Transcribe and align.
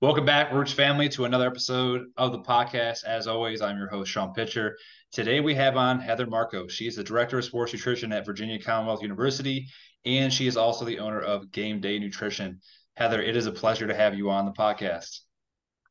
Welcome 0.00 0.26
back, 0.26 0.52
Roots 0.52 0.72
family, 0.72 1.08
to 1.10 1.24
another 1.24 1.46
episode 1.46 2.06
of 2.16 2.32
the 2.32 2.40
podcast. 2.40 3.04
As 3.04 3.26
always, 3.26 3.62
I'm 3.62 3.78
your 3.78 3.88
host, 3.88 4.10
Shawn 4.10 4.34
Pitcher. 4.34 4.76
Today 5.10 5.40
we 5.40 5.54
have 5.54 5.76
on 5.76 5.98
Heather 5.98 6.26
Marko. 6.26 6.68
She's 6.68 6.96
the 6.96 7.02
director 7.02 7.38
of 7.38 7.44
sports 7.44 7.72
nutrition 7.72 8.12
at 8.12 8.26
Virginia 8.26 8.62
Commonwealth 8.62 9.02
University, 9.02 9.68
and 10.04 10.32
she 10.32 10.46
is 10.46 10.56
also 10.56 10.84
the 10.84 10.98
owner 10.98 11.20
of 11.20 11.50
Game 11.50 11.80
Day 11.80 11.98
Nutrition. 11.98 12.60
Heather, 12.94 13.22
it 13.22 13.36
is 13.36 13.46
a 13.46 13.52
pleasure 13.52 13.86
to 13.86 13.94
have 13.94 14.14
you 14.14 14.30
on 14.30 14.44
the 14.44 14.52
podcast. 14.52 15.20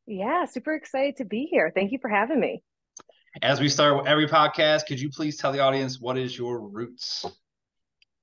Yeah, 0.05 0.45
super 0.45 0.75
excited 0.75 1.17
to 1.17 1.25
be 1.25 1.47
here. 1.49 1.71
Thank 1.73 1.91
you 1.91 1.97
for 1.99 2.09
having 2.09 2.39
me. 2.39 2.61
As 3.41 3.59
we 3.59 3.69
start 3.69 4.05
every 4.07 4.27
podcast, 4.27 4.85
could 4.85 5.01
you 5.01 5.09
please 5.09 5.37
tell 5.37 5.51
the 5.51 5.59
audience 5.59 5.99
what 5.99 6.17
is 6.17 6.37
your 6.37 6.59
roots? 6.59 7.25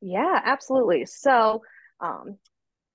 Yeah, 0.00 0.40
absolutely. 0.44 1.06
So, 1.06 1.62
um, 2.00 2.38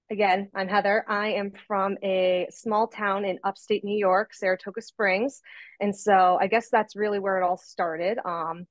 again, 0.09 0.49
I'm 0.55 0.67
Heather. 0.67 1.05
I 1.07 1.33
am 1.33 1.51
from 1.67 1.97
a 2.03 2.47
small 2.49 2.87
town 2.87 3.25
in 3.25 3.39
upstate 3.43 3.83
New 3.83 3.97
York, 3.97 4.33
Saratoga 4.33 4.81
Springs. 4.81 5.41
And 5.79 5.95
so 5.95 6.37
I 6.39 6.47
guess 6.47 6.69
that's 6.69 6.95
really 6.95 7.19
where 7.19 7.41
it 7.41 7.43
all 7.43 7.57
started. 7.57 8.17
Um, 8.23 8.67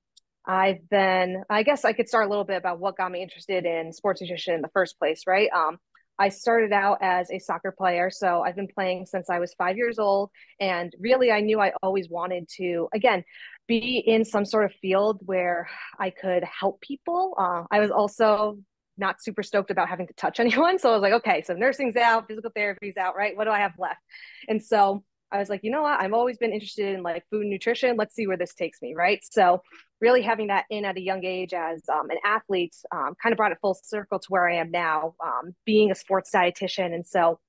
I've 0.46 0.88
been, 0.88 1.42
I 1.50 1.62
guess 1.62 1.84
I 1.84 1.92
could 1.92 2.08
start 2.08 2.26
a 2.26 2.28
little 2.28 2.44
bit 2.44 2.56
about 2.56 2.78
what 2.78 2.96
got 2.96 3.10
me 3.10 3.22
interested 3.22 3.66
in 3.66 3.92
sports 3.92 4.20
nutrition 4.20 4.54
in 4.54 4.62
the 4.62 4.70
first 4.72 4.98
place, 4.98 5.22
right? 5.26 5.50
Um, 5.54 5.78
I 6.18 6.30
started 6.30 6.72
out 6.72 6.98
as 7.02 7.30
a 7.30 7.38
soccer 7.38 7.72
player. 7.76 8.10
So 8.10 8.40
I've 8.40 8.56
been 8.56 8.68
playing 8.68 9.06
since 9.06 9.28
I 9.28 9.38
was 9.38 9.52
five 9.54 9.76
years 9.76 9.98
old. 9.98 10.30
And 10.60 10.94
really, 10.98 11.30
I 11.30 11.40
knew 11.40 11.60
I 11.60 11.72
always 11.82 12.08
wanted 12.08 12.48
to, 12.56 12.88
again, 12.94 13.24
be 13.66 13.98
in 13.98 14.24
some 14.24 14.46
sort 14.46 14.64
of 14.64 14.72
field 14.80 15.20
where 15.26 15.68
I 15.98 16.10
could 16.10 16.44
help 16.44 16.80
people. 16.80 17.34
Uh, 17.36 17.64
I 17.70 17.80
was 17.80 17.90
also 17.90 18.58
not 18.98 19.22
super 19.22 19.42
stoked 19.42 19.70
about 19.70 19.88
having 19.88 20.06
to 20.06 20.14
touch 20.14 20.40
anyone. 20.40 20.78
So 20.78 20.90
I 20.90 20.92
was 20.92 21.02
like, 21.02 21.12
okay, 21.14 21.42
so 21.42 21.54
nursing's 21.54 21.96
out, 21.96 22.28
physical 22.28 22.50
therapy's 22.54 22.96
out, 22.96 23.16
right? 23.16 23.36
What 23.36 23.44
do 23.44 23.50
I 23.50 23.58
have 23.58 23.72
left? 23.78 24.00
And 24.48 24.62
so 24.62 25.04
I 25.32 25.38
was 25.38 25.48
like, 25.48 25.64
you 25.64 25.70
know 25.70 25.82
what? 25.82 26.00
I've 26.00 26.12
always 26.12 26.38
been 26.38 26.52
interested 26.52 26.94
in 26.94 27.02
like 27.02 27.24
food 27.30 27.42
and 27.42 27.50
nutrition. 27.50 27.96
Let's 27.96 28.14
see 28.14 28.26
where 28.26 28.36
this 28.36 28.54
takes 28.54 28.80
me, 28.80 28.94
right? 28.94 29.20
So 29.22 29.62
really 30.00 30.22
having 30.22 30.48
that 30.48 30.66
in 30.70 30.84
at 30.84 30.96
a 30.96 31.00
young 31.00 31.24
age 31.24 31.52
as 31.52 31.82
um, 31.92 32.10
an 32.10 32.18
athlete 32.24 32.76
um, 32.92 33.14
kind 33.20 33.32
of 33.32 33.36
brought 33.36 33.52
it 33.52 33.58
full 33.60 33.76
circle 33.82 34.18
to 34.20 34.26
where 34.28 34.48
I 34.48 34.56
am 34.56 34.70
now, 34.70 35.14
um, 35.24 35.54
being 35.64 35.90
a 35.90 35.94
sports 35.94 36.30
dietitian. 36.32 36.94
And 36.94 37.06
so 37.06 37.40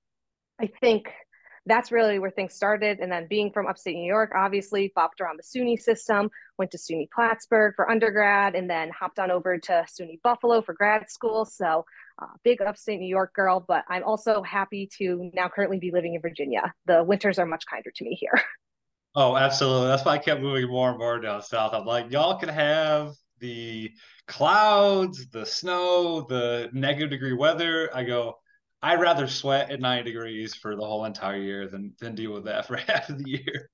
I 0.60 0.70
think 0.82 1.10
that's 1.68 1.92
really 1.92 2.20
where 2.20 2.32
things 2.32 2.54
started. 2.54 3.00
And 3.00 3.12
then 3.12 3.28
being 3.28 3.52
from 3.52 3.68
upstate 3.68 3.96
New 3.96 4.08
York, 4.08 4.32
obviously 4.36 4.92
bopped 4.98 5.22
around 5.22 5.38
the 5.38 5.44
SUNY 5.44 5.80
system, 5.80 6.30
went 6.58 6.72
to 6.72 6.78
SUNY 6.78 7.10
Plattsburgh 7.14 7.76
for 7.76 7.90
undergrad, 7.90 8.56
and 8.56 8.70
then 8.70 8.90
hopped 8.90 9.20
on 9.20 9.32
over 9.32 9.58
to 9.58 9.86
SUNY 9.88 10.22
Buffalo 10.24 10.62
for 10.62 10.74
grad 10.74 11.10
school. 11.10 11.46
So 11.46 11.86
uh, 12.22 12.28
big 12.44 12.62
upstate 12.62 13.00
New 13.00 13.08
York 13.08 13.34
girl, 13.34 13.64
but 13.68 13.84
I'm 13.90 14.04
also 14.04 14.42
happy 14.42 14.90
to 14.98 15.30
now 15.34 15.50
currently 15.50 15.80
be 15.80 15.92
living 15.92 16.16
in 16.16 16.22
Virginia. 16.22 16.74
The 16.86 17.04
winters 17.04 17.38
are 17.38 17.46
much 17.46 17.66
kinder 17.70 17.92
to 17.96 18.04
me 18.04 18.16
here. 18.20 18.42
Oh, 19.20 19.36
absolutely. 19.36 19.88
That's 19.88 20.06
why 20.06 20.12
I 20.12 20.18
kept 20.20 20.42
moving 20.42 20.70
more 20.70 20.90
and 20.92 21.00
more 21.00 21.20
down 21.20 21.42
south. 21.42 21.74
I'm 21.74 21.86
like, 21.86 22.12
y'all 22.12 22.38
can 22.38 22.50
have 22.50 23.16
the 23.40 23.92
clouds, 24.28 25.28
the 25.30 25.44
snow, 25.44 26.22
the 26.22 26.70
negative 26.72 27.10
degree 27.10 27.34
weather. 27.34 27.90
I 27.96 28.04
go, 28.04 28.38
I'd 28.82 29.02
rather 29.02 29.28
sweat 29.28 29.72
at 29.72 29.80
90 29.80 30.12
degrees 30.12 30.54
for 30.56 30.76
the 30.76 30.86
whole 30.86 31.06
entire 31.06 31.42
year 31.42 31.68
than 31.68 31.94
than 32.00 32.16
deal 32.16 32.34
with 32.34 32.46
that 32.46 32.66
for 32.68 32.78
half 32.78 33.10
of 33.10 33.24
the 33.24 33.30
year. 33.30 33.70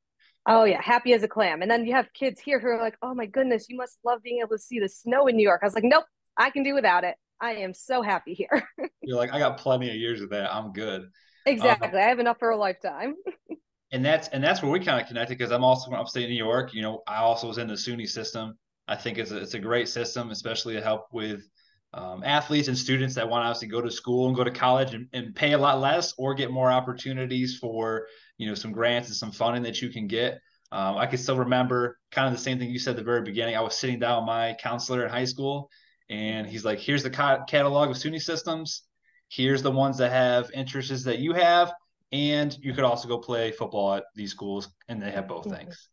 Oh 0.47 0.65
yeah, 0.65 0.81
happy 0.81 1.13
as 1.13 1.23
a 1.23 1.27
clam. 1.27 1.61
And 1.61 1.71
then 1.71 1.85
you 1.85 1.93
have 1.93 2.11
kids 2.13 2.39
here 2.41 2.59
who 2.59 2.67
are 2.67 2.81
like, 2.81 2.97
"Oh 3.01 3.13
my 3.13 3.25
goodness, 3.25 3.67
you 3.69 3.77
must 3.77 3.99
love 4.03 4.21
being 4.21 4.39
able 4.39 4.49
to 4.49 4.59
see 4.59 4.79
the 4.79 4.89
snow 4.89 5.27
in 5.27 5.35
New 5.35 5.43
York." 5.43 5.61
I 5.63 5.65
was 5.65 5.75
like, 5.75 5.85
"Nope, 5.85 6.05
I 6.37 6.49
can 6.49 6.63
do 6.63 6.73
without 6.73 7.03
it. 7.03 7.15
I 7.39 7.55
am 7.55 7.73
so 7.73 8.01
happy 8.01 8.33
here." 8.33 8.67
You're 9.01 9.17
like, 9.17 9.31
"I 9.33 9.39
got 9.39 9.57
plenty 9.57 9.89
of 9.89 9.95
years 9.95 10.21
of 10.21 10.29
that. 10.31 10.53
I'm 10.53 10.73
good." 10.73 11.09
Exactly. 11.45 11.89
Um, 11.89 11.95
I 11.95 12.01
have 12.01 12.19
enough 12.19 12.39
for 12.39 12.49
a 12.49 12.57
lifetime. 12.57 13.15
and 13.91 14.03
that's 14.03 14.27
and 14.29 14.43
that's 14.43 14.61
where 14.61 14.71
we 14.71 14.79
kind 14.79 14.99
of 14.99 15.07
connected 15.07 15.37
because 15.37 15.51
I'm 15.51 15.63
also 15.63 15.89
from 15.89 15.99
upstate 15.99 16.29
New 16.29 16.35
York. 16.35 16.73
You 16.73 16.81
know, 16.81 17.03
I 17.07 17.17
also 17.17 17.47
was 17.47 17.57
in 17.57 17.67
the 17.67 17.75
SUNY 17.75 18.07
system. 18.07 18.57
I 18.87 18.95
think 18.95 19.17
it's 19.17 19.31
a, 19.31 19.37
it's 19.37 19.53
a 19.53 19.59
great 19.59 19.87
system, 19.87 20.31
especially 20.31 20.73
to 20.73 20.81
help 20.81 21.07
with 21.11 21.47
um, 21.93 22.23
athletes 22.23 22.67
and 22.67 22.77
students 22.77 23.15
that 23.15 23.29
want 23.29 23.43
to 23.43 23.47
obviously 23.47 23.67
go 23.67 23.81
to 23.81 23.91
school 23.91 24.27
and 24.27 24.35
go 24.35 24.43
to 24.43 24.51
college 24.51 24.93
and, 24.93 25.07
and 25.13 25.35
pay 25.35 25.53
a 25.53 25.57
lot 25.57 25.79
less 25.79 26.13
or 26.17 26.33
get 26.33 26.51
more 26.51 26.71
opportunities 26.71 27.57
for 27.57 28.07
you 28.37 28.47
know 28.47 28.55
some 28.55 28.71
grants 28.71 29.09
and 29.09 29.15
some 29.15 29.31
funding 29.31 29.63
that 29.63 29.81
you 29.81 29.89
can 29.89 30.07
get. 30.07 30.39
Um, 30.71 30.97
i 30.97 31.05
can 31.05 31.19
still 31.19 31.37
remember 31.37 31.99
kind 32.11 32.27
of 32.27 32.33
the 32.33 32.43
same 32.43 32.57
thing 32.57 32.71
you 32.71 32.79
said 32.79 32.91
at 32.91 32.97
the 32.97 33.03
very 33.03 33.21
beginning. 33.21 33.55
I 33.55 33.61
was 33.61 33.77
sitting 33.77 33.99
down 33.99 34.23
with 34.23 34.27
my 34.27 34.55
counselor 34.59 35.03
in 35.03 35.11
high 35.11 35.25
school 35.25 35.69
and 36.09 36.47
he's 36.47 36.65
like 36.65 36.79
here's 36.79 37.03
the 37.03 37.11
catalog 37.11 37.91
of 37.91 37.95
suny 37.95 38.21
systems. 38.21 38.83
Here's 39.29 39.61
the 39.61 39.71
ones 39.71 39.99
that 39.99 40.11
have 40.11 40.49
interests 40.51 41.03
that 41.03 41.19
you 41.19 41.33
have. 41.33 41.73
And 42.11 42.55
you 42.61 42.73
could 42.73 42.83
also 42.83 43.07
go 43.07 43.17
play 43.17 43.51
football 43.51 43.95
at 43.95 44.03
these 44.15 44.31
schools 44.31 44.69
and 44.87 45.01
they 45.01 45.11
have 45.11 45.27
both 45.27 45.45
mm-hmm. 45.45 45.57
things. 45.57 45.89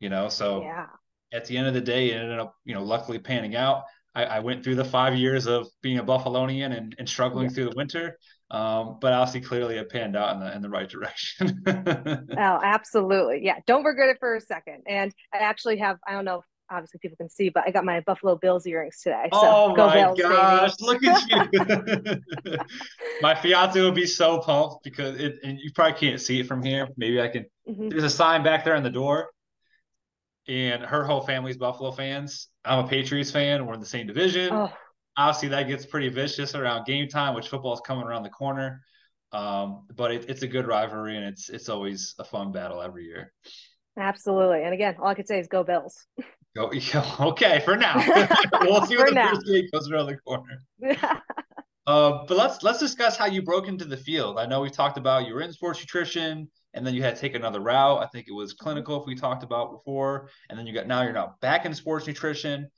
You 0.00 0.08
know 0.08 0.28
so 0.28 0.62
yeah. 0.62 0.86
at 1.32 1.44
the 1.44 1.56
end 1.56 1.68
of 1.68 1.74
the 1.74 1.80
day 1.80 2.10
it 2.10 2.16
ended 2.16 2.40
up 2.40 2.56
you 2.64 2.74
know 2.74 2.82
luckily 2.82 3.20
panning 3.20 3.54
out 3.54 3.84
I, 4.14 4.24
I, 4.24 4.40
went 4.40 4.62
through 4.62 4.76
the 4.76 4.84
five 4.84 5.16
years 5.16 5.46
of 5.46 5.66
being 5.82 5.98
a 5.98 6.04
Buffalonian 6.04 6.76
and, 6.76 6.94
and 6.98 7.08
struggling 7.08 7.46
yeah. 7.46 7.50
through 7.50 7.70
the 7.70 7.76
winter. 7.76 8.18
Um, 8.50 8.98
but 9.00 9.12
obviously, 9.12 9.40
clearly, 9.40 9.76
it 9.76 9.90
panned 9.90 10.16
out 10.16 10.34
in 10.34 10.40
the 10.40 10.54
in 10.54 10.62
the 10.62 10.68
right 10.68 10.88
direction. 10.88 11.62
oh, 11.66 12.60
absolutely, 12.62 13.40
yeah. 13.42 13.58
Don't 13.66 13.84
regret 13.84 14.10
it 14.10 14.18
for 14.20 14.36
a 14.36 14.40
second. 14.40 14.82
And 14.86 15.12
I 15.32 15.38
actually 15.38 15.78
have 15.78 15.98
I 16.06 16.12
don't 16.12 16.24
know 16.24 16.38
if 16.38 16.44
obviously 16.70 16.98
people 17.00 17.16
can 17.16 17.28
see, 17.28 17.48
but 17.48 17.64
I 17.66 17.70
got 17.70 17.84
my 17.84 18.00
Buffalo 18.00 18.36
Bills 18.36 18.66
earrings 18.66 19.00
today. 19.02 19.28
So 19.32 19.40
oh 19.42 19.74
go 19.74 19.86
my 19.86 19.94
Bills, 19.94 20.20
gosh, 20.20 20.76
baby. 20.76 20.86
look 20.86 21.04
at 21.04 22.12
you. 22.46 22.56
my 23.22 23.34
fiance 23.34 23.80
will 23.80 23.92
be 23.92 24.06
so 24.06 24.38
pumped 24.38 24.84
because 24.84 25.18
it 25.18 25.36
and 25.42 25.58
you 25.58 25.70
probably 25.74 25.98
can't 25.98 26.20
see 26.20 26.40
it 26.40 26.46
from 26.46 26.62
here. 26.62 26.88
Maybe 26.96 27.20
I 27.20 27.28
can 27.28 27.46
mm-hmm. 27.68 27.88
there's 27.88 28.04
a 28.04 28.10
sign 28.10 28.44
back 28.44 28.64
there 28.64 28.76
on 28.76 28.82
the 28.82 28.90
door 28.90 29.30
and 30.48 30.82
her 30.82 31.04
whole 31.04 31.20
family's 31.20 31.56
Buffalo 31.56 31.90
fans. 31.90 32.48
I'm 32.64 32.84
a 32.84 32.88
Patriots 32.88 33.30
fan. 33.30 33.66
We're 33.66 33.74
in 33.74 33.80
the 33.80 33.86
same 33.86 34.06
division. 34.06 34.50
Oh. 34.52 34.70
Obviously, 35.16 35.48
that 35.48 35.68
gets 35.68 35.86
pretty 35.86 36.08
vicious 36.08 36.54
around 36.54 36.86
game 36.86 37.08
time, 37.08 37.34
which 37.34 37.48
football 37.48 37.72
is 37.72 37.80
coming 37.80 38.04
around 38.04 38.24
the 38.24 38.30
corner. 38.30 38.80
Um, 39.32 39.86
but 39.94 40.12
it, 40.12 40.26
it's 40.28 40.42
a 40.42 40.46
good 40.46 40.66
rivalry, 40.66 41.16
and 41.16 41.24
it's 41.24 41.48
it's 41.48 41.68
always 41.68 42.14
a 42.18 42.24
fun 42.24 42.52
battle 42.52 42.80
every 42.80 43.04
year. 43.04 43.32
Absolutely, 43.98 44.62
and 44.64 44.74
again, 44.74 44.96
all 45.00 45.08
I 45.08 45.14
could 45.14 45.28
say 45.28 45.38
is 45.38 45.46
go 45.48 45.64
Bills. 45.64 46.06
Go, 46.56 46.70
okay, 47.20 47.60
for 47.64 47.76
now. 47.76 47.96
we'll 48.62 48.86
see 48.86 48.96
what 48.96 49.08
the 49.08 49.14
now. 49.14 49.30
first 49.34 49.46
game 49.46 49.68
goes 49.72 49.90
around 49.90 50.06
the 50.06 50.16
corner. 50.18 50.62
uh, 51.86 52.24
but 52.26 52.36
let's 52.36 52.62
let's 52.62 52.78
discuss 52.78 53.16
how 53.16 53.26
you 53.26 53.42
broke 53.42 53.68
into 53.68 53.84
the 53.84 53.96
field. 53.96 54.38
I 54.38 54.46
know 54.46 54.60
we 54.60 54.70
talked 54.70 54.96
about 54.96 55.26
you 55.26 55.34
were 55.34 55.42
in 55.42 55.52
sports 55.52 55.80
nutrition 55.80 56.48
and 56.72 56.86
then 56.86 56.94
you 56.94 57.02
had 57.02 57.14
to 57.14 57.20
take 57.20 57.34
another 57.34 57.60
route. 57.60 58.02
I 58.02 58.06
think 58.06 58.26
it 58.28 58.32
was 58.32 58.52
clinical, 58.52 59.00
if 59.00 59.06
we 59.06 59.14
talked 59.14 59.42
about 59.42 59.70
before, 59.70 60.28
and 60.48 60.58
then 60.58 60.66
you 60.66 60.74
got 60.74 60.86
now 60.86 61.02
you're 61.02 61.12
now 61.12 61.36
back 61.40 61.66
in 61.66 61.74
sports 61.74 62.06
nutrition. 62.06 62.68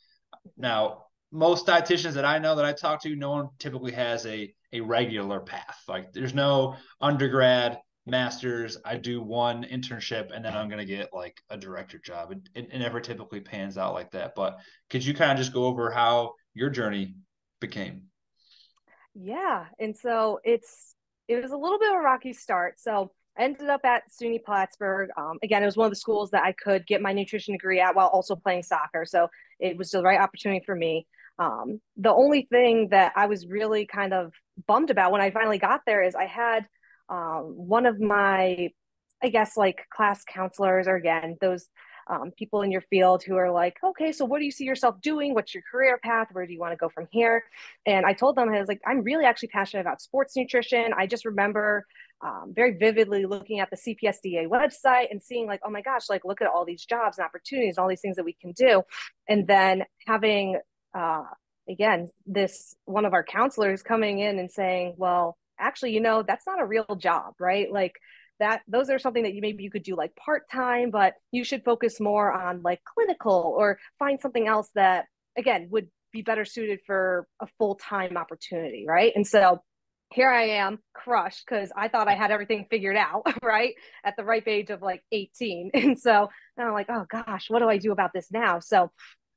Now, 0.57 1.05
most 1.33 1.67
dietitians 1.67 2.13
that 2.13 2.25
I 2.25 2.39
know 2.39 2.57
that 2.57 2.65
I 2.65 2.73
talk 2.73 3.03
to, 3.03 3.17
no 3.17 3.31
one 3.31 3.49
typically 3.59 3.93
has 3.93 4.27
a 4.27 4.53
a 4.73 4.81
regular 4.81 5.41
path. 5.41 5.79
Like 5.89 6.13
there's 6.13 6.35
no 6.35 6.77
undergrad, 7.01 7.79
masters. 8.07 8.77
I 8.85 8.97
do 8.97 9.21
one 9.21 9.65
internship, 9.65 10.35
and 10.35 10.45
then 10.45 10.57
I'm 10.57 10.69
gonna 10.69 10.85
get 10.85 11.11
like 11.13 11.41
a 11.51 11.57
director 11.57 11.99
job. 11.99 12.33
It, 12.33 12.39
it, 12.55 12.69
it 12.73 12.79
never 12.79 13.01
typically 13.01 13.41
pans 13.41 13.79
out 13.79 13.95
like 13.95 14.13
that. 14.13 14.35
But 14.35 14.59
could 14.91 15.05
you 15.05 15.15
kind 15.15 15.33
of 15.33 15.39
just 15.39 15.53
go 15.53 15.65
over 15.65 15.91
how 15.91 16.35
your 16.55 16.71
journey 16.71 17.17
became? 17.61 18.05
Yeah, 19.19 19.65
and 19.79 19.97
so 19.97 20.41
it's 20.45 20.95
it 21.27 21.43
was 21.43 21.51
a 21.51 21.57
little 21.57 21.79
bit 21.79 21.91
of 21.91 21.97
a 21.97 22.03
rocky 22.03 22.33
start. 22.33 22.79
So 22.79 23.11
I 23.39 23.45
ended 23.45 23.69
up 23.69 23.81
at 23.85 24.05
SUNY 24.11 24.45
Plattsburgh. 24.45 25.11
Um, 25.17 25.39
again, 25.43 25.63
it 25.63 25.67
was 25.67 25.77
one 25.77 25.87
of 25.87 25.93
the 25.93 25.97
schools 25.97 26.31
that 26.31 26.45
I 26.45 26.53
could 26.53 26.87
get 26.87 27.01
my 27.01 27.13
nutrition 27.13 27.55
degree 27.55 27.81
at 27.81 27.95
while 27.95 28.09
also 28.09 28.37
playing 28.37 28.63
soccer. 28.63 29.05
So 29.05 29.29
it 29.59 29.77
was 29.77 29.91
the 29.91 30.03
right 30.03 30.21
opportunity 30.21 30.65
for 30.65 30.75
me. 30.75 31.07
Um, 31.39 31.81
the 31.97 32.13
only 32.13 32.47
thing 32.51 32.89
that 32.91 33.13
I 33.17 33.27
was 33.27 33.47
really 33.47 33.87
kind 33.87 34.15
of 34.15 34.33
bummed 34.67 34.91
about 34.91 35.13
when 35.13 35.21
I 35.21 35.31
finally 35.31 35.59
got 35.59 35.81
there 35.87 36.03
is 36.03 36.15
I 36.15 36.27
had 36.27 36.67
um, 37.09 37.55
one 37.57 37.87
of 37.87 38.01
my, 38.01 38.71
I 39.23 39.29
guess, 39.29 39.57
like 39.57 39.85
class 39.95 40.25
counselors, 40.25 40.89
or 40.89 40.97
again, 40.97 41.37
those 41.41 41.69
um, 42.09 42.31
people 42.37 42.63
in 42.63 42.71
your 42.71 42.83
field 42.83 43.23
who 43.23 43.37
are 43.37 43.51
like, 43.51 43.77
okay, 43.83 44.13
so 44.13 44.25
what 44.25 44.39
do 44.39 44.45
you 44.45 44.51
see 44.51 44.65
yourself 44.65 45.01
doing? 45.01 45.35
What's 45.35 45.55
your 45.55 45.63
career 45.71 45.99
path? 46.03 46.29
Where 46.33 46.47
do 46.47 46.53
you 46.53 46.61
want 46.61 46.73
to 46.73 46.77
go 46.77 46.89
from 46.89 47.09
here? 47.11 47.45
And 47.85 48.07
I 48.07 48.13
told 48.13 48.37
them, 48.37 48.49
I 48.49 48.59
was 48.59 48.69
like, 48.69 48.81
I'm 48.87 49.03
really 49.03 49.25
actually 49.25 49.49
passionate 49.49 49.81
about 49.81 50.01
sports 50.01 50.37
nutrition. 50.37 50.93
I 50.97 51.07
just 51.07 51.25
remember 51.25 51.85
um, 52.25 52.53
very 52.55 52.77
vividly 52.79 53.27
looking 53.27 53.61
at 53.61 53.71
the 53.71 53.77
CPSDA 53.77 54.47
website 54.49 55.11
and 55.11 55.23
seeing 55.23 55.47
like, 55.47 55.61
oh 55.65 55.71
my 55.71 55.83
gosh, 55.83 56.09
like 56.09 56.25
look 56.25 56.41
at 56.41 56.49
all 56.49 56.65
these 56.65 56.85
jobs 56.85 57.19
and 57.19 57.25
opportunities, 57.25 57.77
and 57.77 57.83
all 57.83 57.89
these 57.89 58.01
things 58.01 58.17
that 58.17 58.25
we 58.25 58.35
can 58.35 58.53
do. 58.53 58.83
And 59.29 59.47
then 59.47 59.85
having, 60.07 60.59
uh, 60.95 61.25
again, 61.69 62.09
this 62.27 62.75
one 62.85 63.05
of 63.05 63.13
our 63.13 63.25
counselors 63.25 63.83
coming 63.83 64.21
in 64.21 64.39
and 64.39 64.51
saying, 64.51 64.95
well, 64.97 65.37
actually, 65.59 65.93
you 65.93 66.01
know, 66.01 66.23
that's 66.23 66.47
not 66.47 66.61
a 66.61 66.67
real 66.67 66.97
job, 66.97 67.35
right? 67.39 67.71
Like 67.71 67.95
that, 68.41 68.63
those 68.69 68.91
are 68.91 68.99
something 68.99 69.23
that 69.25 69.35
you 69.35 69.41
maybe 69.41 69.63
you 69.63 69.71
could 69.71 69.83
do 69.83 69.97
like 69.97 70.15
part 70.17 70.51
time, 70.51 70.91
but 70.91 71.15
you 71.33 71.45
should 71.45 71.65
focus 71.65 72.01
more 72.01 72.33
on 72.33 72.63
like 72.63 72.81
clinical 72.85 73.55
or 73.57 73.79
find 73.99 74.21
something 74.21 74.47
else 74.47 74.69
that, 74.75 75.07
again, 75.37 75.69
would 75.71 75.89
be 76.13 76.23
better 76.23 76.45
suited 76.45 76.81
for 76.87 77.27
a 77.41 77.47
full 77.59 77.75
time 77.75 78.17
opportunity, 78.17 78.85
right? 78.87 79.13
And 79.15 79.27
so 79.27 79.63
here 80.13 80.31
I 80.31 80.45
am 80.49 80.79
crushed 80.95 81.45
because 81.49 81.73
I 81.77 81.89
thought 81.89 82.09
I 82.09 82.15
had 82.15 82.31
everything 82.31 82.67
figured 82.71 82.97
out, 82.97 83.23
right? 83.43 83.75
At 84.05 84.17
the 84.17 84.25
ripe 84.25 84.47
age 84.49 84.71
of 84.71 84.83
like 84.83 85.03
18. 85.13 85.71
And 85.75 85.99
so 85.99 86.31
now 86.57 86.69
I'm 86.69 86.73
like, 86.73 86.89
oh 86.89 87.07
gosh, 87.11 87.51
what 87.51 87.59
do 87.61 87.69
I 87.69 87.79
do 87.79 87.93
about 87.93 88.13
this 88.15 88.31
now? 88.31 88.61
So 88.61 88.91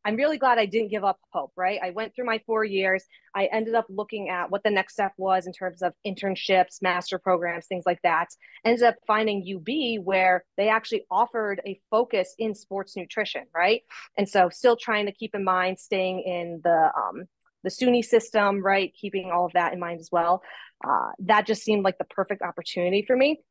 I'm 0.05 0.15
really 0.15 0.37
glad 0.37 0.57
I 0.57 0.65
didn't 0.65 0.91
give 0.91 1.03
up 1.03 1.19
hope, 1.31 1.51
right? 1.57 1.79
I 1.83 1.89
went 1.89 2.15
through 2.15 2.25
my 2.25 2.41
four 2.45 2.63
years. 2.63 3.03
I 3.35 3.45
ended 3.51 3.75
up 3.75 3.85
looking 3.89 4.29
at 4.29 4.49
what 4.49 4.63
the 4.63 4.69
next 4.69 4.93
step 4.93 5.11
was 5.17 5.45
in 5.45 5.53
terms 5.53 5.81
of 5.81 5.93
internships, 6.07 6.81
master 6.81 7.19
programs, 7.19 7.67
things 7.67 7.83
like 7.85 8.01
that. 8.03 8.27
Ended 8.63 8.83
up 8.83 8.95
finding 9.05 9.43
UB 9.43 10.03
where 10.05 10.45
they 10.57 10.69
actually 10.69 11.05
offered 11.11 11.61
a 11.65 11.79
focus 11.91 12.33
in 12.37 12.55
sports 12.55 12.95
nutrition, 12.95 13.43
right? 13.53 13.81
And 14.17 14.27
so 14.27 14.49
still 14.49 14.77
trying 14.77 15.05
to 15.07 15.11
keep 15.11 15.35
in 15.35 15.43
mind 15.43 15.79
staying 15.79 16.21
in 16.21 16.61
the 16.63 16.91
um, 16.95 17.25
the 17.63 17.69
SUNY 17.69 18.03
system, 18.03 18.63
right? 18.63 18.93
Keeping 18.99 19.31
all 19.31 19.45
of 19.45 19.53
that 19.53 19.73
in 19.73 19.79
mind 19.79 19.99
as 19.99 20.09
well. 20.11 20.41
Uh, 20.81 21.09
that 21.19 21.45
just 21.45 21.63
seemed 21.63 21.83
like 21.83 21.97
the 21.97 22.05
perfect 22.05 22.41
opportunity 22.41 23.03
for 23.05 23.17
me. 23.17 23.41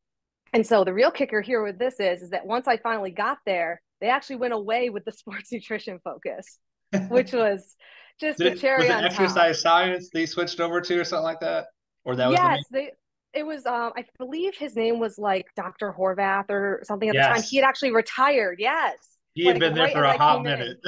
And 0.55 0.67
so 0.67 0.85
the 0.85 0.95
real 0.95 1.11
kicker 1.11 1.43
here 1.43 1.63
with 1.63 1.79
this 1.79 2.01
is, 2.01 2.23
is 2.23 2.31
that 2.31 2.47
once 2.47 2.67
I 2.67 2.79
finally 2.79 3.11
got 3.11 3.37
there, 3.45 3.83
they 4.01 4.09
actually 4.09 4.37
went 4.37 4.55
away 4.55 4.91
with 4.91 5.05
the 5.05 5.13
sports 5.21 5.53
nutrition 5.53 6.01
focus, 6.03 6.59
which 7.09 7.33
was 7.33 7.77
just 8.21 8.39
Did, 8.39 8.55
the 8.55 8.59
cherry 8.59 8.83
was 8.83 8.91
it 8.91 8.93
on 8.93 9.05
exercise 9.05 9.63
top. 9.63 9.63
science 9.63 10.11
they 10.13 10.27
switched 10.27 10.61
over 10.61 10.81
to 10.81 11.01
or 11.01 11.05
something 11.05 11.25
like 11.25 11.41
that? 11.41 11.67
Or 12.05 12.17
that 12.17 12.29
was 12.29 12.39
yes, 12.39 12.65
the 12.71 12.79
they 12.79 12.91
it 13.35 13.47
was 13.47 13.67
um 13.67 13.93
I 13.97 14.05
believe 14.19 14.55
his 14.57 14.75
name 14.77 14.99
was 14.99 15.19
like 15.19 15.47
Dr. 15.57 15.95
Horvath 15.97 16.51
or 16.51 16.81
something 16.85 17.09
at 17.09 17.15
yes. 17.15 17.27
the 17.27 17.35
time. 17.35 17.43
He 17.49 17.57
had 17.57 17.65
actually 17.65 17.93
retired. 17.93 18.57
Yes. 18.59 18.97
He 19.35 19.45
had 19.45 19.55
like, 19.55 19.61
been 19.61 19.75
there 19.75 19.91
for 19.91 20.03
a 20.03 20.19
hot 20.19 20.43
minute. 20.43 20.79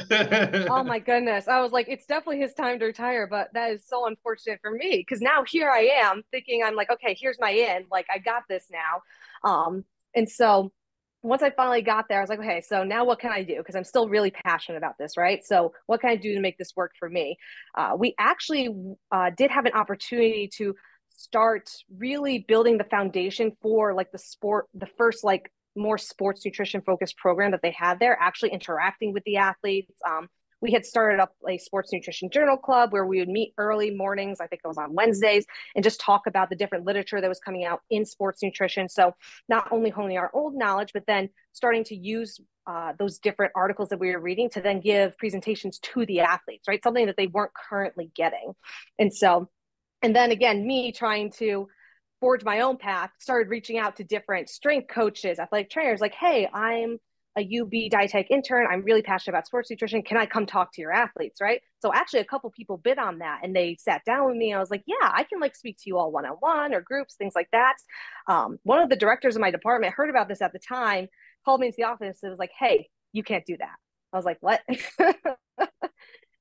oh 0.68 0.82
my 0.84 0.98
goodness. 0.98 1.46
I 1.46 1.60
was 1.60 1.70
like, 1.70 1.88
it's 1.88 2.06
definitely 2.06 2.40
his 2.40 2.52
time 2.54 2.80
to 2.80 2.86
retire, 2.86 3.28
but 3.28 3.48
that 3.54 3.70
is 3.70 3.84
so 3.86 4.06
unfortunate 4.06 4.58
for 4.60 4.72
me 4.72 4.96
because 4.96 5.20
now 5.20 5.44
here 5.46 5.70
I 5.70 6.00
am 6.02 6.22
thinking 6.32 6.62
I'm 6.64 6.74
like, 6.74 6.90
okay, 6.90 7.16
here's 7.18 7.38
my 7.38 7.52
end. 7.52 7.84
Like 7.92 8.06
I 8.12 8.18
got 8.18 8.42
this 8.48 8.66
now. 8.72 9.48
Um, 9.48 9.84
and 10.16 10.28
so 10.28 10.72
once 11.22 11.42
I 11.42 11.50
finally 11.50 11.82
got 11.82 12.08
there, 12.08 12.18
I 12.18 12.20
was 12.22 12.30
like, 12.30 12.38
okay, 12.38 12.62
so 12.62 12.82
now 12.82 13.04
what 13.04 13.18
can 13.18 13.30
I 13.30 13.42
do? 13.42 13.56
Because 13.58 13.76
I'm 13.76 13.84
still 13.84 14.08
really 14.08 14.30
passionate 14.30 14.78
about 14.78 14.96
this, 14.98 15.16
right? 15.16 15.44
So 15.44 15.72
what 15.86 16.00
can 16.00 16.10
I 16.10 16.16
do 16.16 16.34
to 16.34 16.40
make 16.40 16.56
this 16.56 16.72
work 16.74 16.92
for 16.98 17.10
me? 17.10 17.36
Uh, 17.74 17.92
we 17.98 18.14
actually 18.18 18.74
uh, 19.12 19.30
did 19.36 19.50
have 19.50 19.66
an 19.66 19.72
opportunity 19.72 20.48
to 20.56 20.74
start 21.10 21.70
really 21.94 22.44
building 22.48 22.78
the 22.78 22.84
foundation 22.84 23.52
for 23.60 23.92
like 23.94 24.10
the 24.12 24.18
sport, 24.18 24.66
the 24.74 24.88
first 24.96 25.22
like 25.22 25.52
more 25.76 25.98
sports 25.98 26.44
nutrition 26.44 26.80
focused 26.80 27.16
program 27.18 27.50
that 27.50 27.60
they 27.62 27.74
had 27.76 28.00
there, 28.00 28.16
actually 28.18 28.50
interacting 28.50 29.12
with 29.12 29.22
the 29.24 29.36
athletes. 29.36 29.92
Um, 30.08 30.28
we 30.60 30.72
had 30.72 30.84
started 30.84 31.20
up 31.20 31.34
a 31.48 31.58
sports 31.58 31.92
nutrition 31.92 32.30
journal 32.30 32.56
club 32.56 32.92
where 32.92 33.06
we 33.06 33.18
would 33.18 33.28
meet 33.28 33.54
early 33.58 33.90
mornings. 33.90 34.40
I 34.40 34.46
think 34.46 34.60
it 34.64 34.68
was 34.68 34.78
on 34.78 34.94
Wednesdays 34.94 35.46
and 35.74 35.82
just 35.82 36.00
talk 36.00 36.26
about 36.26 36.50
the 36.50 36.56
different 36.56 36.84
literature 36.84 37.20
that 37.20 37.28
was 37.28 37.40
coming 37.40 37.64
out 37.64 37.80
in 37.90 38.04
sports 38.04 38.42
nutrition. 38.42 38.88
So 38.88 39.14
not 39.48 39.70
only 39.72 39.90
honing 39.90 40.18
our 40.18 40.30
old 40.34 40.54
knowledge, 40.54 40.92
but 40.92 41.06
then 41.06 41.30
starting 41.52 41.84
to 41.84 41.96
use 41.96 42.40
uh, 42.66 42.92
those 42.98 43.18
different 43.18 43.52
articles 43.56 43.88
that 43.88 43.98
we 43.98 44.12
were 44.12 44.20
reading 44.20 44.50
to 44.50 44.60
then 44.60 44.80
give 44.80 45.16
presentations 45.18 45.78
to 45.78 46.04
the 46.06 46.20
athletes, 46.20 46.68
right? 46.68 46.82
Something 46.82 47.06
that 47.06 47.16
they 47.16 47.26
weren't 47.26 47.52
currently 47.54 48.10
getting. 48.14 48.52
And 48.98 49.12
so, 49.12 49.48
and 50.02 50.14
then 50.14 50.30
again, 50.30 50.66
me 50.66 50.92
trying 50.92 51.32
to 51.32 51.68
forge 52.20 52.44
my 52.44 52.60
own 52.60 52.76
path, 52.76 53.10
started 53.18 53.48
reaching 53.48 53.78
out 53.78 53.96
to 53.96 54.04
different 54.04 54.50
strength 54.50 54.88
coaches, 54.88 55.38
athletic 55.38 55.70
trainers, 55.70 56.00
like, 56.00 56.14
hey, 56.14 56.46
I'm 56.52 56.98
a 57.38 57.60
UB 57.60 57.90
dietetic 57.90 58.30
intern. 58.30 58.66
I'm 58.70 58.82
really 58.82 59.02
passionate 59.02 59.34
about 59.34 59.46
sports 59.46 59.70
nutrition. 59.70 60.02
Can 60.02 60.16
I 60.16 60.26
come 60.26 60.46
talk 60.46 60.72
to 60.74 60.80
your 60.80 60.92
athletes? 60.92 61.40
Right. 61.40 61.60
So 61.80 61.92
actually 61.94 62.20
a 62.20 62.24
couple 62.24 62.50
people 62.50 62.76
bid 62.76 62.98
on 62.98 63.18
that 63.18 63.40
and 63.42 63.54
they 63.54 63.76
sat 63.78 64.04
down 64.04 64.26
with 64.26 64.36
me. 64.36 64.52
I 64.52 64.58
was 64.58 64.70
like, 64.70 64.82
yeah, 64.86 65.10
I 65.12 65.24
can 65.24 65.40
like 65.40 65.54
speak 65.54 65.76
to 65.78 65.84
you 65.86 65.98
all 65.98 66.10
one-on-one 66.10 66.74
or 66.74 66.80
groups, 66.80 67.14
things 67.14 67.34
like 67.36 67.48
that. 67.52 67.76
Um, 68.26 68.58
one 68.64 68.82
of 68.82 68.88
the 68.88 68.96
directors 68.96 69.36
of 69.36 69.40
my 69.40 69.50
department 69.50 69.94
heard 69.94 70.10
about 70.10 70.28
this 70.28 70.42
at 70.42 70.52
the 70.52 70.58
time, 70.58 71.08
called 71.44 71.60
me 71.60 71.68
into 71.68 71.76
the 71.76 71.84
office 71.84 72.18
and 72.22 72.30
was 72.30 72.38
like, 72.38 72.52
hey, 72.58 72.88
you 73.12 73.22
can't 73.22 73.46
do 73.46 73.56
that. 73.56 73.76
I 74.12 74.16
was 74.16 74.24
like, 74.24 74.38
what? 74.40 74.60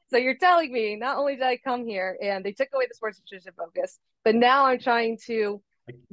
so 0.10 0.18
you're 0.18 0.38
telling 0.38 0.72
me 0.72 0.96
not 0.96 1.18
only 1.18 1.36
did 1.36 1.44
I 1.44 1.58
come 1.58 1.86
here 1.86 2.18
and 2.22 2.44
they 2.44 2.52
took 2.52 2.70
away 2.74 2.86
the 2.88 2.96
sports 2.96 3.20
nutrition 3.20 3.54
focus, 3.58 4.00
but 4.26 4.36
now 4.36 4.66
I'm 4.66 4.80
trying 4.80 5.20
to 5.28 5.62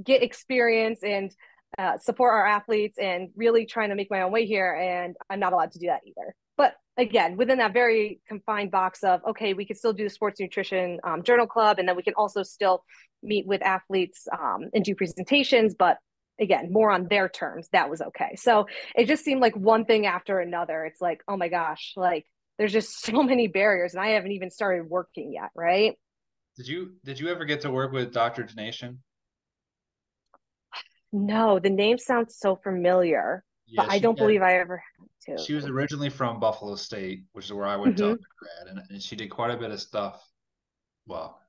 get 0.02 0.22
experience 0.22 1.02
and 1.02 1.34
uh, 1.78 1.98
support 1.98 2.32
our 2.32 2.46
athletes 2.46 2.98
and 2.98 3.30
really 3.36 3.66
trying 3.66 3.90
to 3.90 3.94
make 3.94 4.10
my 4.10 4.22
own 4.22 4.32
way 4.32 4.46
here. 4.46 4.72
And 4.74 5.16
I'm 5.28 5.40
not 5.40 5.52
allowed 5.52 5.72
to 5.72 5.78
do 5.78 5.86
that 5.86 6.02
either. 6.06 6.34
But 6.56 6.74
again, 6.96 7.36
within 7.36 7.58
that 7.58 7.72
very 7.72 8.20
confined 8.26 8.70
box 8.70 9.02
of, 9.04 9.20
okay, 9.28 9.52
we 9.54 9.66
can 9.66 9.76
still 9.76 9.92
do 9.92 10.04
the 10.04 10.10
sports 10.10 10.40
nutrition 10.40 10.98
um, 11.04 11.22
journal 11.22 11.46
club, 11.46 11.78
and 11.78 11.88
then 11.88 11.96
we 11.96 12.02
can 12.02 12.14
also 12.14 12.42
still 12.42 12.84
meet 13.22 13.46
with 13.46 13.62
athletes 13.62 14.26
um, 14.32 14.70
and 14.72 14.84
do 14.84 14.94
presentations. 14.94 15.74
But 15.74 15.98
again, 16.40 16.72
more 16.72 16.90
on 16.90 17.08
their 17.08 17.28
terms, 17.28 17.68
that 17.72 17.90
was 17.90 18.00
okay. 18.00 18.36
So 18.36 18.66
it 18.94 19.06
just 19.06 19.24
seemed 19.24 19.40
like 19.40 19.56
one 19.56 19.84
thing 19.84 20.06
after 20.06 20.40
another. 20.40 20.84
It's 20.84 21.00
like, 21.00 21.22
oh 21.28 21.36
my 21.36 21.48
gosh, 21.48 21.92
like 21.96 22.24
there's 22.58 22.72
just 22.72 23.02
so 23.04 23.22
many 23.22 23.48
barriers, 23.48 23.94
and 23.94 24.02
I 24.02 24.10
haven't 24.10 24.32
even 24.32 24.50
started 24.50 24.88
working 24.88 25.32
yet, 25.32 25.50
right? 25.54 25.96
Did 26.56 26.68
you 26.68 26.94
did 27.04 27.20
you 27.20 27.28
ever 27.28 27.44
get 27.44 27.60
to 27.62 27.70
work 27.70 27.92
with 27.92 28.14
Dr. 28.14 28.44
Denation? 28.44 28.98
No, 31.12 31.58
the 31.58 31.70
name 31.70 31.98
sounds 31.98 32.36
so 32.38 32.56
familiar, 32.56 33.44
yeah, 33.66 33.82
but 33.82 33.92
I 33.92 33.98
don't 33.98 34.18
had, 34.18 34.24
believe 34.24 34.42
I 34.42 34.58
ever 34.58 34.82
had 34.98 35.36
to. 35.36 35.42
She 35.42 35.54
was 35.54 35.66
originally 35.66 36.10
from 36.10 36.40
Buffalo 36.40 36.74
State, 36.74 37.24
which 37.32 37.46
is 37.46 37.52
where 37.52 37.66
I 37.66 37.76
went 37.76 37.96
mm-hmm. 37.96 38.12
to 38.12 38.18
grad, 38.38 38.68
and, 38.76 38.82
and 38.90 39.02
she 39.02 39.16
did 39.16 39.30
quite 39.30 39.50
a 39.50 39.56
bit 39.56 39.70
of 39.70 39.80
stuff. 39.80 40.22
Well, 41.06 41.40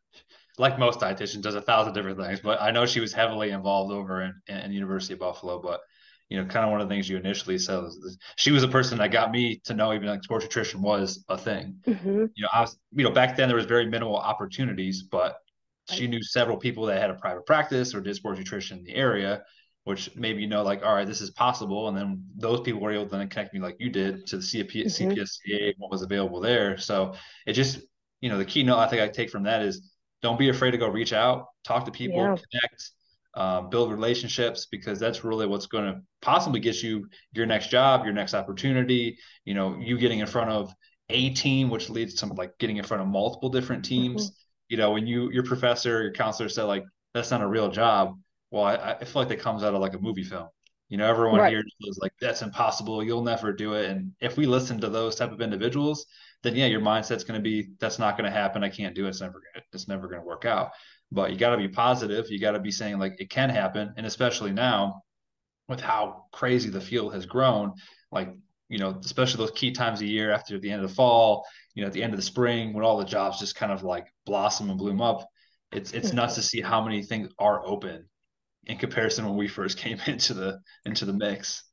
like 0.57 0.79
most 0.79 0.99
dietitians, 0.99 1.41
does 1.41 1.55
a 1.55 1.61
thousand 1.61 1.93
different 1.93 2.19
things, 2.19 2.39
but 2.39 2.61
I 2.61 2.71
know 2.71 2.85
she 2.85 2.99
was 2.99 3.13
heavily 3.13 3.51
involved 3.51 3.93
over 3.93 4.21
in, 4.21 4.33
in 4.47 4.71
University 4.71 5.13
of 5.13 5.19
Buffalo. 5.19 5.61
But 5.61 5.81
you 6.29 6.37
know, 6.37 6.47
kind 6.47 6.65
of 6.65 6.71
one 6.71 6.81
of 6.81 6.89
the 6.89 6.93
things 6.93 7.09
you 7.09 7.17
initially 7.17 7.57
said 7.57 7.77
was 7.77 8.17
she 8.35 8.51
was 8.51 8.63
a 8.63 8.67
person 8.67 8.97
that 8.97 9.11
got 9.11 9.31
me 9.31 9.61
to 9.65 9.73
know 9.73 9.93
even 9.93 10.07
like 10.07 10.23
sports 10.23 10.45
nutrition 10.45 10.81
was 10.81 11.23
a 11.29 11.37
thing. 11.37 11.77
Mm-hmm. 11.87 12.25
You 12.35 12.43
know, 12.43 12.49
I 12.53 12.61
was, 12.61 12.77
you 12.91 13.03
know, 13.03 13.11
back 13.11 13.37
then 13.37 13.47
there 13.47 13.55
was 13.55 13.65
very 13.65 13.85
minimal 13.85 14.17
opportunities, 14.17 15.03
but 15.03 15.37
she 15.89 16.07
knew 16.07 16.21
several 16.21 16.57
people 16.57 16.85
that 16.85 17.01
had 17.01 17.09
a 17.09 17.15
private 17.15 17.45
practice 17.45 17.93
or 17.93 18.01
did 18.01 18.15
sports 18.15 18.39
nutrition 18.39 18.79
in 18.79 18.83
the 18.83 18.95
area 18.95 19.43
which 19.87 20.13
maybe 20.15 20.41
you 20.41 20.47
know 20.47 20.63
like 20.63 20.83
all 20.83 20.93
right 20.93 21.07
this 21.07 21.21
is 21.21 21.29
possible 21.31 21.87
and 21.87 21.97
then 21.97 22.21
those 22.35 22.59
people 22.59 22.81
were 22.81 22.91
able 22.91 23.05
to 23.05 23.15
then 23.15 23.29
connect 23.29 23.53
me 23.53 23.59
like 23.61 23.77
you 23.79 23.89
did 23.89 24.27
to 24.27 24.35
the 24.35 24.43
CP, 24.43 24.85
mm-hmm. 24.85 25.11
CPSDA 25.11 25.73
what 25.77 25.89
was 25.89 26.01
available 26.01 26.41
there 26.41 26.77
so 26.77 27.13
it 27.45 27.53
just 27.53 27.79
you 28.19 28.29
know 28.29 28.37
the 28.37 28.43
keynote 28.43 28.79
I 28.79 28.87
think 28.87 29.01
I 29.01 29.07
take 29.07 29.29
from 29.29 29.43
that 29.43 29.61
is 29.61 29.89
don't 30.21 30.37
be 30.37 30.49
afraid 30.49 30.71
to 30.71 30.77
go 30.77 30.89
reach 30.89 31.13
out 31.13 31.45
talk 31.63 31.85
to 31.85 31.91
people 31.91 32.17
yeah. 32.17 32.35
connect 32.51 32.91
um, 33.35 33.69
build 33.69 33.91
relationships 33.91 34.65
because 34.69 34.99
that's 34.99 35.23
really 35.23 35.47
what's 35.47 35.67
going 35.67 35.85
to 35.85 36.01
possibly 36.21 36.59
get 36.59 36.83
you 36.83 37.07
your 37.31 37.45
next 37.45 37.69
job 37.69 38.03
your 38.03 38.13
next 38.13 38.33
opportunity 38.33 39.17
you 39.45 39.53
know 39.53 39.77
you 39.79 39.97
getting 39.97 40.19
in 40.19 40.27
front 40.27 40.49
of 40.49 40.73
a 41.09 41.29
team 41.29 41.69
which 41.69 41.89
leads 41.89 42.15
to 42.15 42.25
like 42.33 42.57
getting 42.57 42.75
in 42.75 42.83
front 42.83 43.01
of 43.01 43.07
multiple 43.07 43.47
different 43.47 43.85
teams 43.85 44.31
mm-hmm. 44.31 44.35
You 44.69 44.77
know 44.77 44.91
when 44.91 45.07
you 45.07 45.31
your 45.31 45.43
professor 45.43 46.03
your 46.03 46.11
counselor 46.11 46.49
said 46.49 46.63
like 46.63 46.83
that's 47.13 47.31
not 47.31 47.41
a 47.41 47.47
real 47.47 47.69
job 47.69 48.17
well, 48.51 48.63
I, 48.63 48.97
I 48.99 49.03
feel 49.03 49.21
like 49.21 49.29
that 49.29 49.39
comes 49.39 49.63
out 49.63 49.73
of 49.73 49.81
like 49.81 49.93
a 49.93 49.99
movie 49.99 50.23
film. 50.23 50.47
You 50.89 50.97
know, 50.97 51.07
everyone 51.07 51.41
right. 51.41 51.51
here 51.51 51.63
is 51.81 51.99
like, 52.01 52.13
that's 52.21 52.41
impossible. 52.41 53.03
You'll 53.03 53.23
never 53.23 53.51
do 53.51 53.73
it. 53.73 53.89
And 53.89 54.13
if 54.21 54.37
we 54.37 54.45
listen 54.45 54.79
to 54.79 54.89
those 54.89 55.15
type 55.15 55.31
of 55.33 55.41
individuals, 55.41 56.05
then 56.43 56.55
yeah, 56.55 56.67
your 56.67 56.79
mindset's 56.79 57.25
going 57.25 57.39
to 57.39 57.43
be, 57.43 57.71
that's 57.79 57.99
not 57.99 58.17
going 58.17 58.29
to 58.29 58.35
happen. 58.35 58.63
I 58.63 58.69
can't 58.69 58.95
do 58.95 59.05
it. 59.05 59.09
It's 59.09 59.21
never 59.21 59.33
going 59.33 59.43
to, 59.55 59.61
it's 59.73 59.89
never 59.89 60.07
going 60.07 60.21
to 60.21 60.25
work 60.25 60.45
out. 60.45 60.71
But 61.11 61.31
you 61.31 61.37
got 61.37 61.51
to 61.51 61.57
be 61.57 61.67
positive. 61.67 62.27
You 62.29 62.39
got 62.39 62.51
to 62.51 62.59
be 62.59 62.71
saying 62.71 62.99
like 62.99 63.19
it 63.19 63.29
can 63.29 63.49
happen. 63.49 63.93
And 63.97 64.05
especially 64.05 64.51
now 64.51 65.01
with 65.67 65.81
how 65.81 66.25
crazy 66.31 66.69
the 66.69 66.79
field 66.79 67.13
has 67.13 67.25
grown, 67.25 67.73
like, 68.11 68.33
you 68.69 68.79
know, 68.79 68.97
especially 69.03 69.39
those 69.39 69.51
key 69.51 69.71
times 69.71 69.99
of 69.99 70.07
year 70.07 70.31
after 70.31 70.57
the 70.57 70.71
end 70.71 70.81
of 70.81 70.89
the 70.89 70.95
fall, 70.95 71.45
you 71.77 71.83
know, 71.83 71.87
at 71.87 71.93
the 71.93 72.01
end 72.01 72.11
of 72.11 72.17
the 72.17 72.25
spring, 72.25 72.73
when 72.73 72.83
all 72.83 72.97
the 72.97 73.05
jobs 73.05 73.37
just 73.37 73.55
kind 73.55 73.71
of 73.71 73.83
like 73.83 74.11
blossom 74.25 74.71
and 74.71 74.79
bloom 74.79 74.99
up, 74.99 75.29
it's, 75.71 75.91
it's 75.91 76.11
nuts 76.11 76.33
to 76.33 76.41
see 76.41 76.59
how 76.59 76.83
many 76.83 77.03
things 77.03 77.29
are 77.37 77.63
open 77.63 78.09
in 78.65 78.79
comparison 78.79 79.25
when 79.25 79.37
we 79.37 79.47
first 79.47 79.77
came 79.83 79.99
into 80.07 80.33
the 80.33 80.59
into 80.85 81.05
the 81.05 81.13
mix. 81.13 81.63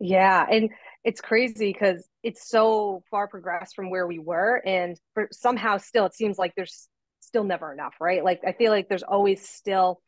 Yeah, 0.00 0.46
and 0.50 0.70
it's 1.04 1.20
crazy 1.20 1.70
because 1.70 2.08
it's 2.22 2.48
so 2.48 3.02
far 3.10 3.28
progressed 3.28 3.76
from 3.76 3.90
where 3.90 4.06
we 4.06 4.18
were, 4.18 4.62
and 4.64 4.98
for 5.12 5.28
somehow 5.32 5.76
still 5.76 6.06
it 6.06 6.14
seems 6.14 6.38
like 6.38 6.54
there's 6.56 6.88
still 7.20 7.44
never 7.44 7.74
enough, 7.74 7.96
right? 8.00 8.24
Like 8.24 8.40
I 8.46 8.52
feel 8.52 8.72
like 8.72 8.88
there's 8.88 9.02
always 9.02 9.46
still 9.46 10.00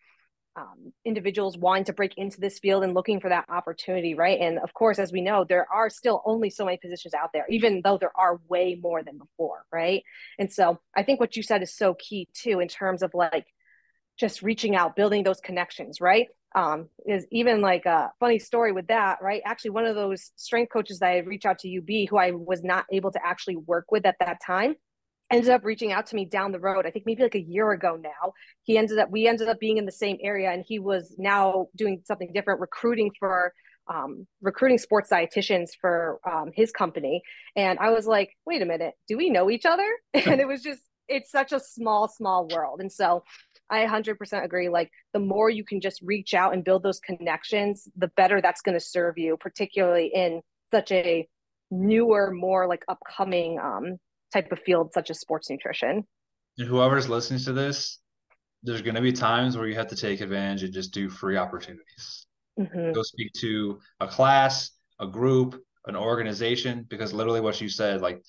um, 0.57 0.93
individuals 1.05 1.59
wanting 1.59 1.85
to 1.85 1.93
break 1.93 2.17
into 2.17 2.41
this 2.41 2.59
field 2.59 2.85
and 2.85 2.95
looking 2.95 3.21
for 3.21 3.29
that 3.29 3.45
opportunity, 3.49 4.15
right? 4.15 4.41
And 4.41 4.59
of 4.59 4.73
course, 4.73 4.99
as 4.99 5.13
we 5.13 5.21
know, 5.21 5.45
there 5.45 5.67
are 5.73 5.91
still 5.91 6.23
only 6.25 6.51
so 6.51 6.65
many 6.65 6.77
positions 6.77 7.15
out 7.15 7.31
there, 7.33 7.47
even 7.49 7.81
though 7.83 7.99
there 7.99 8.13
are 8.17 8.41
way 8.49 8.79
more 8.81 9.03
than 9.03 9.19
before, 9.19 9.65
right? 9.73 10.03
And 10.39 10.53
so 10.53 10.79
I 10.97 11.03
think 11.03 11.19
what 11.19 11.37
you 11.37 11.43
said 11.43 11.63
is 11.63 11.75
so 11.75 11.95
key 11.95 12.29
too, 12.35 12.61
in 12.61 12.69
terms 12.69 13.03
of 13.03 13.13
like 13.15 13.47
just 14.19 14.43
reaching 14.43 14.77
out, 14.77 14.97
building 14.97 15.25
those 15.25 15.41
connections, 15.41 16.01
right? 16.01 16.29
Um, 16.55 16.89
is 17.05 17.27
even 17.33 17.61
like 17.61 17.85
a 17.85 18.13
funny 18.21 18.39
story 18.39 18.71
with 18.71 18.87
that, 18.87 19.19
right? 19.21 19.43
Actually, 19.45 19.71
one 19.71 19.87
of 19.87 19.97
those 19.97 20.31
strength 20.37 20.73
coaches 20.73 21.01
that 21.01 21.09
I 21.09 21.19
reached 21.19 21.47
out 21.47 21.59
to 21.61 21.79
UB, 21.79 22.09
who 22.09 22.17
I 22.17 22.31
was 22.31 22.63
not 22.63 22.87
able 22.93 23.11
to 23.11 23.27
actually 23.27 23.57
work 23.57 23.87
with 23.91 24.07
at 24.07 24.15
that 24.21 24.39
time, 24.47 24.77
ended 25.31 25.51
up 25.51 25.65
reaching 25.65 25.93
out 25.93 26.07
to 26.07 26.17
me 26.17 26.25
down 26.25 26.53
the 26.53 26.61
road. 26.61 26.87
I 26.87 26.91
think 26.91 27.07
maybe 27.07 27.23
like 27.23 27.35
a 27.35 27.41
year 27.41 27.71
ago 27.73 27.99
now. 28.01 28.33
He 28.63 28.79
ended 28.79 28.99
up 28.99 29.11
we 29.11 29.27
ended 29.27 29.49
up 29.49 29.59
being 29.59 29.79
in 29.79 29.87
the 29.87 29.93
same 29.93 30.19
area, 30.23 30.51
and 30.51 30.65
he 30.67 30.79
was 30.79 31.15
now 31.19 31.69
doing 31.77 32.03
something 32.05 32.31
different, 32.33 32.61
recruiting 32.61 33.11
for 33.19 33.53
um, 33.87 34.27
recruiting 34.41 34.79
sports 34.79 35.11
dietitians 35.11 35.71
for 35.81 36.19
um, 36.31 36.51
his 36.55 36.73
company. 36.73 37.23
And 37.55 37.79
I 37.79 37.91
was 37.91 38.07
like, 38.07 38.31
wait 38.47 38.63
a 38.63 38.67
minute, 38.67 38.95
do 39.09 39.17
we 39.17 39.29
know 39.31 39.51
each 39.51 39.67
other? 39.67 39.89
and 40.15 40.41
it 40.41 40.49
was 40.49 40.63
just 40.63 40.81
it's 41.07 41.31
such 41.31 41.53
a 41.53 41.61
small 41.61 42.09
small 42.09 42.49
world, 42.49 42.81
and 42.81 42.93
so. 42.93 43.25
I 43.71 43.87
100% 43.87 44.45
agree. 44.45 44.69
Like 44.69 44.91
the 45.15 45.19
more 45.19 45.49
you 45.49 45.65
can 45.65 45.81
just 45.81 46.03
reach 46.03 46.35
out 46.35 46.53
and 46.53 46.63
build 46.63 46.83
those 46.83 47.01
connections, 47.01 47.89
the 47.97 48.09
better 48.09 48.43
that's 48.43 48.61
going 48.61 48.79
to 48.79 48.85
serve 48.85 49.17
you, 49.17 49.39
particularly 49.39 50.13
in 50.15 50.43
such 50.71 50.93
a 50.93 51.27
newer, 51.71 52.31
more 52.31 52.69
like 52.69 52.85
upcoming 52.89 53.59
um, 53.59 53.97
type 54.35 54.53
of 54.53 54.59
field 54.67 54.93
such 54.93 55.11
as 55.11 55.21
sports 55.21 55.49
nutrition. 55.49 56.05
And 56.59 56.69
whoever's 56.69 57.09
listening 57.09 57.41
to 57.41 57.53
this, 57.53 58.01
there's 58.63 58.83
going 58.83 58.97
to 58.97 59.01
be 59.01 59.13
times 59.13 59.57
where 59.57 59.67
you 59.67 59.77
have 59.77 59.89
to 59.89 59.97
take 59.97 60.21
advantage 60.21 60.65
and 60.65 60.75
just 60.75 60.93
do 60.93 61.09
free 61.09 61.37
opportunities. 61.37 62.27
Mm-hmm. 62.59 62.93
Go 62.93 63.03
speak 63.03 63.33
to 63.41 63.79
a 64.01 64.09
class, 64.09 64.71
a 65.01 65.07
group, 65.07 65.63
an 65.87 65.97
organization, 65.97 66.85
because 66.89 67.13
literally 67.13 67.41
what 67.41 67.61
you 67.61 67.69
said, 67.69 68.01
like 68.01 68.23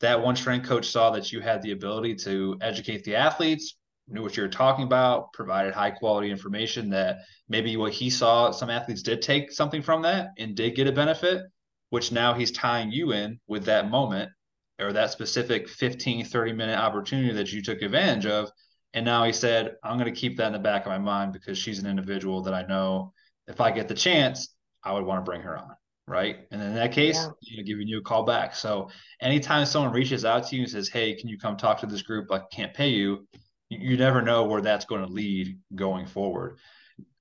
that 0.00 0.22
one 0.22 0.36
strength 0.36 0.68
coach 0.68 0.88
saw 0.88 1.10
that 1.10 1.32
you 1.32 1.40
had 1.40 1.62
the 1.62 1.72
ability 1.72 2.14
to 2.16 2.56
educate 2.60 3.04
the 3.04 3.16
athletes, 3.16 3.76
knew 4.08 4.22
what 4.22 4.36
you 4.36 4.42
were 4.42 4.48
talking 4.48 4.84
about, 4.84 5.32
provided 5.32 5.74
high 5.74 5.90
quality 5.90 6.30
information 6.30 6.90
that 6.90 7.18
maybe 7.48 7.76
what 7.76 7.92
he 7.92 8.10
saw, 8.10 8.50
some 8.50 8.70
athletes 8.70 9.02
did 9.02 9.22
take 9.22 9.52
something 9.52 9.82
from 9.82 10.02
that 10.02 10.28
and 10.38 10.54
did 10.54 10.74
get 10.74 10.86
a 10.86 10.92
benefit, 10.92 11.42
which 11.90 12.12
now 12.12 12.34
he's 12.34 12.52
tying 12.52 12.90
you 12.90 13.12
in 13.12 13.38
with 13.46 13.64
that 13.64 13.90
moment 13.90 14.30
or 14.80 14.92
that 14.92 15.10
specific 15.10 15.68
15, 15.68 16.24
30 16.24 16.52
minute 16.52 16.78
opportunity 16.78 17.32
that 17.34 17.52
you 17.52 17.62
took 17.62 17.82
advantage 17.82 18.26
of. 18.26 18.50
And 18.92 19.04
now 19.04 19.24
he 19.24 19.32
said, 19.32 19.74
I'm 19.82 19.98
going 19.98 20.12
to 20.12 20.20
keep 20.20 20.36
that 20.36 20.48
in 20.48 20.52
the 20.52 20.58
back 20.58 20.86
of 20.86 20.92
my 20.92 20.98
mind 20.98 21.32
because 21.32 21.58
she's 21.58 21.80
an 21.80 21.88
individual 21.88 22.42
that 22.42 22.54
I 22.54 22.62
know 22.66 23.12
if 23.46 23.60
I 23.60 23.70
get 23.70 23.88
the 23.88 23.94
chance, 23.94 24.54
I 24.82 24.92
would 24.92 25.04
want 25.04 25.24
to 25.24 25.28
bring 25.28 25.42
her 25.42 25.56
on. 25.56 25.76
Right. 26.06 26.40
And 26.50 26.62
in 26.62 26.74
that 26.74 26.92
case, 26.92 27.16
yeah. 27.16 27.30
you 27.40 27.56
know, 27.56 27.62
giving 27.64 27.88
you 27.88 27.98
a 27.98 28.02
call 28.02 28.24
back. 28.24 28.54
So 28.54 28.90
anytime 29.22 29.64
someone 29.64 29.92
reaches 29.92 30.24
out 30.24 30.46
to 30.48 30.56
you 30.56 30.62
and 30.62 30.70
says, 30.70 30.88
Hey, 30.88 31.14
can 31.14 31.28
you 31.28 31.38
come 31.38 31.56
talk 31.56 31.80
to 31.80 31.86
this 31.86 32.02
group? 32.02 32.30
I 32.30 32.40
can't 32.52 32.74
pay 32.74 32.88
you. 32.88 33.26
You 33.70 33.96
never 33.96 34.20
know 34.20 34.44
where 34.44 34.60
that's 34.60 34.84
going 34.84 35.00
to 35.00 35.10
lead 35.10 35.58
going 35.74 36.06
forward 36.06 36.58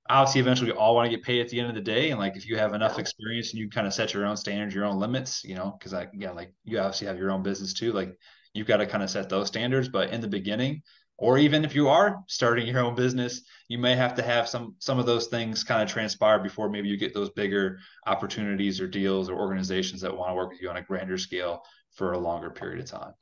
obviously 0.09 0.41
eventually 0.41 0.71
we 0.71 0.77
all 0.77 0.95
want 0.95 1.09
to 1.09 1.15
get 1.15 1.25
paid 1.25 1.41
at 1.41 1.49
the 1.49 1.59
end 1.59 1.69
of 1.69 1.75
the 1.75 1.81
day 1.81 2.09
and 2.09 2.19
like 2.19 2.35
if 2.35 2.47
you 2.47 2.57
have 2.57 2.73
enough 2.73 2.99
experience 2.99 3.51
and 3.51 3.59
you 3.59 3.69
kind 3.69 3.87
of 3.87 3.93
set 3.93 4.13
your 4.13 4.25
own 4.25 4.35
standards 4.35 4.75
your 4.75 4.85
own 4.85 4.99
limits 4.99 5.43
you 5.43 5.55
know 5.55 5.75
because 5.77 5.93
i 5.93 6.07
yeah 6.13 6.31
like 6.31 6.53
you 6.65 6.77
obviously 6.77 7.07
have 7.07 7.17
your 7.17 7.31
own 7.31 7.43
business 7.43 7.73
too 7.73 7.93
like 7.93 8.17
you've 8.53 8.67
got 8.67 8.77
to 8.77 8.85
kind 8.85 9.03
of 9.03 9.09
set 9.09 9.29
those 9.29 9.47
standards 9.47 9.87
but 9.87 10.11
in 10.11 10.21
the 10.21 10.27
beginning 10.27 10.81
or 11.17 11.37
even 11.37 11.63
if 11.63 11.73
you 11.73 11.87
are 11.87 12.21
starting 12.27 12.67
your 12.67 12.83
own 12.83 12.95
business 12.95 13.43
you 13.69 13.77
may 13.77 13.95
have 13.95 14.13
to 14.15 14.21
have 14.21 14.47
some 14.47 14.75
some 14.79 14.99
of 14.99 15.05
those 15.05 15.27
things 15.27 15.63
kind 15.63 15.81
of 15.81 15.89
transpire 15.89 16.39
before 16.39 16.69
maybe 16.69 16.89
you 16.89 16.97
get 16.97 17.13
those 17.13 17.29
bigger 17.29 17.79
opportunities 18.05 18.81
or 18.81 18.87
deals 18.87 19.29
or 19.29 19.39
organizations 19.39 20.01
that 20.01 20.15
want 20.15 20.29
to 20.29 20.35
work 20.35 20.49
with 20.49 20.61
you 20.61 20.69
on 20.69 20.77
a 20.77 20.81
grander 20.81 21.17
scale 21.17 21.63
for 21.93 22.13
a 22.13 22.17
longer 22.17 22.49
period 22.49 22.79
of 22.79 22.89
time. 22.89 23.13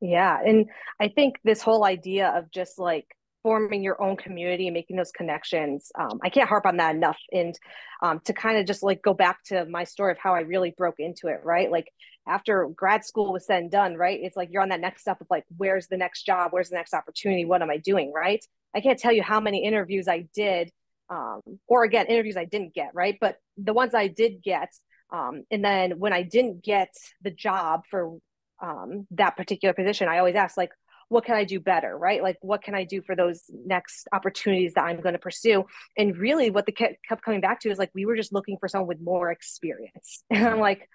Yeah 0.00 0.38
and 0.42 0.66
i 0.98 1.08
think 1.08 1.38
this 1.44 1.60
whole 1.60 1.84
idea 1.84 2.28
of 2.30 2.50
just 2.50 2.78
like 2.78 3.06
forming 3.42 3.82
your 3.82 4.00
own 4.02 4.16
community 4.16 4.66
and 4.66 4.74
making 4.74 4.96
those 4.96 5.12
connections. 5.12 5.90
Um, 5.98 6.20
I 6.22 6.28
can't 6.28 6.48
harp 6.48 6.66
on 6.66 6.76
that 6.76 6.94
enough. 6.94 7.18
And 7.32 7.58
um, 8.02 8.20
to 8.26 8.32
kind 8.32 8.58
of 8.58 8.66
just 8.66 8.82
like 8.82 9.02
go 9.02 9.14
back 9.14 9.42
to 9.44 9.64
my 9.66 9.84
story 9.84 10.12
of 10.12 10.18
how 10.18 10.34
I 10.34 10.40
really 10.40 10.74
broke 10.76 10.96
into 10.98 11.28
it, 11.28 11.40
right? 11.44 11.70
Like 11.70 11.90
after 12.26 12.68
grad 12.68 13.04
school 13.04 13.32
was 13.32 13.46
said 13.46 13.62
and 13.62 13.70
done, 13.70 13.96
right? 13.96 14.20
It's 14.22 14.36
like 14.36 14.50
you're 14.52 14.62
on 14.62 14.68
that 14.68 14.80
next 14.80 15.02
step 15.02 15.20
of 15.20 15.26
like, 15.30 15.44
where's 15.56 15.86
the 15.86 15.96
next 15.96 16.24
job? 16.24 16.52
Where's 16.52 16.68
the 16.68 16.76
next 16.76 16.92
opportunity? 16.92 17.44
What 17.44 17.62
am 17.62 17.70
I 17.70 17.78
doing, 17.78 18.12
right? 18.12 18.44
I 18.74 18.80
can't 18.80 18.98
tell 18.98 19.12
you 19.12 19.22
how 19.22 19.40
many 19.40 19.64
interviews 19.64 20.06
I 20.06 20.26
did, 20.34 20.70
um, 21.08 21.40
or 21.66 21.84
again, 21.84 22.06
interviews 22.06 22.36
I 22.36 22.44
didn't 22.44 22.74
get, 22.74 22.90
right? 22.94 23.16
But 23.20 23.36
the 23.56 23.72
ones 23.72 23.94
I 23.94 24.06
did 24.06 24.42
get, 24.42 24.68
um, 25.12 25.44
and 25.50 25.64
then 25.64 25.98
when 25.98 26.12
I 26.12 26.22
didn't 26.22 26.62
get 26.62 26.94
the 27.22 27.30
job 27.30 27.82
for 27.90 28.18
um, 28.62 29.06
that 29.12 29.36
particular 29.36 29.72
position, 29.72 30.08
I 30.08 30.18
always 30.18 30.36
ask 30.36 30.56
like, 30.56 30.70
what 31.10 31.24
can 31.24 31.34
I 31.34 31.42
do 31.42 31.58
better, 31.58 31.98
right? 31.98 32.22
Like, 32.22 32.38
what 32.40 32.62
can 32.62 32.74
I 32.74 32.84
do 32.84 33.02
for 33.02 33.16
those 33.16 33.42
next 33.66 34.06
opportunities 34.12 34.74
that 34.74 34.84
I'm 34.84 35.00
going 35.00 35.14
to 35.14 35.18
pursue? 35.18 35.64
And 35.98 36.16
really, 36.16 36.50
what 36.50 36.66
the 36.66 36.72
kept 36.72 37.22
coming 37.24 37.40
back 37.40 37.60
to 37.60 37.70
is 37.70 37.78
like, 37.78 37.90
we 37.94 38.06
were 38.06 38.14
just 38.14 38.32
looking 38.32 38.58
for 38.58 38.68
someone 38.68 38.86
with 38.86 39.00
more 39.02 39.30
experience. 39.30 40.22
And 40.30 40.46
I'm 40.46 40.60
like, 40.60 40.88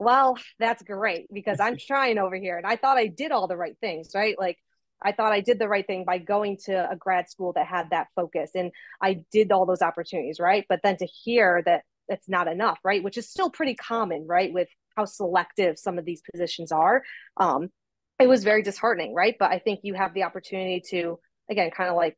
well, 0.00 0.36
that's 0.58 0.82
great 0.82 1.32
because 1.32 1.60
I'm 1.60 1.76
trying 1.86 2.18
over 2.18 2.34
here. 2.34 2.58
And 2.58 2.66
I 2.66 2.76
thought 2.76 2.98
I 2.98 3.06
did 3.06 3.30
all 3.30 3.46
the 3.46 3.56
right 3.56 3.76
things, 3.80 4.10
right? 4.12 4.36
Like, 4.36 4.58
I 5.00 5.12
thought 5.12 5.32
I 5.32 5.40
did 5.40 5.60
the 5.60 5.68
right 5.68 5.86
thing 5.86 6.04
by 6.04 6.18
going 6.18 6.58
to 6.66 6.90
a 6.90 6.96
grad 6.96 7.30
school 7.30 7.52
that 7.54 7.66
had 7.66 7.90
that 7.90 8.08
focus 8.16 8.50
and 8.54 8.70
I 9.00 9.24
did 9.32 9.50
all 9.50 9.64
those 9.64 9.80
opportunities, 9.82 10.38
right? 10.38 10.66
But 10.68 10.80
then 10.82 10.96
to 10.98 11.06
hear 11.06 11.62
that 11.64 11.84
it's 12.08 12.28
not 12.28 12.48
enough, 12.48 12.78
right? 12.84 13.02
Which 13.02 13.16
is 13.16 13.30
still 13.30 13.50
pretty 13.50 13.76
common, 13.76 14.26
right? 14.26 14.52
With 14.52 14.68
how 14.96 15.04
selective 15.04 15.78
some 15.78 15.96
of 15.96 16.04
these 16.04 16.22
positions 16.32 16.72
are. 16.72 17.02
Um, 17.36 17.70
it 18.20 18.28
was 18.28 18.44
very 18.44 18.62
disheartening, 18.62 19.14
right? 19.14 19.36
But 19.38 19.50
I 19.50 19.58
think 19.58 19.80
you 19.82 19.94
have 19.94 20.14
the 20.14 20.24
opportunity 20.24 20.82
to, 20.90 21.18
again, 21.50 21.70
kind 21.70 21.90
of 21.90 21.96
like, 21.96 22.16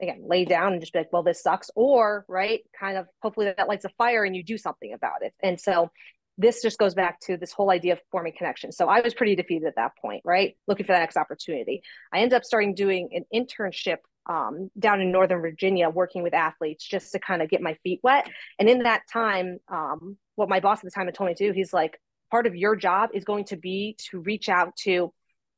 again, 0.00 0.22
lay 0.26 0.44
down 0.44 0.72
and 0.72 0.80
just 0.80 0.92
be 0.92 1.00
like, 1.00 1.12
well, 1.12 1.22
this 1.22 1.42
sucks. 1.42 1.70
Or, 1.76 2.24
right, 2.26 2.60
kind 2.78 2.96
of 2.96 3.06
hopefully 3.22 3.52
that 3.54 3.68
lights 3.68 3.84
a 3.84 3.90
fire 3.90 4.24
and 4.24 4.34
you 4.34 4.42
do 4.42 4.56
something 4.56 4.92
about 4.92 5.22
it. 5.22 5.34
And 5.42 5.60
so 5.60 5.90
this 6.38 6.62
just 6.62 6.78
goes 6.78 6.94
back 6.94 7.20
to 7.20 7.36
this 7.36 7.52
whole 7.52 7.70
idea 7.70 7.92
of 7.92 8.00
forming 8.10 8.32
connections. 8.36 8.76
So 8.76 8.88
I 8.88 9.02
was 9.02 9.12
pretty 9.12 9.36
defeated 9.36 9.66
at 9.66 9.76
that 9.76 9.92
point, 10.00 10.22
right? 10.24 10.56
Looking 10.66 10.86
for 10.86 10.92
that 10.92 11.00
next 11.00 11.18
opportunity. 11.18 11.82
I 12.12 12.20
ended 12.20 12.36
up 12.36 12.44
starting 12.44 12.74
doing 12.74 13.10
an 13.12 13.24
internship 13.34 13.98
um, 14.26 14.70
down 14.78 15.02
in 15.02 15.12
Northern 15.12 15.42
Virginia, 15.42 15.90
working 15.90 16.22
with 16.22 16.32
athletes 16.32 16.86
just 16.86 17.12
to 17.12 17.18
kind 17.18 17.42
of 17.42 17.50
get 17.50 17.60
my 17.60 17.74
feet 17.82 18.00
wet. 18.02 18.26
And 18.58 18.70
in 18.70 18.84
that 18.84 19.02
time, 19.12 19.58
um, 19.68 20.16
what 20.36 20.48
my 20.48 20.60
boss 20.60 20.78
at 20.78 20.84
the 20.84 20.90
time 20.90 21.06
had 21.06 21.14
told 21.14 21.28
me 21.28 21.34
to 21.34 21.48
do, 21.48 21.52
he's 21.52 21.74
like, 21.74 22.00
part 22.30 22.46
of 22.46 22.54
your 22.54 22.76
job 22.76 23.10
is 23.14 23.24
going 23.24 23.44
to 23.46 23.56
be 23.56 23.96
to 24.10 24.20
reach 24.20 24.48
out 24.48 24.76
to 24.76 25.12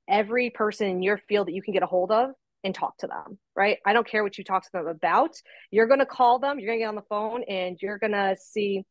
every 0.08 0.50
person 0.50 0.88
in 0.88 1.02
your 1.02 1.18
field 1.28 1.48
that 1.48 1.54
you 1.54 1.62
can 1.62 1.72
get 1.72 1.82
a 1.82 1.86
hold 1.86 2.10
of 2.10 2.30
and 2.64 2.74
talk 2.74 2.96
to 2.98 3.06
them, 3.06 3.38
right? 3.56 3.78
I 3.84 3.92
don't 3.92 4.06
care 4.06 4.22
what 4.22 4.38
you 4.38 4.44
talk 4.44 4.62
to 4.64 4.70
them 4.72 4.86
about. 4.86 5.34
You're 5.70 5.86
going 5.86 6.00
to 6.00 6.06
call 6.06 6.38
them, 6.38 6.58
you're 6.58 6.68
going 6.68 6.78
to 6.78 6.82
get 6.84 6.88
on 6.88 6.94
the 6.94 7.02
phone, 7.02 7.42
and 7.44 7.76
you're 7.80 7.98
going 7.98 8.12
to 8.12 8.36
see 8.40 8.84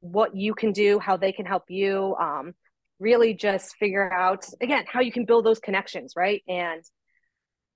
what 0.00 0.36
you 0.36 0.54
can 0.54 0.72
do, 0.72 0.98
how 0.98 1.16
they 1.16 1.32
can 1.32 1.46
help 1.46 1.64
you. 1.68 2.16
Um, 2.20 2.54
really 2.98 3.34
just 3.34 3.76
figure 3.76 4.12
out, 4.12 4.46
again, 4.60 4.84
how 4.88 5.00
you 5.00 5.12
can 5.12 5.24
build 5.24 5.44
those 5.44 5.58
connections, 5.58 6.14
right? 6.16 6.42
And 6.48 6.82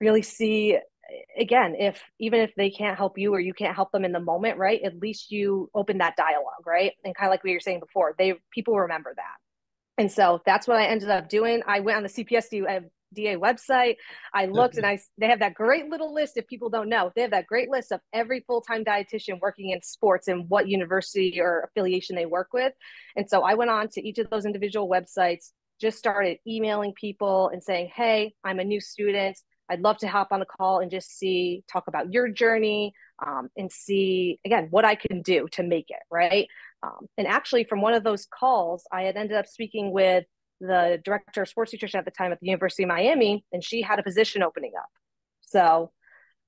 really 0.00 0.22
see 0.22 0.78
again 1.38 1.76
if 1.78 2.02
even 2.18 2.40
if 2.40 2.52
they 2.56 2.70
can't 2.70 2.96
help 2.96 3.16
you 3.16 3.32
or 3.32 3.40
you 3.40 3.54
can't 3.54 3.74
help 3.74 3.92
them 3.92 4.04
in 4.04 4.10
the 4.10 4.20
moment 4.20 4.58
right 4.58 4.82
at 4.82 4.98
least 4.98 5.30
you 5.30 5.70
open 5.72 5.98
that 5.98 6.16
dialogue 6.16 6.66
right 6.66 6.92
and 7.04 7.14
kind 7.14 7.28
of 7.28 7.32
like 7.32 7.44
we 7.44 7.52
were 7.52 7.60
saying 7.60 7.80
before 7.80 8.14
they 8.18 8.34
people 8.52 8.76
remember 8.76 9.12
that 9.14 9.36
and 9.98 10.10
so 10.10 10.42
that's 10.44 10.68
what 10.68 10.76
I 10.78 10.86
ended 10.86 11.10
up 11.10 11.28
doing. 11.28 11.62
I 11.66 11.80
went 11.80 11.96
on 11.96 12.02
the 12.02 12.08
CPSDA 12.08 12.90
website. 13.38 13.96
I 14.34 14.46
looked 14.46 14.76
and 14.76 14.84
I 14.86 14.98
they 15.18 15.26
have 15.28 15.38
that 15.38 15.54
great 15.54 15.88
little 15.88 16.12
list. 16.12 16.36
If 16.36 16.46
people 16.46 16.68
don't 16.68 16.88
know, 16.88 17.12
they 17.14 17.22
have 17.22 17.30
that 17.30 17.46
great 17.46 17.70
list 17.70 17.92
of 17.92 18.00
every 18.12 18.40
full 18.46 18.60
time 18.60 18.84
dietitian 18.84 19.40
working 19.40 19.70
in 19.70 19.80
sports 19.82 20.28
and 20.28 20.48
what 20.48 20.68
university 20.68 21.40
or 21.40 21.62
affiliation 21.62 22.14
they 22.14 22.26
work 22.26 22.48
with. 22.52 22.74
And 23.16 23.28
so 23.28 23.42
I 23.42 23.54
went 23.54 23.70
on 23.70 23.88
to 23.90 24.06
each 24.06 24.18
of 24.18 24.28
those 24.28 24.44
individual 24.44 24.88
websites, 24.88 25.52
just 25.80 25.98
started 25.98 26.38
emailing 26.46 26.92
people 26.92 27.48
and 27.48 27.62
saying, 27.62 27.90
"Hey, 27.94 28.34
I'm 28.44 28.58
a 28.58 28.64
new 28.64 28.80
student. 28.80 29.38
I'd 29.68 29.80
love 29.80 29.96
to 29.98 30.08
hop 30.08 30.28
on 30.30 30.42
a 30.42 30.46
call 30.46 30.80
and 30.80 30.90
just 30.90 31.18
see, 31.18 31.64
talk 31.72 31.88
about 31.88 32.12
your 32.12 32.28
journey, 32.28 32.92
um, 33.26 33.48
and 33.56 33.72
see 33.72 34.38
again 34.44 34.68
what 34.70 34.84
I 34.84 34.94
can 34.94 35.22
do 35.22 35.48
to 35.52 35.62
make 35.62 35.86
it 35.90 36.02
right." 36.10 36.48
Um, 36.86 37.06
and 37.18 37.26
actually, 37.26 37.64
from 37.64 37.80
one 37.80 37.94
of 37.94 38.04
those 38.04 38.26
calls, 38.26 38.84
I 38.92 39.02
had 39.02 39.16
ended 39.16 39.36
up 39.36 39.46
speaking 39.46 39.92
with 39.92 40.24
the 40.60 41.00
director 41.04 41.42
of 41.42 41.48
sports 41.48 41.72
nutrition 41.72 41.98
at 41.98 42.04
the 42.04 42.10
time 42.10 42.32
at 42.32 42.40
the 42.40 42.46
University 42.46 42.84
of 42.84 42.88
Miami, 42.88 43.44
and 43.52 43.62
she 43.62 43.82
had 43.82 43.98
a 43.98 44.02
position 44.02 44.42
opening 44.42 44.72
up. 44.78 44.88
So, 45.42 45.90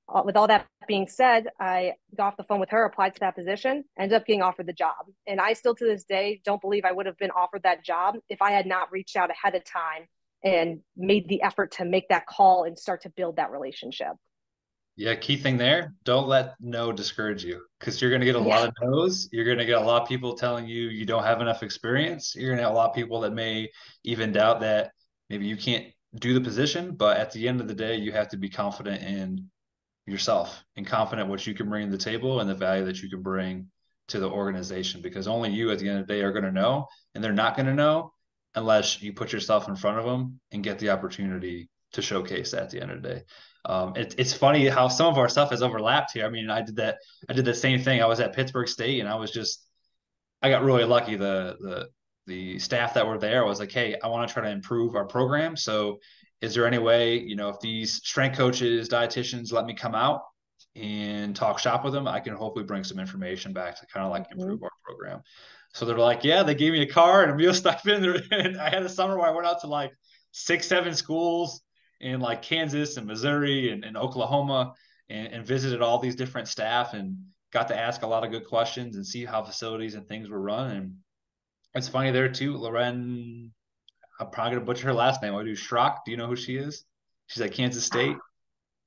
uh, 0.08 0.22
with 0.24 0.36
all 0.36 0.46
that 0.46 0.66
being 0.86 1.06
said, 1.06 1.48
I 1.60 1.92
got 2.16 2.28
off 2.28 2.36
the 2.36 2.44
phone 2.44 2.60
with 2.60 2.70
her, 2.70 2.84
applied 2.84 3.14
to 3.14 3.20
that 3.20 3.34
position, 3.36 3.84
ended 3.98 4.16
up 4.16 4.26
getting 4.26 4.42
offered 4.42 4.66
the 4.66 4.72
job. 4.72 5.06
And 5.26 5.40
I 5.40 5.52
still 5.52 5.74
to 5.74 5.84
this 5.84 6.04
day 6.04 6.40
don't 6.44 6.60
believe 6.60 6.84
I 6.84 6.92
would 6.92 7.06
have 7.06 7.18
been 7.18 7.30
offered 7.30 7.64
that 7.64 7.84
job 7.84 8.14
if 8.28 8.40
I 8.40 8.52
had 8.52 8.66
not 8.66 8.90
reached 8.90 9.16
out 9.16 9.30
ahead 9.30 9.54
of 9.54 9.64
time 9.64 10.08
and 10.42 10.80
made 10.96 11.28
the 11.28 11.42
effort 11.42 11.72
to 11.72 11.84
make 11.84 12.08
that 12.08 12.26
call 12.26 12.64
and 12.64 12.78
start 12.78 13.02
to 13.02 13.10
build 13.10 13.36
that 13.36 13.50
relationship. 13.50 14.12
Yeah, 14.98 15.14
key 15.14 15.36
thing 15.36 15.58
there, 15.58 15.94
don't 16.02 16.26
let 16.26 16.56
no 16.58 16.90
discourage 16.90 17.44
you 17.44 17.62
because 17.78 18.02
you're 18.02 18.10
going 18.10 18.20
to 18.20 18.26
get 18.26 18.34
a 18.34 18.40
yeah. 18.40 18.44
lot 18.44 18.66
of 18.66 18.74
no's. 18.82 19.28
You're 19.30 19.44
going 19.44 19.58
to 19.58 19.64
get 19.64 19.80
a 19.80 19.84
lot 19.84 20.02
of 20.02 20.08
people 20.08 20.34
telling 20.34 20.66
you 20.66 20.88
you 20.88 21.06
don't 21.06 21.22
have 21.22 21.40
enough 21.40 21.62
experience. 21.62 22.34
You're 22.34 22.48
going 22.48 22.58
to 22.58 22.64
have 22.64 22.72
a 22.72 22.76
lot 22.76 22.90
of 22.90 22.96
people 22.96 23.20
that 23.20 23.32
may 23.32 23.70
even 24.02 24.32
doubt 24.32 24.58
that 24.62 24.90
maybe 25.30 25.46
you 25.46 25.56
can't 25.56 25.86
do 26.16 26.34
the 26.34 26.40
position. 26.40 26.96
But 26.96 27.18
at 27.18 27.30
the 27.30 27.46
end 27.46 27.60
of 27.60 27.68
the 27.68 27.76
day, 27.76 27.94
you 27.94 28.10
have 28.10 28.30
to 28.30 28.36
be 28.36 28.48
confident 28.48 29.04
in 29.04 29.48
yourself 30.04 30.64
and 30.74 30.84
confident 30.84 31.28
what 31.28 31.46
you 31.46 31.54
can 31.54 31.68
bring 31.68 31.86
to 31.86 31.96
the 31.96 32.02
table 32.02 32.40
and 32.40 32.50
the 32.50 32.54
value 32.56 32.84
that 32.86 33.00
you 33.00 33.08
can 33.08 33.22
bring 33.22 33.68
to 34.08 34.18
the 34.18 34.28
organization 34.28 35.00
because 35.00 35.28
only 35.28 35.50
you 35.50 35.70
at 35.70 35.78
the 35.78 35.88
end 35.88 36.00
of 36.00 36.08
the 36.08 36.12
day 36.12 36.22
are 36.22 36.32
going 36.32 36.44
to 36.44 36.50
know 36.50 36.88
and 37.14 37.22
they're 37.22 37.32
not 37.32 37.54
going 37.54 37.66
to 37.66 37.74
know 37.74 38.12
unless 38.56 39.00
you 39.00 39.12
put 39.12 39.32
yourself 39.32 39.68
in 39.68 39.76
front 39.76 39.98
of 39.98 40.04
them 40.04 40.40
and 40.50 40.64
get 40.64 40.80
the 40.80 40.90
opportunity 40.90 41.68
to 41.92 42.02
showcase 42.02 42.54
at 42.54 42.70
the 42.70 42.80
end 42.80 42.90
of 42.90 43.02
the 43.02 43.08
day. 43.08 43.22
Um, 43.64 43.94
it, 43.96 44.14
it's 44.18 44.32
funny 44.32 44.68
how 44.68 44.88
some 44.88 45.06
of 45.06 45.18
our 45.18 45.28
stuff 45.28 45.50
has 45.50 45.62
overlapped 45.62 46.12
here. 46.12 46.24
I 46.24 46.30
mean, 46.30 46.50
I 46.50 46.62
did 46.62 46.76
that. 46.76 46.98
I 47.28 47.32
did 47.32 47.44
the 47.44 47.54
same 47.54 47.82
thing. 47.82 48.02
I 48.02 48.06
was 48.06 48.20
at 48.20 48.34
Pittsburgh 48.34 48.68
State, 48.68 49.00
and 49.00 49.08
I 49.08 49.16
was 49.16 49.30
just, 49.30 49.66
I 50.42 50.48
got 50.48 50.62
really 50.62 50.84
lucky. 50.84 51.16
The 51.16 51.56
the 51.60 51.88
the 52.26 52.58
staff 52.58 52.94
that 52.94 53.06
were 53.06 53.18
there 53.18 53.44
was 53.44 53.58
like, 53.58 53.72
hey, 53.72 53.96
I 54.02 54.08
want 54.08 54.28
to 54.28 54.32
try 54.32 54.44
to 54.44 54.50
improve 54.50 54.94
our 54.94 55.06
program. 55.06 55.56
So, 55.56 55.98
is 56.40 56.54
there 56.54 56.66
any 56.66 56.78
way, 56.78 57.18
you 57.18 57.36
know, 57.36 57.48
if 57.48 57.58
these 57.60 57.94
strength 57.94 58.36
coaches, 58.36 58.88
dietitians 58.88 59.52
let 59.52 59.66
me 59.66 59.74
come 59.74 59.94
out 59.94 60.22
and 60.76 61.34
talk 61.34 61.58
shop 61.58 61.84
with 61.84 61.92
them, 61.92 62.06
I 62.06 62.20
can 62.20 62.34
hopefully 62.34 62.64
bring 62.64 62.84
some 62.84 62.98
information 62.98 63.52
back 63.52 63.80
to 63.80 63.86
kind 63.86 64.06
of 64.06 64.12
like 64.12 64.24
mm-hmm. 64.24 64.40
improve 64.40 64.62
our 64.62 64.70
program. 64.84 65.22
So 65.74 65.84
they're 65.84 65.98
like, 65.98 66.24
yeah, 66.24 66.42
they 66.42 66.54
gave 66.54 66.72
me 66.72 66.82
a 66.82 66.86
car 66.86 67.22
and 67.22 67.32
a 67.32 67.34
meal 67.34 67.54
stipend. 67.54 68.04
And 68.30 68.56
I 68.58 68.70
had 68.70 68.82
a 68.82 68.88
summer 68.88 69.18
where 69.18 69.28
I 69.28 69.32
went 69.32 69.46
out 69.46 69.60
to 69.62 69.66
like 69.66 69.92
six, 70.30 70.66
seven 70.66 70.94
schools 70.94 71.62
in 72.00 72.20
like 72.20 72.42
Kansas 72.42 72.96
and 72.96 73.06
Missouri 73.06 73.70
and, 73.70 73.84
and 73.84 73.96
Oklahoma 73.96 74.74
and, 75.08 75.28
and, 75.28 75.46
visited 75.46 75.82
all 75.82 75.98
these 75.98 76.14
different 76.14 76.48
staff 76.48 76.94
and 76.94 77.16
got 77.52 77.68
to 77.68 77.78
ask 77.78 78.02
a 78.02 78.06
lot 78.06 78.24
of 78.24 78.30
good 78.30 78.46
questions 78.46 78.96
and 78.96 79.06
see 79.06 79.24
how 79.24 79.42
facilities 79.42 79.94
and 79.94 80.06
things 80.06 80.28
were 80.28 80.40
run. 80.40 80.70
And 80.70 80.94
it's 81.74 81.88
funny 81.88 82.10
there 82.10 82.28
too, 82.28 82.56
Loren, 82.56 83.52
I'm 84.20 84.30
probably 84.30 84.54
gonna 84.54 84.64
butcher 84.64 84.86
her 84.88 84.94
last 84.94 85.22
name. 85.22 85.34
I 85.34 85.42
do 85.42 85.52
Schrock. 85.52 85.98
Do 86.04 86.10
you 86.10 86.16
know 86.16 86.26
who 86.26 86.36
she 86.36 86.56
is? 86.56 86.84
She's 87.26 87.40
at 87.40 87.52
Kansas 87.52 87.84
State. 87.84 88.16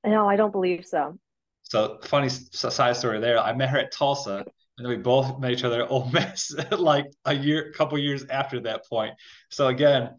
No, 0.04 0.28
I 0.28 0.36
don't 0.36 0.50
believe 0.50 0.84
so. 0.86 1.18
So 1.62 1.98
funny 2.02 2.28
side 2.28 2.96
story 2.96 3.20
there. 3.20 3.38
I 3.38 3.52
met 3.52 3.70
her 3.70 3.78
at 3.78 3.92
Tulsa 3.92 4.44
and 4.78 4.88
we 4.88 4.96
both 4.96 5.38
met 5.38 5.52
each 5.52 5.64
other 5.64 5.84
at 5.84 5.90
Ole 5.90 6.10
Miss 6.10 6.54
like 6.72 7.06
a 7.24 7.34
year, 7.34 7.72
couple 7.72 7.98
years 7.98 8.24
after 8.26 8.60
that 8.60 8.86
point. 8.86 9.14
So 9.50 9.68
again, 9.68 10.16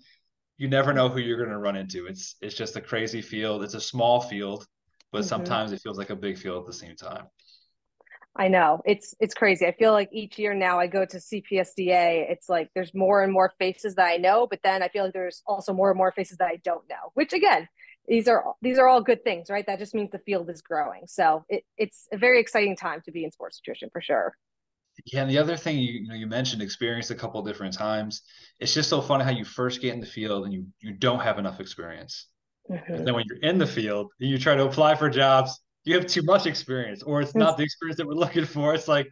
you 0.63 0.69
never 0.69 0.93
know 0.93 1.09
who 1.09 1.19
you're 1.19 1.35
going 1.35 1.49
to 1.49 1.57
run 1.57 1.75
into. 1.75 2.05
It's 2.05 2.37
it's 2.41 2.55
just 2.55 2.77
a 2.77 2.81
crazy 2.81 3.21
field. 3.21 3.63
It's 3.63 3.73
a 3.73 3.81
small 3.81 4.21
field, 4.21 4.65
but 5.11 5.19
mm-hmm. 5.19 5.27
sometimes 5.27 5.73
it 5.73 5.81
feels 5.81 5.97
like 5.97 6.09
a 6.09 6.15
big 6.15 6.37
field 6.37 6.63
at 6.63 6.67
the 6.67 6.73
same 6.73 6.95
time. 6.95 7.25
I 8.33 8.47
know 8.47 8.81
it's 8.85 9.13
it's 9.19 9.33
crazy. 9.33 9.65
I 9.65 9.73
feel 9.73 9.91
like 9.91 10.07
each 10.13 10.39
year 10.39 10.53
now 10.53 10.79
I 10.79 10.87
go 10.87 11.03
to 11.03 11.17
CPSDA, 11.17 12.31
it's 12.31 12.47
like 12.47 12.69
there's 12.75 12.93
more 12.93 13.23
and 13.23 13.33
more 13.33 13.51
faces 13.59 13.95
that 13.95 14.05
I 14.05 14.15
know, 14.15 14.47
but 14.49 14.61
then 14.63 14.81
I 14.81 14.87
feel 14.87 15.03
like 15.03 15.11
there's 15.11 15.43
also 15.45 15.73
more 15.73 15.91
and 15.91 15.97
more 15.97 16.13
faces 16.13 16.37
that 16.37 16.47
I 16.47 16.55
don't 16.63 16.87
know. 16.89 17.11
Which 17.13 17.33
again, 17.33 17.67
these 18.07 18.29
are 18.29 18.53
these 18.61 18.79
are 18.79 18.87
all 18.87 19.01
good 19.01 19.21
things, 19.25 19.49
right? 19.49 19.65
That 19.67 19.79
just 19.79 19.93
means 19.93 20.11
the 20.11 20.19
field 20.19 20.49
is 20.49 20.61
growing. 20.61 21.03
So 21.07 21.43
it, 21.49 21.65
it's 21.77 22.07
a 22.13 22.17
very 22.17 22.39
exciting 22.39 22.77
time 22.77 23.01
to 23.03 23.11
be 23.11 23.25
in 23.25 23.31
sports 23.31 23.59
nutrition 23.59 23.89
for 23.91 23.99
sure. 23.99 24.33
Yeah, 25.05 25.21
and 25.21 25.29
the 25.29 25.37
other 25.37 25.57
thing 25.57 25.77
you, 25.79 25.93
you 25.93 26.07
know 26.07 26.15
you 26.15 26.27
mentioned 26.27 26.61
experience 26.61 27.09
a 27.09 27.15
couple 27.15 27.41
different 27.41 27.73
times. 27.73 28.21
It's 28.59 28.73
just 28.73 28.89
so 28.89 29.01
funny 29.01 29.23
how 29.23 29.31
you 29.31 29.43
first 29.43 29.81
get 29.81 29.93
in 29.93 29.99
the 29.99 30.05
field 30.05 30.45
and 30.45 30.53
you 30.53 30.65
you 30.79 30.93
don't 30.93 31.19
have 31.19 31.39
enough 31.39 31.59
experience. 31.59 32.27
Mm-hmm. 32.71 32.93
And 32.93 33.07
then 33.07 33.13
when 33.13 33.25
you're 33.27 33.49
in 33.49 33.57
the 33.57 33.67
field 33.67 34.11
and 34.21 34.29
you 34.29 34.37
try 34.37 34.55
to 34.55 34.65
apply 34.65 34.95
for 34.95 35.09
jobs, 35.09 35.59
you 35.83 35.95
have 35.95 36.07
too 36.07 36.21
much 36.23 36.45
experience, 36.45 37.03
or 37.03 37.21
it's 37.21 37.35
not 37.35 37.57
the 37.57 37.63
experience 37.63 37.97
that 37.97 38.07
we're 38.07 38.13
looking 38.13 38.45
for. 38.45 38.73
It's 38.73 38.87
like 38.87 39.07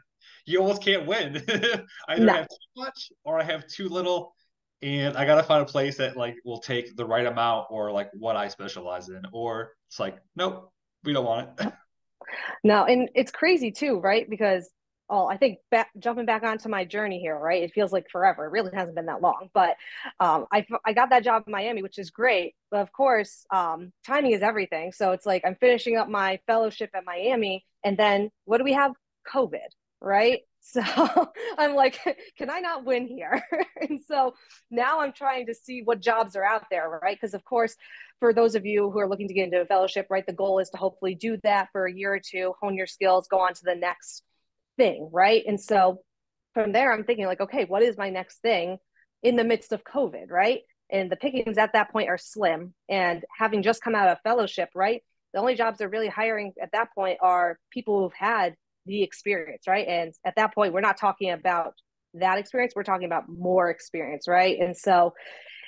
you 0.46 0.60
almost 0.60 0.82
can't 0.82 1.06
win. 1.06 1.44
I 1.50 2.14
either 2.14 2.26
no. 2.26 2.34
have 2.34 2.48
too 2.48 2.82
much 2.82 3.12
or 3.24 3.40
I 3.40 3.44
have 3.44 3.68
too 3.68 3.90
little. 3.90 4.34
And 4.82 5.16
I 5.16 5.26
gotta 5.26 5.44
find 5.44 5.62
a 5.62 5.66
place 5.66 5.98
that 5.98 6.18
like 6.18 6.36
will 6.44 6.60
take 6.60 6.96
the 6.96 7.06
right 7.06 7.26
amount 7.28 7.68
or 7.70 7.92
like 7.92 8.10
what 8.18 8.36
I 8.36 8.48
specialize 8.48 9.10
in. 9.10 9.22
Or 9.32 9.74
it's 9.90 10.00
like, 10.00 10.18
nope, 10.36 10.72
we 11.04 11.14
don't 11.14 11.26
want 11.26 11.60
it. 11.60 11.74
no, 12.64 12.86
and 12.86 13.10
it's 13.14 13.32
crazy 13.32 13.72
too, 13.72 14.00
right? 14.00 14.28
Because 14.30 14.70
oh, 15.12 15.28
I 15.28 15.38
think 15.38 15.60
back, 15.70 15.90
jumping 16.00 16.26
back 16.26 16.44
onto 16.44 16.70
my 16.70 16.86
journey 16.86 17.20
here, 17.20 17.38
right? 17.38 17.62
It 17.62 17.74
feels 17.74 17.92
like 17.92 18.10
forever. 18.10 18.46
It 18.46 18.52
really 18.52 18.72
hasn't 18.74 18.96
been 18.96 19.08
that 19.08 19.22
long, 19.22 19.50
but 19.54 19.76
um, 20.20 20.48
I, 20.52 20.66
I 20.86 20.94
got 20.94 21.10
that 21.10 21.24
job 21.24 21.44
in 21.46 21.52
Miami, 21.52 21.84
which 21.84 22.00
is 22.00 22.10
great. 22.10 22.56
But 22.72 22.80
of 22.80 22.92
course, 22.94 23.46
um, 23.52 23.92
timing 24.08 24.32
is 24.32 24.42
everything. 24.42 24.94
So 24.94 25.12
it's 25.12 25.26
like 25.26 25.44
I'm 25.46 25.56
finishing 25.56 25.98
up 25.98 26.10
my 26.10 26.40
fellowship 26.48 26.92
at 26.96 27.06
Miami, 27.06 27.66
and 27.84 27.98
then 27.98 28.32
what 28.46 28.58
do 28.58 28.64
we 28.64 28.74
have? 28.74 28.94
COVID, 29.32 29.60
right? 30.00 30.40
So 30.62 30.82
I'm 31.58 31.76
like, 31.76 32.00
can 32.38 32.50
I 32.50 32.60
not 32.60 32.86
win 32.86 33.08
here? 33.08 33.44
and 33.82 34.00
so 34.04 34.34
now 34.70 35.02
I'm 35.02 35.12
trying 35.12 35.48
to 35.48 35.54
see 35.54 35.82
what 35.84 36.00
jobs 36.00 36.36
are 36.36 36.44
out 36.44 36.64
there, 36.72 37.00
right? 37.02 37.18
Because 37.20 37.34
of 37.34 37.44
course, 37.44 37.76
for 38.20 38.34
those 38.34 38.56
of 38.56 38.66
you 38.66 38.90
who 38.92 39.00
are 39.00 39.10
looking 39.10 39.28
to 39.28 39.34
get 39.34 39.46
into 39.46 39.62
a 39.62 39.66
fellowship, 39.66 40.08
right, 40.10 40.26
the 40.26 40.34
goal 40.34 40.60
is 40.60 40.70
to 40.70 40.78
hopefully 40.78 41.16
do 41.16 41.38
that 41.44 41.70
for 41.72 41.86
a 41.86 41.94
year 41.94 42.14
or 42.14 42.22
two, 42.24 42.54
hone 42.62 42.76
your 42.76 42.88
skills, 42.88 43.28
go 43.28 43.40
on 43.40 43.54
to 43.54 43.62
the 43.64 43.76
next 43.76 44.24
thing, 44.82 45.10
right? 45.14 45.44
And 45.48 45.62
so 45.62 46.02
from 46.56 46.72
there, 46.72 46.92
I'm 46.92 47.04
thinking 47.04 47.28
like, 47.28 47.40
okay, 47.40 47.66
what 47.66 47.84
is 47.84 48.00
my 48.00 48.10
next 48.10 48.40
thing 48.40 48.80
in 49.22 49.36
the 49.36 49.44
midst 49.44 49.74
of 49.74 49.84
COVID, 49.84 50.32
right? 50.32 50.62
And 50.90 51.12
the 51.12 51.16
pickings 51.16 51.60
at 51.60 51.74
that 51.74 51.92
point 51.92 52.10
are 52.10 52.18
slim. 52.18 52.74
And 52.90 53.24
having 53.38 53.62
just 53.62 53.84
come 53.84 53.94
out 53.94 54.10
of 54.10 54.18
fellowship, 54.24 54.70
right? 54.74 55.04
The 55.34 55.40
only 55.40 55.54
jobs 55.54 55.78
they're 55.78 55.88
really 55.88 56.08
hiring 56.08 56.54
at 56.60 56.72
that 56.72 56.88
point 56.96 57.20
are 57.22 57.60
people 57.70 58.02
who've 58.02 58.14
had 58.14 58.56
the 58.88 59.04
experience, 59.04 59.68
right? 59.68 59.88
And 59.88 60.14
at 60.26 60.36
that 60.38 60.56
point, 60.56 60.74
we're 60.74 60.82
not 60.82 60.98
talking 60.98 61.30
about 61.30 61.76
that 62.16 62.40
experience, 62.40 62.74
we're 62.76 62.84
talking 62.84 63.06
about 63.06 63.30
more 63.30 63.70
experience, 63.70 64.28
right? 64.28 64.58
And 64.60 64.76
so 64.76 65.14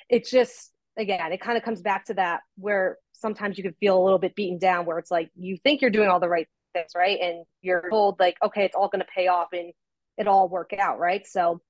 it's 0.09 0.31
just, 0.31 0.71
again, 0.97 1.31
it 1.31 1.39
kind 1.39 1.55
of 1.55 1.63
comes 1.63 1.83
back 1.83 2.05
to 2.05 2.15
that 2.15 2.41
where 2.57 2.97
sometimes 3.13 3.59
you 3.59 3.63
can 3.63 3.75
feel 3.79 4.01
a 4.01 4.03
little 4.03 4.17
bit 4.17 4.35
beaten 4.35 4.57
down, 4.57 4.87
where 4.87 4.97
it's 4.97 5.11
like 5.11 5.29
you 5.35 5.55
think 5.63 5.81
you're 5.81 5.91
doing 5.91 6.09
all 6.09 6.19
the 6.19 6.27
right 6.27 6.47
things, 6.73 6.91
right? 6.95 7.19
And 7.21 7.45
you're 7.61 7.89
told 7.89 8.19
like, 8.19 8.37
okay, 8.43 8.65
it's 8.65 8.75
all 8.75 8.89
going 8.89 9.01
to 9.01 9.07
pay 9.15 9.27
off 9.27 9.49
and 9.53 9.71
it 10.17 10.27
all 10.27 10.49
work 10.49 10.71
out, 10.77 10.99
right? 10.99 11.25
So, 11.25 11.61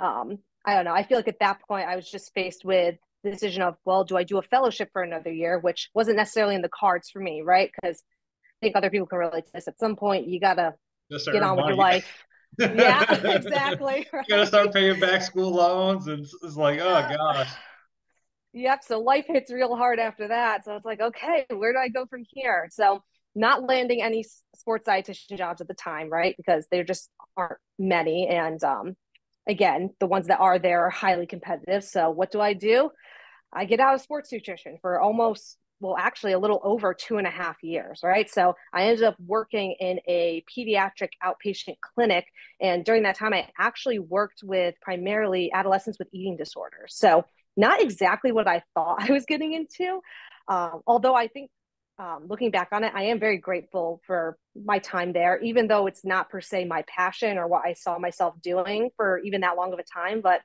um, 0.00 0.38
I 0.64 0.74
don't 0.74 0.84
know. 0.84 0.94
I 0.94 1.02
feel 1.02 1.18
like 1.18 1.28
at 1.28 1.40
that 1.40 1.60
point, 1.66 1.88
I 1.88 1.96
was 1.96 2.08
just 2.08 2.32
faced 2.34 2.64
with 2.64 2.96
the 3.24 3.30
decision 3.30 3.62
of, 3.62 3.76
well, 3.84 4.04
do 4.04 4.16
I 4.16 4.24
do 4.24 4.38
a 4.38 4.42
fellowship 4.42 4.90
for 4.92 5.02
another 5.02 5.32
year, 5.32 5.58
which 5.58 5.90
wasn't 5.94 6.16
necessarily 6.16 6.54
in 6.54 6.62
the 6.62 6.68
cards 6.68 7.10
for 7.10 7.20
me, 7.20 7.42
right? 7.42 7.70
Because 7.74 8.02
I 8.60 8.66
think 8.66 8.76
other 8.76 8.90
people 8.90 9.06
can 9.06 9.18
relate 9.18 9.46
to 9.46 9.52
this. 9.52 9.68
At 9.68 9.78
some 9.78 9.96
point, 9.96 10.28
you 10.28 10.40
gotta 10.40 10.74
get 11.10 11.42
on 11.42 11.56
with 11.56 11.66
your 11.66 11.76
life. 11.76 12.24
yeah, 12.58 13.12
exactly. 13.12 14.06
Right? 14.12 14.24
You 14.28 14.36
gotta 14.36 14.46
start 14.46 14.72
paying 14.72 15.00
back 15.00 15.22
school 15.22 15.52
loans, 15.52 16.06
and 16.06 16.26
it's 16.42 16.56
like, 16.56 16.78
oh 16.80 17.08
gosh. 17.08 17.50
Yep. 18.52 18.84
So 18.84 19.00
life 19.00 19.24
hits 19.26 19.50
real 19.50 19.74
hard 19.74 19.98
after 19.98 20.28
that. 20.28 20.64
So 20.64 20.76
it's 20.76 20.84
like, 20.84 21.00
okay, 21.00 21.46
where 21.48 21.72
do 21.72 21.78
I 21.78 21.88
go 21.88 22.06
from 22.06 22.24
here? 22.28 22.68
So 22.70 23.02
not 23.34 23.66
landing 23.66 24.02
any 24.02 24.24
sports 24.56 24.86
dietitian 24.88 25.38
jobs 25.38 25.60
at 25.60 25.68
the 25.68 25.74
time, 25.74 26.10
right? 26.10 26.36
Because 26.36 26.66
there 26.70 26.84
just 26.84 27.10
aren't 27.36 27.58
many. 27.78 28.28
And 28.28 28.62
um, 28.62 28.96
again, 29.48 29.90
the 30.00 30.06
ones 30.06 30.26
that 30.28 30.40
are 30.40 30.58
there 30.58 30.86
are 30.86 30.90
highly 30.90 31.26
competitive. 31.26 31.84
So 31.84 32.10
what 32.10 32.30
do 32.30 32.40
I 32.40 32.52
do? 32.52 32.90
I 33.52 33.64
get 33.64 33.80
out 33.80 33.94
of 33.94 34.00
sports 34.00 34.32
nutrition 34.32 34.78
for 34.80 35.00
almost, 35.00 35.58
well, 35.80 35.96
actually 35.98 36.32
a 36.32 36.38
little 36.38 36.60
over 36.62 36.94
two 36.94 37.18
and 37.18 37.26
a 37.26 37.30
half 37.30 37.62
years, 37.62 38.00
right? 38.02 38.30
So 38.30 38.54
I 38.72 38.84
ended 38.84 39.04
up 39.04 39.16
working 39.18 39.76
in 39.80 40.00
a 40.06 40.44
pediatric 40.56 41.10
outpatient 41.24 41.76
clinic. 41.80 42.26
And 42.60 42.84
during 42.84 43.02
that 43.02 43.16
time, 43.16 43.34
I 43.34 43.48
actually 43.58 43.98
worked 43.98 44.40
with 44.42 44.74
primarily 44.80 45.52
adolescents 45.52 45.98
with 45.98 46.08
eating 46.12 46.36
disorders. 46.36 46.94
So 46.96 47.24
not 47.56 47.82
exactly 47.82 48.32
what 48.32 48.48
I 48.48 48.62
thought 48.74 49.02
I 49.08 49.12
was 49.12 49.24
getting 49.26 49.52
into. 49.52 50.00
Um, 50.48 50.80
although 50.86 51.14
I 51.14 51.28
think 51.28 51.50
um, 51.98 52.26
looking 52.28 52.50
back 52.50 52.68
on 52.72 52.84
it, 52.84 52.92
I 52.94 53.04
am 53.04 53.20
very 53.20 53.38
grateful 53.38 54.00
for 54.06 54.36
my 54.54 54.78
time 54.78 55.12
there, 55.12 55.38
even 55.40 55.68
though 55.68 55.86
it's 55.86 56.04
not 56.04 56.30
per 56.30 56.40
se 56.40 56.64
my 56.64 56.84
passion 56.88 57.38
or 57.38 57.46
what 57.46 57.64
I 57.64 57.74
saw 57.74 57.98
myself 57.98 58.34
doing 58.42 58.90
for 58.96 59.18
even 59.18 59.42
that 59.42 59.56
long 59.56 59.72
of 59.72 59.78
a 59.78 59.84
time. 59.84 60.20
But 60.20 60.40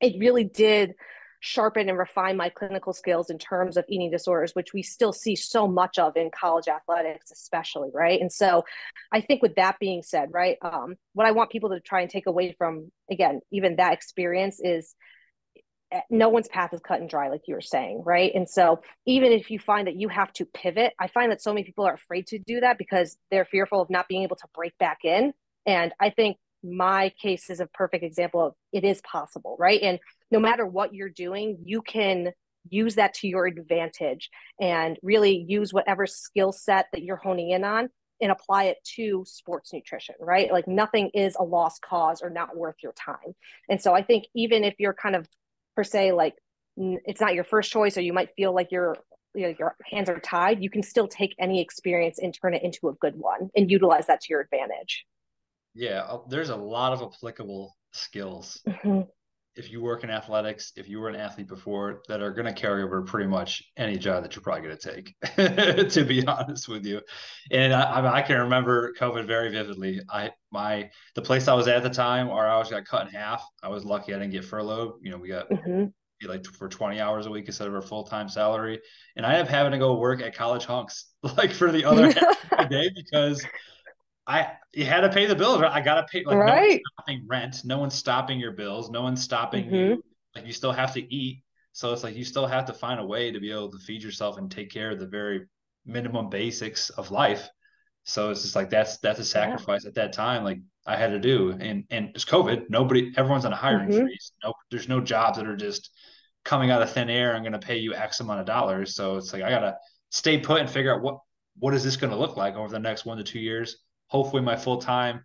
it 0.00 0.18
really 0.18 0.44
did 0.44 0.94
sharpen 1.40 1.90
and 1.90 1.98
refine 1.98 2.38
my 2.38 2.48
clinical 2.48 2.94
skills 2.94 3.28
in 3.28 3.36
terms 3.36 3.76
of 3.76 3.84
eating 3.86 4.10
disorders, 4.10 4.52
which 4.54 4.72
we 4.72 4.82
still 4.82 5.12
see 5.12 5.36
so 5.36 5.68
much 5.68 5.98
of 5.98 6.16
in 6.16 6.30
college 6.30 6.68
athletics, 6.68 7.30
especially, 7.30 7.90
right? 7.92 8.18
And 8.18 8.32
so 8.32 8.64
I 9.12 9.20
think 9.20 9.42
with 9.42 9.56
that 9.56 9.78
being 9.78 10.02
said, 10.02 10.30
right, 10.32 10.56
um, 10.62 10.94
what 11.12 11.26
I 11.26 11.32
want 11.32 11.50
people 11.50 11.68
to 11.70 11.80
try 11.80 12.00
and 12.00 12.08
take 12.08 12.26
away 12.26 12.54
from, 12.56 12.90
again, 13.10 13.40
even 13.52 13.76
that 13.76 13.92
experience 13.92 14.58
is 14.62 14.94
no 16.10 16.28
one's 16.28 16.48
path 16.48 16.72
is 16.72 16.80
cut 16.80 17.00
and 17.00 17.08
dry 17.08 17.28
like 17.28 17.42
you 17.46 17.54
were 17.54 17.60
saying 17.60 18.02
right 18.04 18.32
and 18.34 18.48
so 18.48 18.80
even 19.06 19.32
if 19.32 19.50
you 19.50 19.58
find 19.58 19.86
that 19.86 19.96
you 19.96 20.08
have 20.08 20.32
to 20.32 20.44
pivot 20.44 20.92
i 20.98 21.06
find 21.06 21.30
that 21.30 21.42
so 21.42 21.52
many 21.52 21.64
people 21.64 21.84
are 21.84 21.94
afraid 21.94 22.26
to 22.26 22.38
do 22.38 22.60
that 22.60 22.78
because 22.78 23.16
they're 23.30 23.44
fearful 23.44 23.80
of 23.80 23.90
not 23.90 24.08
being 24.08 24.22
able 24.22 24.36
to 24.36 24.46
break 24.54 24.76
back 24.78 24.98
in 25.04 25.32
and 25.66 25.92
i 26.00 26.10
think 26.10 26.36
my 26.62 27.12
case 27.20 27.50
is 27.50 27.60
a 27.60 27.66
perfect 27.66 28.02
example 28.02 28.46
of 28.46 28.54
it 28.72 28.84
is 28.84 29.00
possible 29.02 29.56
right 29.58 29.82
and 29.82 29.98
no 30.30 30.40
matter 30.40 30.66
what 30.66 30.94
you're 30.94 31.10
doing 31.10 31.58
you 31.64 31.82
can 31.82 32.32
use 32.70 32.94
that 32.94 33.14
to 33.14 33.28
your 33.28 33.46
advantage 33.46 34.30
and 34.60 34.98
really 35.02 35.44
use 35.48 35.72
whatever 35.72 36.06
skill 36.06 36.52
set 36.52 36.86
that 36.92 37.02
you're 37.02 37.16
honing 37.16 37.50
in 37.50 37.64
on 37.64 37.90
and 38.20 38.32
apply 38.32 38.64
it 38.64 38.78
to 38.96 39.24
sports 39.26 39.72
nutrition, 39.72 40.14
right? 40.20 40.50
Like 40.50 40.68
nothing 40.68 41.10
is 41.14 41.36
a 41.38 41.44
lost 41.44 41.82
cause 41.82 42.22
or 42.22 42.30
not 42.30 42.56
worth 42.56 42.76
your 42.82 42.92
time. 42.92 43.34
And 43.68 43.80
so 43.80 43.92
I 43.92 44.02
think 44.02 44.24
even 44.34 44.64
if 44.64 44.74
you're 44.78 44.94
kind 44.94 45.16
of 45.16 45.28
per 45.76 45.84
se 45.84 46.12
like 46.12 46.34
it's 46.76 47.20
not 47.20 47.34
your 47.34 47.44
first 47.44 47.70
choice 47.70 47.96
or 47.96 48.00
you 48.00 48.12
might 48.12 48.30
feel 48.36 48.54
like 48.54 48.72
your 48.72 48.96
you 49.34 49.42
know, 49.42 49.54
your 49.58 49.76
hands 49.90 50.08
are 50.08 50.20
tied 50.20 50.62
you 50.62 50.70
can 50.70 50.82
still 50.82 51.08
take 51.08 51.34
any 51.38 51.60
experience 51.60 52.18
and 52.18 52.34
turn 52.34 52.54
it 52.54 52.62
into 52.62 52.88
a 52.88 52.94
good 52.94 53.14
one 53.16 53.50
and 53.56 53.70
utilize 53.70 54.06
that 54.06 54.20
to 54.20 54.26
your 54.30 54.40
advantage 54.40 55.04
yeah 55.74 56.02
uh, 56.02 56.18
there's 56.28 56.50
a 56.50 56.56
lot 56.56 56.92
of 56.92 57.02
applicable 57.02 57.74
skills 57.92 58.60
mm-hmm. 58.66 59.02
If 59.56 59.70
you 59.70 59.80
work 59.80 60.02
in 60.02 60.10
athletics, 60.10 60.72
if 60.76 60.88
you 60.88 60.98
were 60.98 61.08
an 61.08 61.14
athlete 61.14 61.46
before, 61.46 62.02
that 62.08 62.20
are 62.20 62.32
going 62.32 62.46
to 62.46 62.52
carry 62.52 62.82
over 62.82 63.02
pretty 63.02 63.28
much 63.28 63.62
any 63.76 63.96
job 63.96 64.22
that 64.22 64.34
you're 64.34 64.42
probably 64.42 64.62
going 64.62 64.76
to 64.76 64.94
take. 64.94 65.90
to 65.90 66.04
be 66.04 66.26
honest 66.26 66.68
with 66.68 66.84
you, 66.84 67.00
and 67.50 67.72
I, 67.72 68.16
I, 68.16 68.22
can 68.22 68.40
remember 68.40 68.92
COVID 68.94 69.26
very 69.26 69.50
vividly. 69.50 70.00
I 70.10 70.30
my 70.50 70.90
the 71.14 71.22
place 71.22 71.46
I 71.46 71.54
was 71.54 71.68
at, 71.68 71.76
at 71.76 71.82
the 71.82 71.90
time, 71.90 72.28
our 72.30 72.48
hours 72.48 72.70
got 72.70 72.84
cut 72.84 73.06
in 73.06 73.12
half. 73.12 73.46
I 73.62 73.68
was 73.68 73.84
lucky 73.84 74.12
I 74.14 74.18
didn't 74.18 74.32
get 74.32 74.44
furloughed. 74.44 74.94
You 75.02 75.10
know, 75.12 75.18
we 75.18 75.28
got 75.28 75.48
mm-hmm. 75.48 75.86
like 76.28 76.44
for 76.46 76.68
20 76.68 77.00
hours 77.00 77.26
a 77.26 77.30
week 77.30 77.46
instead 77.46 77.68
of 77.68 77.74
our 77.74 77.82
full 77.82 78.04
time 78.04 78.28
salary, 78.28 78.80
and 79.16 79.24
I 79.24 79.30
ended 79.34 79.46
up 79.46 79.50
having 79.50 79.72
to 79.72 79.78
go 79.78 79.94
work 79.94 80.20
at 80.20 80.34
college 80.34 80.64
hunks 80.64 81.06
like 81.36 81.52
for 81.52 81.70
the 81.70 81.84
other 81.84 82.10
half 82.12 82.52
of 82.52 82.58
the 82.58 82.66
day 82.68 82.90
because 82.94 83.44
I 84.26 84.52
you 84.72 84.84
had 84.84 85.00
to 85.00 85.10
pay 85.10 85.26
the 85.26 85.34
bills. 85.34 85.60
Right? 85.60 85.72
I 85.72 85.80
got 85.80 85.96
to 85.96 86.06
pay 86.10 86.24
like 86.24 86.36
right. 86.36 86.48
no 86.48 86.56
one's 86.58 86.80
stopping 86.96 87.26
rent. 87.26 87.64
No 87.64 87.78
one's 87.78 87.94
stopping 87.94 88.40
your 88.40 88.52
bills. 88.52 88.90
No 88.90 89.02
one's 89.02 89.22
stopping 89.22 89.66
mm-hmm. 89.66 89.74
you. 89.74 90.04
Like 90.34 90.46
you 90.46 90.52
still 90.52 90.72
have 90.72 90.94
to 90.94 91.14
eat. 91.14 91.42
So 91.72 91.92
it's 91.92 92.02
like 92.02 92.16
you 92.16 92.24
still 92.24 92.46
have 92.46 92.66
to 92.66 92.72
find 92.72 93.00
a 93.00 93.06
way 93.06 93.30
to 93.32 93.40
be 93.40 93.50
able 93.50 93.70
to 93.70 93.78
feed 93.78 94.02
yourself 94.02 94.38
and 94.38 94.50
take 94.50 94.70
care 94.70 94.90
of 94.90 94.98
the 94.98 95.06
very 95.06 95.42
minimum 95.84 96.30
basics 96.30 96.90
of 96.90 97.10
life. 97.10 97.48
So 98.04 98.30
it's 98.30 98.42
just 98.42 98.56
like 98.56 98.70
that's 98.70 98.98
that's 98.98 99.18
a 99.18 99.24
sacrifice 99.24 99.84
yeah. 99.84 99.88
at 99.88 99.94
that 99.94 100.12
time. 100.12 100.44
Like 100.44 100.60
I 100.86 100.96
had 100.96 101.10
to 101.10 101.18
do, 101.18 101.50
and 101.58 101.84
and 101.90 102.10
it's 102.14 102.24
COVID. 102.24 102.70
Nobody, 102.70 103.12
everyone's 103.16 103.44
on 103.44 103.52
a 103.52 103.56
hiring 103.56 103.88
mm-hmm. 103.88 104.02
freeze. 104.02 104.32
No, 104.42 104.54
there's 104.70 104.88
no 104.88 105.00
jobs 105.00 105.38
that 105.38 105.46
are 105.46 105.56
just 105.56 105.90
coming 106.44 106.70
out 106.70 106.82
of 106.82 106.92
thin 106.92 107.10
air. 107.10 107.34
I'm 107.34 107.42
going 107.42 107.52
to 107.52 107.58
pay 107.58 107.78
you 107.78 107.94
X 107.94 108.20
amount 108.20 108.40
of 108.40 108.46
dollars. 108.46 108.94
So 108.94 109.16
it's 109.16 109.32
like 109.32 109.42
I 109.42 109.50
gotta 109.50 109.76
stay 110.10 110.38
put 110.38 110.60
and 110.60 110.70
figure 110.70 110.94
out 110.94 111.02
what 111.02 111.18
what 111.58 111.74
is 111.74 111.84
this 111.84 111.96
going 111.96 112.10
to 112.10 112.18
look 112.18 112.36
like 112.36 112.54
over 112.54 112.68
the 112.68 112.78
next 112.78 113.04
one 113.04 113.16
to 113.18 113.24
two 113.24 113.38
years 113.38 113.83
hopefully 114.08 114.42
my 114.42 114.56
full 114.56 114.78
time 114.78 115.24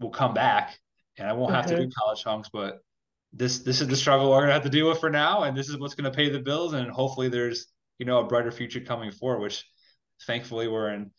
will 0.00 0.10
come 0.10 0.34
back 0.34 0.78
and 1.18 1.28
I 1.28 1.32
won't 1.32 1.54
have 1.54 1.66
mm-hmm. 1.66 1.76
to 1.76 1.86
do 1.86 1.90
college 1.96 2.22
hunks, 2.22 2.48
but 2.52 2.80
this 3.32 3.58
this 3.58 3.80
is 3.80 3.88
the 3.88 3.96
struggle 3.96 4.30
we're 4.30 4.40
gonna 4.40 4.52
have 4.52 4.62
to 4.62 4.70
deal 4.70 4.88
with 4.88 5.00
for 5.00 5.10
now, 5.10 5.42
and 5.42 5.56
this 5.56 5.68
is 5.68 5.78
what's 5.78 5.94
gonna 5.94 6.10
pay 6.10 6.30
the 6.30 6.38
bills, 6.38 6.72
and 6.72 6.90
hopefully 6.90 7.28
there's 7.28 7.66
you 7.98 8.06
know 8.06 8.20
a 8.20 8.26
brighter 8.26 8.50
future 8.50 8.80
coming 8.80 9.10
forward, 9.10 9.40
which 9.40 9.64
thankfully 10.26 10.68
we're 10.68 10.90
in 10.90 11.10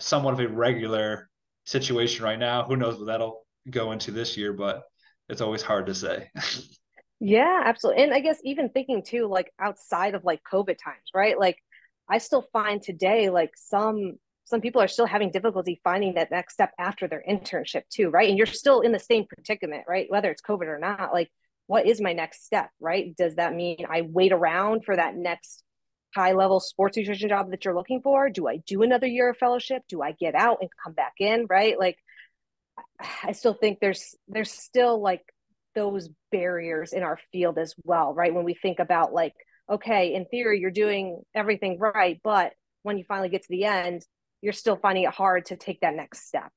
somewhat 0.00 0.34
of 0.34 0.40
a 0.40 0.48
regular 0.48 1.28
situation 1.66 2.24
right 2.24 2.38
now. 2.38 2.64
Who 2.64 2.76
knows 2.76 2.98
what 2.98 3.06
that'll 3.06 3.44
go 3.70 3.92
into 3.92 4.10
this 4.10 4.36
year, 4.36 4.52
but 4.52 4.82
it's 5.28 5.40
always 5.40 5.62
hard 5.62 5.86
to 5.86 5.94
say. 5.94 6.30
yeah, 7.20 7.62
absolutely. 7.64 8.04
And 8.04 8.14
I 8.14 8.20
guess 8.20 8.38
even 8.44 8.68
thinking 8.68 9.02
too, 9.02 9.26
like 9.26 9.52
outside 9.60 10.14
of 10.14 10.24
like 10.24 10.40
COVID 10.50 10.78
times, 10.82 11.10
right? 11.14 11.38
Like 11.38 11.58
I 12.08 12.18
still 12.18 12.46
find 12.52 12.82
today 12.82 13.30
like 13.30 13.52
some 13.56 14.18
some 14.44 14.60
people 14.60 14.80
are 14.80 14.88
still 14.88 15.06
having 15.06 15.30
difficulty 15.30 15.80
finding 15.82 16.14
that 16.14 16.30
next 16.30 16.54
step 16.54 16.72
after 16.78 17.08
their 17.08 17.24
internship 17.28 17.82
too 17.90 18.10
right? 18.10 18.28
And 18.28 18.38
you're 18.38 18.46
still 18.46 18.80
in 18.80 18.92
the 18.92 18.98
same 18.98 19.26
predicament 19.26 19.84
right? 19.88 20.06
Whether 20.08 20.30
it's 20.30 20.42
covid 20.42 20.66
or 20.66 20.78
not 20.78 21.12
like 21.12 21.30
what 21.66 21.86
is 21.86 22.00
my 22.00 22.12
next 22.12 22.44
step 22.44 22.70
right? 22.80 23.16
Does 23.16 23.36
that 23.36 23.54
mean 23.54 23.86
i 23.90 24.02
wait 24.02 24.32
around 24.32 24.84
for 24.84 24.94
that 24.94 25.16
next 25.16 25.62
high 26.14 26.32
level 26.32 26.60
sports 26.60 26.96
nutrition 26.96 27.28
job 27.28 27.50
that 27.50 27.64
you're 27.64 27.74
looking 27.74 28.00
for? 28.02 28.30
Do 28.30 28.46
i 28.46 28.58
do 28.58 28.82
another 28.82 29.06
year 29.06 29.30
of 29.30 29.36
fellowship? 29.38 29.82
Do 29.88 30.02
i 30.02 30.12
get 30.12 30.34
out 30.34 30.58
and 30.60 30.70
come 30.82 30.92
back 30.92 31.14
in 31.18 31.46
right? 31.48 31.78
Like 31.78 31.98
i 33.22 33.32
still 33.32 33.54
think 33.54 33.80
there's 33.80 34.14
there's 34.28 34.50
still 34.50 35.00
like 35.00 35.22
those 35.74 36.08
barriers 36.30 36.92
in 36.92 37.02
our 37.02 37.18
field 37.32 37.58
as 37.58 37.74
well 37.84 38.14
right? 38.14 38.34
When 38.34 38.44
we 38.44 38.54
think 38.54 38.78
about 38.78 39.12
like 39.12 39.34
okay 39.70 40.14
in 40.14 40.26
theory 40.26 40.60
you're 40.60 40.70
doing 40.70 41.22
everything 41.34 41.78
right 41.78 42.20
but 42.22 42.52
when 42.82 42.98
you 42.98 43.04
finally 43.08 43.30
get 43.30 43.42
to 43.42 43.48
the 43.48 43.64
end 43.64 44.04
you're 44.44 44.52
still 44.52 44.76
finding 44.76 45.04
it 45.04 45.10
hard 45.10 45.46
to 45.46 45.56
take 45.56 45.80
that 45.80 45.94
next 45.94 46.28
step 46.28 46.52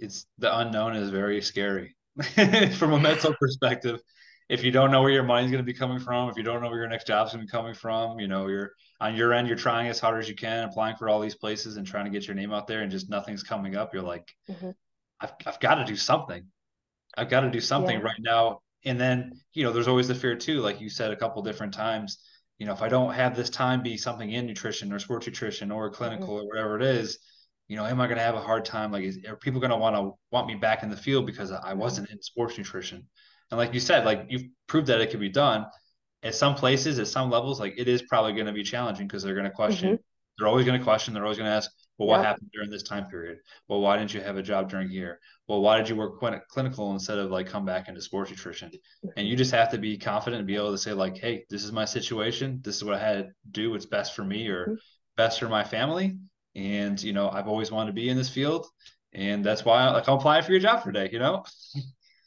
it's 0.00 0.26
the 0.38 0.58
unknown 0.58 0.96
is 0.96 1.10
very 1.10 1.40
scary 1.40 1.94
from 2.76 2.92
a 2.92 3.00
mental 3.00 3.32
perspective 3.40 4.00
if 4.48 4.64
you 4.64 4.72
don't 4.72 4.90
know 4.90 5.00
where 5.00 5.12
your 5.12 5.22
money's 5.22 5.50
going 5.50 5.64
to 5.64 5.72
be 5.72 5.72
coming 5.72 6.00
from 6.00 6.28
if 6.28 6.36
you 6.36 6.42
don't 6.42 6.60
know 6.60 6.68
where 6.68 6.80
your 6.80 6.88
next 6.88 7.06
job's 7.06 7.32
going 7.32 7.40
to 7.40 7.46
be 7.46 7.50
coming 7.50 7.72
from 7.72 8.18
you 8.18 8.26
know 8.26 8.48
you're 8.48 8.72
on 9.00 9.14
your 9.14 9.32
end 9.32 9.46
you're 9.46 9.56
trying 9.56 9.88
as 9.88 10.00
hard 10.00 10.20
as 10.20 10.28
you 10.28 10.34
can 10.34 10.64
applying 10.64 10.96
for 10.96 11.08
all 11.08 11.20
these 11.20 11.36
places 11.36 11.76
and 11.76 11.86
trying 11.86 12.04
to 12.04 12.10
get 12.10 12.26
your 12.26 12.34
name 12.34 12.52
out 12.52 12.66
there 12.66 12.80
and 12.80 12.90
just 12.90 13.08
nothing's 13.08 13.44
coming 13.44 13.76
up 13.76 13.94
you're 13.94 14.02
like 14.02 14.28
mm-hmm. 14.50 14.70
I've, 15.20 15.32
I've 15.46 15.60
got 15.60 15.76
to 15.76 15.84
do 15.84 15.96
something 15.96 16.44
i've 17.16 17.30
got 17.30 17.40
to 17.40 17.50
do 17.50 17.60
something 17.60 17.98
yeah. 17.98 18.04
right 18.04 18.20
now 18.20 18.60
and 18.84 19.00
then 19.00 19.32
you 19.54 19.62
know 19.62 19.72
there's 19.72 19.88
always 19.88 20.08
the 20.08 20.14
fear 20.14 20.34
too 20.34 20.60
like 20.60 20.80
you 20.80 20.90
said 20.90 21.12
a 21.12 21.16
couple 21.16 21.42
different 21.42 21.72
times 21.72 22.18
you 22.62 22.66
know, 22.66 22.72
if 22.72 22.80
I 22.80 22.88
don't 22.88 23.12
have 23.12 23.34
this 23.34 23.50
time 23.50 23.82
be 23.82 23.96
something 23.96 24.30
in 24.30 24.46
nutrition 24.46 24.92
or 24.92 25.00
sports 25.00 25.26
nutrition 25.26 25.72
or 25.72 25.90
clinical 25.90 26.28
mm-hmm. 26.28 26.44
or 26.44 26.46
whatever 26.46 26.76
it 26.76 26.84
is, 26.84 27.18
you 27.66 27.74
know, 27.74 27.84
am 27.84 28.00
I 28.00 28.06
going 28.06 28.18
to 28.18 28.22
have 28.22 28.36
a 28.36 28.40
hard 28.40 28.64
time? 28.64 28.92
Like, 28.92 29.02
is, 29.02 29.18
are 29.26 29.34
people 29.34 29.58
going 29.58 29.72
to 29.72 29.76
want 29.76 29.96
to 29.96 30.12
want 30.30 30.46
me 30.46 30.54
back 30.54 30.84
in 30.84 30.88
the 30.88 30.96
field 30.96 31.26
because 31.26 31.50
I 31.50 31.56
mm-hmm. 31.56 31.80
wasn't 31.80 32.10
in 32.10 32.22
sports 32.22 32.56
nutrition? 32.56 33.04
And 33.50 33.58
like 33.58 33.74
you 33.74 33.80
said, 33.80 34.04
like 34.04 34.26
you've 34.28 34.44
proved 34.68 34.86
that 34.86 35.00
it 35.00 35.10
can 35.10 35.18
be 35.18 35.28
done. 35.28 35.66
At 36.22 36.36
some 36.36 36.54
places, 36.54 37.00
at 37.00 37.08
some 37.08 37.30
levels, 37.30 37.58
like 37.58 37.74
it 37.76 37.88
is 37.88 38.02
probably 38.02 38.32
going 38.32 38.46
to 38.46 38.52
be 38.52 38.62
challenging 38.62 39.08
because 39.08 39.24
they're 39.24 39.34
going 39.34 39.42
to 39.42 39.50
question. 39.50 39.94
Mm-hmm. 39.94 40.02
They're 40.38 40.46
always 40.46 40.64
going 40.64 40.78
to 40.78 40.84
question. 40.84 41.14
They're 41.14 41.24
always 41.24 41.38
going 41.38 41.50
to 41.50 41.56
ask, 41.56 41.68
well, 42.06 42.18
what 42.18 42.26
happened 42.26 42.50
during 42.52 42.70
this 42.70 42.82
time 42.82 43.06
period? 43.06 43.38
Well, 43.68 43.80
why 43.80 43.96
didn't 43.96 44.14
you 44.14 44.20
have 44.20 44.36
a 44.36 44.42
job 44.42 44.70
during 44.70 44.88
here? 44.88 45.20
Well, 45.48 45.60
why 45.60 45.78
did 45.78 45.88
you 45.88 45.96
work 45.96 46.20
clinical 46.48 46.92
instead 46.92 47.18
of 47.18 47.30
like 47.30 47.46
come 47.46 47.64
back 47.64 47.88
into 47.88 48.00
sports 48.00 48.30
nutrition? 48.30 48.70
And 49.16 49.26
you 49.26 49.36
just 49.36 49.50
have 49.52 49.70
to 49.70 49.78
be 49.78 49.98
confident 49.98 50.38
and 50.38 50.46
be 50.46 50.56
able 50.56 50.72
to 50.72 50.78
say 50.78 50.92
like, 50.92 51.16
hey, 51.16 51.44
this 51.50 51.64
is 51.64 51.72
my 51.72 51.84
situation. 51.84 52.60
This 52.62 52.76
is 52.76 52.84
what 52.84 52.94
I 52.94 52.98
had 52.98 53.16
to 53.18 53.30
do. 53.50 53.70
What's 53.70 53.86
best 53.86 54.14
for 54.14 54.24
me 54.24 54.48
or 54.48 54.62
mm-hmm. 54.64 54.74
best 55.16 55.40
for 55.40 55.48
my 55.48 55.64
family. 55.64 56.18
And 56.54 57.02
you 57.02 57.12
know, 57.12 57.30
I've 57.30 57.48
always 57.48 57.70
wanted 57.70 57.88
to 57.88 57.94
be 57.94 58.08
in 58.08 58.16
this 58.16 58.28
field, 58.28 58.66
and 59.14 59.44
that's 59.44 59.64
why 59.64 59.88
like 59.90 60.08
I'm 60.08 60.18
applying 60.18 60.44
for 60.44 60.52
your 60.52 60.60
job 60.60 60.84
today. 60.84 61.08
You 61.10 61.18
know. 61.18 61.44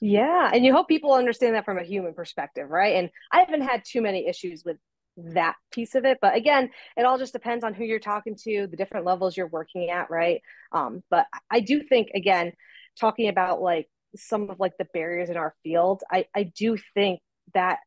Yeah, 0.01 0.51
and 0.53 0.65
you 0.65 0.73
hope 0.73 0.87
people 0.87 1.13
understand 1.13 1.55
that 1.55 1.65
from 1.65 1.77
a 1.77 1.83
human 1.83 2.13
perspective, 2.13 2.69
right? 2.69 2.95
And 2.95 3.09
I 3.31 3.39
haven't 3.39 3.61
had 3.61 3.83
too 3.85 4.01
many 4.01 4.27
issues 4.27 4.63
with 4.65 4.77
that 5.17 5.55
piece 5.71 5.95
of 5.95 6.05
it. 6.05 6.19
But 6.21 6.35
again 6.35 6.69
it 6.97 7.05
all 7.05 7.17
just 7.17 7.33
depends 7.33 7.63
on 7.63 7.73
who 7.73 7.83
you're 7.83 7.99
talking 7.99 8.35
to 8.43 8.67
the 8.67 8.77
different 8.77 9.05
levels 9.05 9.35
you're 9.35 9.47
working 9.47 9.89
at 9.89 10.09
right? 10.09 10.41
Um, 10.71 11.03
but 11.09 11.25
i 11.49 11.59
do 11.59 11.81
think 11.81 12.09
again 12.13 12.51
talking 12.99 13.29
about 13.29 13.61
like 13.61 13.87
some 14.15 14.49
of 14.49 14.59
like 14.59 14.73
the 14.77 14.87
barriers 14.93 15.29
in 15.29 15.37
our 15.37 15.53
field 15.63 16.01
i 16.11 16.25
i 16.33 16.43
do 16.43 16.77
think 16.93 17.19
that 17.53 17.79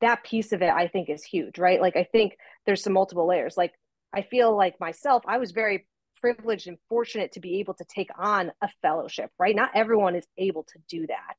that 0.00 0.24
piece 0.24 0.52
of 0.52 0.62
it 0.62 0.70
i 0.70 0.88
think 0.88 1.08
is 1.08 1.24
huge 1.24 1.58
right? 1.58 1.80
Like 1.80 1.96
i 1.96 2.04
think 2.04 2.36
there's 2.66 2.82
some 2.82 2.92
multiple 2.92 3.26
layers. 3.26 3.56
Like 3.56 3.72
i 4.12 4.22
feel 4.22 4.56
like 4.56 4.78
myself 4.80 5.22
i 5.26 5.38
was 5.38 5.52
very 5.52 5.86
privileged 6.20 6.68
and 6.68 6.78
fortunate 6.88 7.32
to 7.32 7.40
be 7.40 7.60
able 7.60 7.74
to 7.74 7.84
take 7.84 8.08
on 8.18 8.50
a 8.62 8.68
fellowship 8.82 9.30
right? 9.38 9.56
Not 9.56 9.70
everyone 9.74 10.16
is 10.16 10.26
able 10.38 10.64
to 10.64 10.78
do 10.88 11.06
that. 11.06 11.36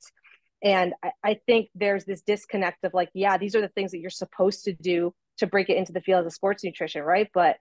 And 0.64 0.94
I, 1.04 1.12
I 1.24 1.40
think 1.46 1.70
there's 1.76 2.06
this 2.06 2.22
disconnect 2.22 2.84
of 2.84 2.94
like 2.94 3.10
yeah 3.14 3.38
these 3.38 3.56
are 3.56 3.62
the 3.62 3.70
things 3.70 3.92
that 3.92 4.00
you're 4.00 4.10
supposed 4.10 4.66
to 4.66 4.74
do 4.74 5.14
to 5.38 5.48
break 5.48 5.70
it 5.70 5.78
into 5.78 5.92
the 5.92 6.02
field 6.02 6.26
of 6.26 6.34
sports 6.34 6.64
nutrition, 6.64 7.04
right? 7.04 7.30
But 7.34 7.58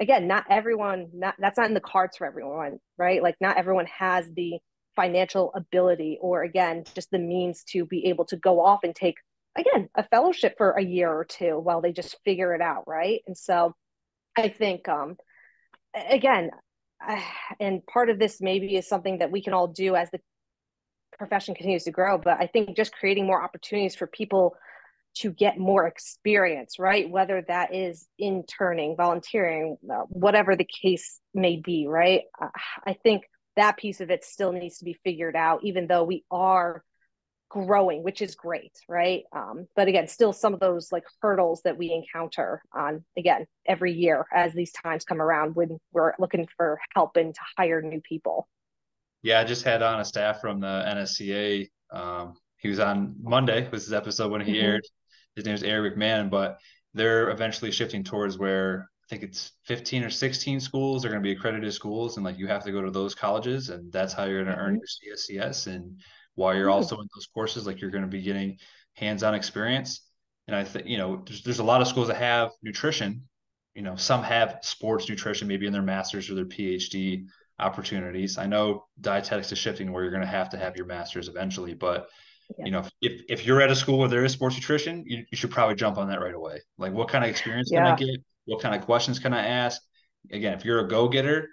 again, 0.00 0.26
not 0.28 0.44
everyone, 0.50 1.08
not 1.12 1.34
that's 1.38 1.58
not 1.58 1.68
in 1.68 1.74
the 1.74 1.80
cards 1.80 2.16
for 2.16 2.26
everyone, 2.26 2.78
right? 2.96 3.22
Like 3.22 3.36
not 3.40 3.56
everyone 3.56 3.86
has 3.86 4.30
the 4.32 4.58
financial 4.96 5.52
ability 5.54 6.18
or 6.20 6.42
again, 6.42 6.84
just 6.94 7.10
the 7.10 7.18
means 7.18 7.64
to 7.72 7.84
be 7.84 8.06
able 8.06 8.24
to 8.26 8.36
go 8.36 8.60
off 8.60 8.80
and 8.84 8.94
take 8.94 9.16
again 9.56 9.88
a 9.94 10.04
fellowship 10.04 10.54
for 10.56 10.72
a 10.72 10.82
year 10.82 11.10
or 11.10 11.24
two 11.24 11.58
while 11.58 11.80
they 11.80 11.92
just 11.92 12.16
figure 12.24 12.54
it 12.54 12.60
out, 12.60 12.84
right? 12.86 13.20
And 13.26 13.36
so 13.36 13.74
I 14.36 14.48
think 14.48 14.88
um 14.88 15.16
again, 16.10 16.50
and 17.60 17.84
part 17.86 18.10
of 18.10 18.18
this 18.18 18.40
maybe 18.40 18.76
is 18.76 18.88
something 18.88 19.18
that 19.18 19.30
we 19.30 19.42
can 19.42 19.52
all 19.52 19.68
do 19.68 19.94
as 19.94 20.10
the 20.10 20.20
profession 21.18 21.54
continues 21.54 21.84
to 21.84 21.90
grow, 21.90 22.18
but 22.18 22.38
I 22.40 22.46
think 22.46 22.76
just 22.76 22.92
creating 22.92 23.26
more 23.26 23.42
opportunities 23.42 23.96
for 23.96 24.06
people 24.06 24.56
to 25.20 25.32
get 25.32 25.58
more 25.58 25.86
experience, 25.86 26.78
right? 26.78 27.08
Whether 27.08 27.44
that 27.48 27.74
is 27.74 28.06
interning, 28.18 28.96
volunteering, 28.96 29.76
uh, 29.90 30.02
whatever 30.08 30.56
the 30.56 30.68
case 30.82 31.20
may 31.34 31.56
be, 31.56 31.86
right? 31.88 32.22
Uh, 32.40 32.48
I 32.86 32.94
think 32.94 33.22
that 33.56 33.76
piece 33.76 34.00
of 34.00 34.10
it 34.10 34.24
still 34.24 34.52
needs 34.52 34.78
to 34.78 34.84
be 34.84 34.96
figured 35.04 35.36
out, 35.36 35.64
even 35.64 35.86
though 35.86 36.04
we 36.04 36.24
are 36.30 36.84
growing, 37.48 38.02
which 38.02 38.22
is 38.22 38.34
great, 38.34 38.72
right? 38.88 39.24
Um, 39.32 39.66
but 39.74 39.88
again, 39.88 40.06
still 40.06 40.32
some 40.32 40.54
of 40.54 40.60
those 40.60 40.92
like 40.92 41.04
hurdles 41.20 41.62
that 41.62 41.78
we 41.78 41.90
encounter 41.92 42.62
on 42.72 43.04
again 43.16 43.46
every 43.66 43.92
year 43.92 44.26
as 44.32 44.52
these 44.52 44.72
times 44.72 45.04
come 45.04 45.20
around 45.20 45.56
when 45.56 45.78
we're 45.92 46.12
looking 46.18 46.46
for 46.56 46.78
help 46.94 47.16
and 47.16 47.34
to 47.34 47.40
hire 47.56 47.82
new 47.82 48.00
people. 48.00 48.48
Yeah, 49.22 49.40
I 49.40 49.44
just 49.44 49.64
had 49.64 49.82
on 49.82 50.00
a 50.00 50.04
staff 50.04 50.40
from 50.40 50.60
the 50.60 50.66
NSCA. 50.86 51.68
Um, 51.90 52.34
he 52.58 52.68
was 52.68 52.80
on 52.80 53.16
Monday 53.22 53.68
was 53.70 53.84
his 53.84 53.92
episode 53.92 54.30
when 54.30 54.42
he 54.42 54.52
mm-hmm. 54.52 54.64
aired 54.64 54.86
his 55.38 55.46
name 55.46 55.54
is 55.54 55.62
Eric 55.62 55.96
McMahon, 55.96 56.30
but 56.30 56.58
they're 56.94 57.30
eventually 57.30 57.70
shifting 57.70 58.02
towards 58.02 58.38
where 58.38 58.88
I 59.04 59.06
think 59.08 59.22
it's 59.22 59.52
15 59.66 60.02
or 60.02 60.10
16 60.10 60.60
schools 60.60 61.04
are 61.04 61.08
going 61.08 61.22
to 61.22 61.26
be 61.26 61.32
accredited 61.32 61.72
schools, 61.72 62.16
and 62.16 62.24
like 62.24 62.38
you 62.38 62.48
have 62.48 62.64
to 62.64 62.72
go 62.72 62.82
to 62.82 62.90
those 62.90 63.14
colleges, 63.14 63.70
and 63.70 63.92
that's 63.92 64.12
how 64.12 64.24
you're 64.24 64.42
going 64.42 64.54
to 64.54 64.60
mm-hmm. 64.60 64.70
earn 64.70 64.80
your 65.00 65.16
CSCS. 65.16 65.68
And 65.68 66.00
while 66.34 66.54
you're 66.54 66.70
also 66.70 66.96
in 66.96 67.08
those 67.14 67.28
courses, 67.32 67.66
like 67.66 67.80
you're 67.80 67.90
going 67.92 68.02
to 68.02 68.08
be 68.08 68.20
getting 68.20 68.58
hands-on 68.94 69.34
experience. 69.34 70.02
And 70.48 70.56
I 70.56 70.64
think 70.64 70.86
you 70.86 70.98
know 70.98 71.22
there's 71.24 71.42
there's 71.42 71.58
a 71.60 71.64
lot 71.64 71.80
of 71.80 71.88
schools 71.88 72.08
that 72.08 72.16
have 72.16 72.50
nutrition. 72.62 73.22
You 73.74 73.82
know, 73.82 73.94
some 73.94 74.24
have 74.24 74.58
sports 74.62 75.08
nutrition, 75.08 75.46
maybe 75.46 75.66
in 75.66 75.72
their 75.72 75.82
master's 75.82 76.28
or 76.28 76.34
their 76.34 76.46
PhD 76.46 77.26
opportunities. 77.60 78.38
I 78.38 78.46
know 78.46 78.86
dietetics 79.00 79.52
is 79.52 79.58
shifting 79.58 79.92
where 79.92 80.02
you're 80.02 80.10
going 80.10 80.22
to 80.22 80.26
have 80.26 80.50
to 80.50 80.58
have 80.58 80.76
your 80.76 80.86
master's 80.86 81.28
eventually, 81.28 81.74
but 81.74 82.08
yeah. 82.56 82.64
you 82.64 82.70
know, 82.70 82.84
if, 83.02 83.22
if 83.28 83.44
you're 83.44 83.60
at 83.60 83.70
a 83.70 83.76
school 83.76 83.98
where 83.98 84.08
there 84.08 84.24
is 84.24 84.32
sports 84.32 84.56
nutrition, 84.56 85.04
you, 85.06 85.24
you 85.30 85.36
should 85.36 85.50
probably 85.50 85.74
jump 85.74 85.98
on 85.98 86.08
that 86.08 86.20
right 86.20 86.34
away. 86.34 86.60
Like 86.78 86.92
what 86.92 87.08
kind 87.08 87.24
of 87.24 87.30
experience 87.30 87.70
yeah. 87.72 87.84
can 87.84 87.92
I 87.92 87.96
get? 87.96 88.24
What 88.46 88.62
kind 88.62 88.74
of 88.74 88.82
questions 88.82 89.18
can 89.18 89.34
I 89.34 89.46
ask? 89.46 89.82
Again, 90.32 90.54
if 90.54 90.64
you're 90.64 90.80
a 90.80 90.88
go-getter, 90.88 91.48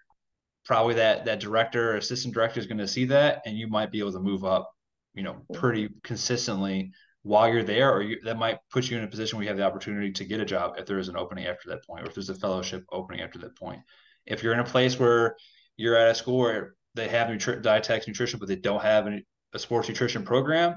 probably 0.66 0.96
that 0.96 1.26
that 1.26 1.40
director 1.40 1.92
or 1.92 1.98
assistant 1.98 2.34
director 2.34 2.60
is 2.60 2.66
going 2.66 2.80
to 2.80 2.88
see 2.88 3.06
that 3.06 3.42
and 3.46 3.58
you 3.58 3.68
might 3.68 3.92
be 3.92 4.00
able 4.00 4.14
to 4.14 4.20
move 4.20 4.44
up, 4.44 4.72
you 5.14 5.24
know, 5.24 5.36
pretty 5.54 5.90
consistently 6.04 6.92
while 7.22 7.52
you're 7.52 7.64
there, 7.64 7.92
or 7.92 8.04
you, 8.04 8.20
that 8.22 8.38
might 8.38 8.60
put 8.72 8.90
you 8.90 8.98
in 8.98 9.04
a 9.04 9.08
position 9.08 9.38
where 9.38 9.44
you 9.44 9.50
have 9.50 9.58
the 9.58 9.66
opportunity 9.66 10.12
to 10.12 10.24
get 10.24 10.40
a 10.40 10.46
job 10.46 10.76
if 10.78 10.86
there 10.86 11.00
is 11.00 11.10
an 11.10 11.18
opening 11.18 11.48
after 11.48 11.70
that 11.70 11.84
point, 11.84 12.04
or 12.04 12.08
if 12.08 12.14
there's 12.14 12.30
a 12.30 12.36
fellowship 12.36 12.84
opening 12.92 13.22
after 13.22 13.40
that 13.40 13.58
point. 13.58 13.82
If 14.28 14.44
you're 14.44 14.54
in 14.54 14.60
a 14.60 14.64
place 14.64 15.00
where 15.00 15.36
you're 15.76 15.96
at 15.96 16.12
a 16.12 16.16
school 16.16 16.38
where 16.38 16.76
they 16.94 17.08
have 17.08 17.28
nutri- 17.28 17.64
dietetics 17.64 18.08
nutrition, 18.08 18.40
but 18.40 18.48
they 18.48 18.56
don't 18.56 18.82
have 18.82 19.08
any, 19.08 19.26
a 19.56 19.60
sports 19.60 19.88
nutrition 19.88 20.24
program, 20.24 20.76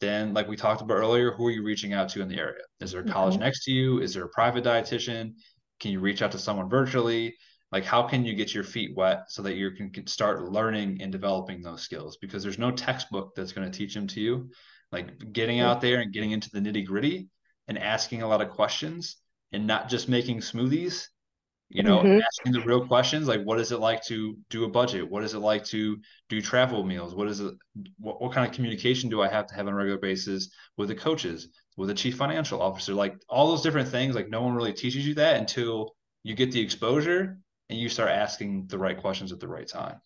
then 0.00 0.34
like 0.34 0.48
we 0.48 0.56
talked 0.56 0.82
about 0.82 0.94
earlier, 0.94 1.32
who 1.32 1.46
are 1.46 1.50
you 1.50 1.64
reaching 1.64 1.92
out 1.92 2.08
to 2.10 2.20
in 2.20 2.28
the 2.28 2.38
area? 2.38 2.62
Is 2.80 2.92
there 2.92 3.00
a 3.00 3.08
college 3.08 3.34
mm-hmm. 3.34 3.44
next 3.44 3.64
to 3.64 3.72
you? 3.72 4.00
Is 4.00 4.12
there 4.12 4.24
a 4.24 4.28
private 4.28 4.64
dietitian? 4.64 5.34
Can 5.80 5.92
you 5.92 6.00
reach 6.00 6.20
out 6.22 6.32
to 6.32 6.38
someone 6.38 6.68
virtually? 6.68 7.36
Like 7.72 7.84
how 7.84 8.02
can 8.02 8.24
you 8.24 8.34
get 8.34 8.54
your 8.54 8.64
feet 8.64 8.96
wet 8.96 9.24
so 9.28 9.42
that 9.42 9.54
you 9.54 9.70
can 9.70 10.06
start 10.06 10.42
learning 10.42 10.98
and 11.00 11.12
developing 11.12 11.62
those 11.62 11.82
skills? 11.82 12.18
Because 12.20 12.42
there's 12.42 12.58
no 12.58 12.70
textbook 12.70 13.34
that's 13.34 13.52
going 13.52 13.70
to 13.70 13.76
teach 13.78 13.94
them 13.94 14.06
to 14.08 14.20
you. 14.20 14.50
Like 14.90 15.32
getting 15.32 15.60
out 15.60 15.80
there 15.80 16.00
and 16.00 16.12
getting 16.12 16.30
into 16.30 16.50
the 16.50 16.60
nitty 16.60 16.86
gritty 16.86 17.28
and 17.66 17.78
asking 17.78 18.22
a 18.22 18.28
lot 18.28 18.40
of 18.40 18.50
questions 18.50 19.16
and 19.52 19.66
not 19.66 19.88
just 19.88 20.08
making 20.08 20.38
smoothies 20.38 21.06
you 21.68 21.82
know 21.82 21.98
mm-hmm. 21.98 22.20
asking 22.20 22.52
the 22.52 22.62
real 22.62 22.86
questions 22.86 23.28
like 23.28 23.42
what 23.42 23.60
is 23.60 23.72
it 23.72 23.80
like 23.80 24.02
to 24.04 24.36
do 24.48 24.64
a 24.64 24.68
budget? 24.68 25.08
What 25.08 25.22
is 25.22 25.34
it 25.34 25.40
like 25.40 25.64
to 25.66 25.98
do 26.28 26.40
travel 26.40 26.82
meals? 26.82 27.14
What 27.14 27.28
is 27.28 27.40
it 27.40 27.54
what, 27.98 28.20
what 28.22 28.32
kind 28.32 28.46
of 28.46 28.54
communication 28.54 29.10
do 29.10 29.20
i 29.20 29.28
have 29.28 29.46
to 29.48 29.54
have 29.54 29.66
on 29.66 29.74
a 29.74 29.76
regular 29.76 29.98
basis 29.98 30.50
with 30.76 30.88
the 30.88 30.94
coaches 30.94 31.48
with 31.76 31.88
the 31.88 31.94
chief 31.94 32.16
financial 32.16 32.62
officer? 32.62 32.94
Like 32.94 33.16
all 33.28 33.48
those 33.48 33.62
different 33.62 33.88
things 33.88 34.14
like 34.14 34.30
no 34.30 34.42
one 34.42 34.54
really 34.54 34.72
teaches 34.72 35.06
you 35.06 35.14
that 35.14 35.36
until 35.36 35.94
you 36.22 36.34
get 36.34 36.52
the 36.52 36.60
exposure 36.60 37.38
and 37.68 37.78
you 37.78 37.88
start 37.88 38.10
asking 38.10 38.66
the 38.68 38.78
right 38.78 38.98
questions 38.98 39.30
at 39.30 39.40
the 39.40 39.48
right 39.48 39.68
time. 39.68 40.00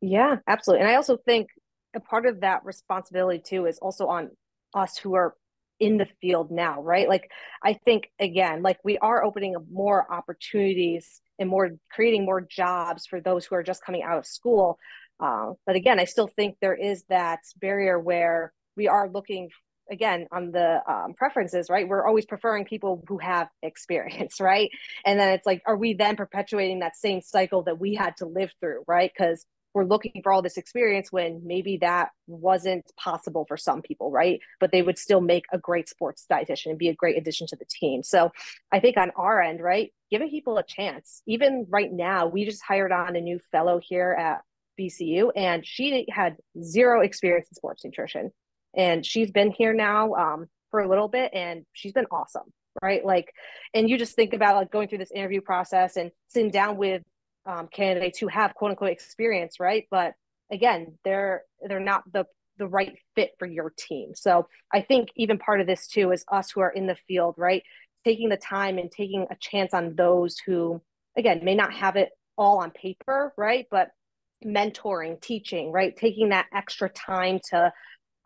Yeah 0.00 0.36
absolutely. 0.46 0.82
And 0.82 0.90
i 0.90 0.96
also 0.96 1.18
think 1.18 1.48
a 1.94 2.00
part 2.00 2.24
of 2.24 2.40
that 2.40 2.64
responsibility 2.64 3.42
too 3.44 3.66
is 3.66 3.78
also 3.78 4.06
on 4.06 4.30
us 4.74 4.96
who 4.96 5.14
are 5.14 5.34
in 5.82 5.98
the 5.98 6.06
field 6.20 6.52
now, 6.52 6.80
right? 6.80 7.08
Like, 7.08 7.28
I 7.64 7.74
think, 7.74 8.08
again, 8.20 8.62
like 8.62 8.78
we 8.84 8.98
are 8.98 9.24
opening 9.24 9.56
up 9.56 9.64
more 9.68 10.10
opportunities 10.10 11.20
and 11.40 11.50
more 11.50 11.70
creating 11.90 12.24
more 12.24 12.40
jobs 12.40 13.04
for 13.04 13.20
those 13.20 13.44
who 13.44 13.56
are 13.56 13.64
just 13.64 13.84
coming 13.84 14.04
out 14.04 14.16
of 14.16 14.24
school. 14.24 14.78
Uh, 15.18 15.54
but 15.66 15.74
again, 15.74 15.98
I 15.98 16.04
still 16.04 16.28
think 16.28 16.56
there 16.60 16.76
is 16.76 17.02
that 17.08 17.40
barrier 17.60 17.98
where 17.98 18.52
we 18.76 18.86
are 18.86 19.10
looking 19.10 19.48
again 19.90 20.28
on 20.30 20.52
the 20.52 20.80
um, 20.88 21.12
preferences 21.12 21.66
right 21.68 21.88
we're 21.88 22.06
always 22.06 22.24
preferring 22.24 22.64
people 22.64 23.02
who 23.08 23.18
have 23.18 23.48
experience 23.64 24.40
right 24.40 24.70
and 25.04 25.18
then 25.18 25.30
it's 25.30 25.44
like 25.44 25.60
are 25.66 25.76
we 25.76 25.92
then 25.92 26.14
perpetuating 26.14 26.78
that 26.78 26.96
same 26.96 27.20
cycle 27.20 27.64
that 27.64 27.80
we 27.80 27.92
had 27.92 28.16
to 28.16 28.24
live 28.24 28.50
through 28.60 28.84
right 28.86 29.10
because 29.12 29.44
we're 29.74 29.84
looking 29.84 30.20
for 30.22 30.32
all 30.32 30.42
this 30.42 30.56
experience 30.56 31.10
when 31.10 31.40
maybe 31.44 31.78
that 31.78 32.10
wasn't 32.26 32.84
possible 32.96 33.44
for 33.46 33.56
some 33.56 33.82
people, 33.82 34.10
right? 34.10 34.40
But 34.60 34.70
they 34.70 34.82
would 34.82 34.98
still 34.98 35.20
make 35.20 35.44
a 35.52 35.58
great 35.58 35.88
sports 35.88 36.26
dietitian 36.30 36.70
and 36.70 36.78
be 36.78 36.88
a 36.88 36.94
great 36.94 37.16
addition 37.16 37.46
to 37.48 37.56
the 37.56 37.64
team. 37.64 38.02
So 38.02 38.32
I 38.70 38.80
think 38.80 38.96
on 38.96 39.12
our 39.16 39.40
end, 39.40 39.60
right, 39.60 39.92
giving 40.10 40.30
people 40.30 40.58
a 40.58 40.62
chance. 40.62 41.22
Even 41.26 41.66
right 41.68 41.92
now, 41.92 42.26
we 42.26 42.44
just 42.44 42.62
hired 42.62 42.92
on 42.92 43.16
a 43.16 43.20
new 43.20 43.38
fellow 43.50 43.80
here 43.82 44.12
at 44.12 44.42
VCU, 44.78 45.30
and 45.34 45.66
she 45.66 46.06
had 46.10 46.36
zero 46.62 47.00
experience 47.02 47.48
in 47.50 47.54
sports 47.54 47.84
nutrition. 47.84 48.30
And 48.74 49.04
she's 49.04 49.30
been 49.30 49.50
here 49.50 49.74
now 49.74 50.14
um, 50.14 50.46
for 50.70 50.80
a 50.80 50.88
little 50.88 51.08
bit, 51.08 51.32
and 51.34 51.64
she's 51.72 51.92
been 51.92 52.06
awesome 52.10 52.52
right 52.80 53.04
like 53.04 53.34
and 53.74 53.90
you 53.90 53.98
just 53.98 54.16
think 54.16 54.32
about 54.32 54.56
like 54.56 54.70
going 54.70 54.88
through 54.88 54.96
this 54.96 55.10
interview 55.10 55.40
process 55.40 55.96
and 55.96 56.10
sitting 56.28 56.50
down 56.50 56.76
with 56.78 57.02
um, 57.46 57.68
candidates 57.72 58.18
who 58.18 58.28
have 58.28 58.54
quote 58.54 58.70
unquote 58.70 58.90
experience, 58.90 59.58
right? 59.60 59.86
But 59.90 60.14
again, 60.50 60.98
they're 61.04 61.42
they're 61.66 61.80
not 61.80 62.04
the 62.12 62.24
the 62.58 62.66
right 62.66 62.96
fit 63.14 63.30
for 63.38 63.46
your 63.46 63.72
team. 63.76 64.12
So 64.14 64.46
I 64.72 64.82
think 64.82 65.08
even 65.16 65.38
part 65.38 65.60
of 65.60 65.66
this 65.66 65.88
too 65.88 66.12
is 66.12 66.24
us 66.30 66.50
who 66.50 66.60
are 66.60 66.70
in 66.70 66.86
the 66.86 66.96
field, 67.08 67.34
right? 67.38 67.62
Taking 68.04 68.28
the 68.28 68.36
time 68.36 68.78
and 68.78 68.90
taking 68.90 69.26
a 69.30 69.36
chance 69.40 69.72
on 69.72 69.94
those 69.96 70.36
who, 70.44 70.80
again, 71.16 71.40
may 71.42 71.54
not 71.54 71.72
have 71.72 71.96
it 71.96 72.10
all 72.36 72.58
on 72.58 72.70
paper, 72.70 73.32
right? 73.36 73.66
But 73.70 73.88
mentoring, 74.44 75.20
teaching, 75.20 75.72
right? 75.72 75.96
Taking 75.96 76.30
that 76.30 76.46
extra 76.54 76.88
time 76.88 77.40
to 77.50 77.72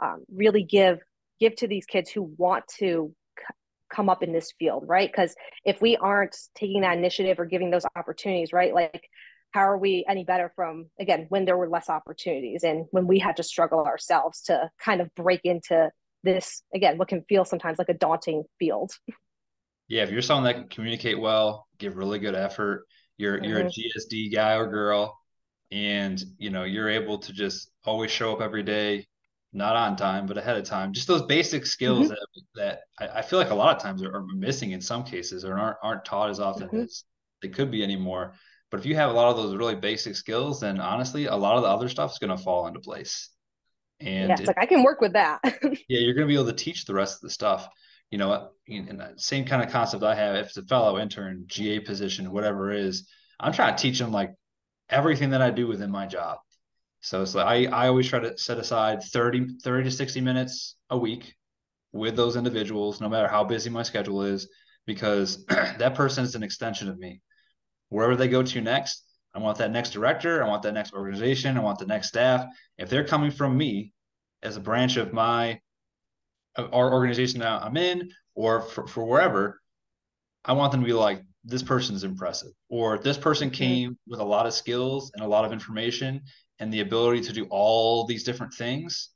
um, 0.03 0.25
really 0.33 0.63
give 0.63 0.99
give 1.39 1.55
to 1.57 1.69
these 1.69 1.87
kids 1.87 2.11
who 2.11 2.23
want 2.39 2.65
to 2.79 3.15
come 3.93 4.09
up 4.09 4.23
in 4.23 4.33
this 4.33 4.53
field, 4.59 4.85
right? 4.87 5.11
Because 5.11 5.35
if 5.65 5.81
we 5.81 5.97
aren't 5.97 6.37
taking 6.55 6.83
that 6.83 6.97
initiative 6.97 7.39
or 7.39 7.47
giving 7.47 7.71
those 7.71 7.85
opportunities, 7.97 8.53
right, 8.53 8.75
like 8.75 9.09
how 9.57 9.63
are 9.63 9.79
we 9.79 10.05
any 10.07 10.23
better 10.23 10.53
from 10.55 10.87
again 11.01 11.27
when 11.31 11.47
there 11.47 11.57
were 11.57 11.69
less 11.69 11.89
opportunities 11.89 12.63
and 12.63 12.85
when 12.91 13.07
we 13.07 13.19
had 13.19 13.37
to 13.37 13.43
struggle 13.43 13.85
ourselves 13.85 14.43
to 14.43 14.71
kind 14.79 15.01
of 15.01 15.13
break 15.15 15.41
into 15.45 15.91
this 16.25 16.63
again 16.75 16.99
what 16.99 17.09
can 17.09 17.23
feel 17.29 17.45
sometimes 17.45 17.79
like 17.79 17.89
a 17.89 17.95
daunting 17.95 18.45
field 18.59 18.93
yeah 19.89 20.03
if 20.03 20.11
you're 20.11 20.21
someone 20.21 20.45
that 20.45 20.55
can 20.55 20.69
communicate 20.69 21.19
well 21.19 21.67
give 21.79 21.97
really 21.97 22.19
good 22.19 22.35
effort 22.35 22.85
you're 23.17 23.37
mm-hmm. 23.37 23.45
you're 23.45 23.61
a 23.61 23.65
mm-hmm. 23.65 23.99
gsd 23.99 24.35
guy 24.35 24.55
or 24.57 24.67
girl 24.67 25.19
and 25.73 26.23
you 26.39 26.51
know 26.51 26.65
you're 26.65 26.91
able 26.91 27.19
to 27.19 27.33
just 27.33 27.71
always 27.85 28.11
show 28.11 28.33
up 28.35 28.43
every 28.43 28.63
day 28.63 29.07
not 29.57 29.75
on 29.75 29.97
time, 29.97 30.27
but 30.27 30.37
ahead 30.37 30.57
of 30.57 30.65
time. 30.65 30.93
Just 30.93 31.09
those 31.09 31.23
basic 31.23 31.67
skills 31.67 32.09
mm-hmm. 32.09 32.15
that, 32.55 32.81
that 32.99 33.13
I, 33.15 33.19
I, 33.19 33.23
feel 33.23 33.39
like 33.39 33.51
a 33.51 33.55
lot 33.55 33.75
of 33.75 33.83
times 33.83 34.03
are, 34.03 34.15
are, 34.15 34.27
missing 34.35 34.73
in 34.73 34.81
some 34.81 35.03
cases 35.03 35.45
or 35.45 35.59
aren't, 35.59 35.77
aren't 35.83 36.05
taught 36.05 36.31
as 36.31 36.41
often 36.41 36.69
mm-hmm. 36.69 36.81
as 36.83 37.05
they 37.43 37.49
could 37.49 37.71
be 37.71 37.83
anymore. 37.83 38.35
But 38.71 38.81
if 38.81 38.87
you 38.87 38.95
have 38.97 39.11
a 39.11 39.15
lot 39.15 39.31
of 39.31 39.37
those 39.37 39.57
really 39.57 39.75
basic 39.75 40.15
skills, 40.15 40.61
then 40.61 40.79
honestly, 40.81 41.27
a 41.27 41.35
lot 41.35 41.57
of 41.57 41.63
the 41.63 41.69
other 41.69 41.89
stuff 41.89 42.13
is 42.13 42.19
going 42.19 42.37
to 42.37 42.43
fall 42.43 42.67
into 42.67 42.81
place. 42.81 43.31
And 44.01 44.29
yeah, 44.29 44.35
it's 44.35 44.43
it, 44.43 44.47
like 44.49 44.59
I 44.59 44.67
can 44.67 44.83
work 44.83 45.01
with 45.01 45.15
that. 45.15 45.41
yeah, 45.63 46.01
you're 46.01 46.15
going 46.15 46.27
to 46.27 46.33
be 46.33 46.35
able 46.35 46.47
to 46.47 46.53
teach 46.53 46.85
the 46.85 46.95
rest 46.95 47.17
of 47.17 47.21
the 47.23 47.31
stuff. 47.31 47.69
You 48.11 48.19
know, 48.19 48.51
in 48.69 48.99
the 48.99 49.15
same 49.17 49.47
kind 49.47 49.63
of 49.63 49.71
concept 49.71 50.05
I 50.05 50.15
have. 50.15 50.37
If 50.37 50.49
it's 50.49 50.57
a 50.59 50.63
fellow 50.63 50.99
intern, 50.99 51.45
GA 51.47 51.81
position, 51.81 52.31
whatever 52.31 52.73
it 52.73 52.81
is, 52.81 53.09
I'm 53.41 53.53
trying 53.53 53.75
to 53.75 53.83
teach 53.83 53.99
them 53.99 54.13
like 54.13 54.33
everything 54.89 55.31
that 55.31 55.43
I 55.43 55.51
do 55.51 55.67
within 55.67 55.91
my 55.91 56.07
job 56.07 56.39
so 57.07 57.23
it's 57.23 57.37
like 57.37 57.71
I, 57.73 57.85
I 57.85 57.87
always 57.87 58.09
try 58.09 58.19
to 58.19 58.37
set 58.37 58.59
aside 58.59 59.01
30, 59.01 59.59
30 59.63 59.85
to 59.85 59.91
60 59.93 60.21
minutes 60.21 60.75
a 60.91 60.99
week 60.99 61.37
with 61.93 62.17
those 62.17 62.35
individuals, 62.35 63.01
no 63.01 63.09
matter 63.09 63.29
how 63.29 63.45
busy 63.45 63.71
my 63.71 63.85
schedule 63.85 64.23
is, 64.23 64.49
because 64.87 65.45
that 65.47 65.95
person 65.95 66.25
is 66.25 66.35
an 66.35 66.43
extension 66.43 66.89
of 66.89 66.99
me. 66.99 67.21
Wherever 67.91 68.17
they 68.17 68.27
go 68.27 68.43
to 68.43 68.61
next, 68.61 69.05
I 69.33 69.39
want 69.39 69.57
that 69.59 69.71
next 69.71 69.91
director, 69.91 70.43
I 70.43 70.49
want 70.49 70.65
that 70.65 70.75
next 70.75 70.95
organization, 70.95 71.57
I 71.57 71.61
want 71.61 71.79
the 71.79 71.87
next 71.87 72.09
staff. 72.09 72.45
If 72.77 72.91
they're 72.91 73.07
coming 73.07 73.31
from 73.31 73.57
me 73.57 73.93
as 74.43 74.57
a 74.57 74.61
branch 74.61 74.97
of 74.97 75.13
my 75.13 75.61
our 76.59 76.93
organization 76.93 77.39
that 77.39 77.63
I'm 77.63 77.77
in 77.77 78.11
or 78.35 78.63
for, 78.63 78.89
for 78.89 79.05
wherever, 79.05 79.61
I 80.45 80.55
want 80.55 80.73
them 80.73 80.81
to 80.81 80.87
be 80.87 80.93
like, 80.93 81.23
this 81.47 81.63
person's 81.63 82.05
impressive, 82.05 82.53
or 82.69 82.99
this 82.99 83.17
person 83.17 83.49
mm-hmm. 83.49 83.57
came 83.57 83.99
with 84.07 84.21
a 84.21 84.25
lot 84.25 84.47
of 84.47 84.53
skills 84.53 85.11
and 85.15 85.25
a 85.25 85.29
lot 85.29 85.45
of 85.45 85.53
information, 85.53 86.23
and 86.59 86.73
the 86.73 86.81
ability 86.81 87.23
to 87.23 87.33
do 87.33 87.47
all 87.51 88.05
these 88.05 88.25
different 88.25 88.53
things 88.53 89.11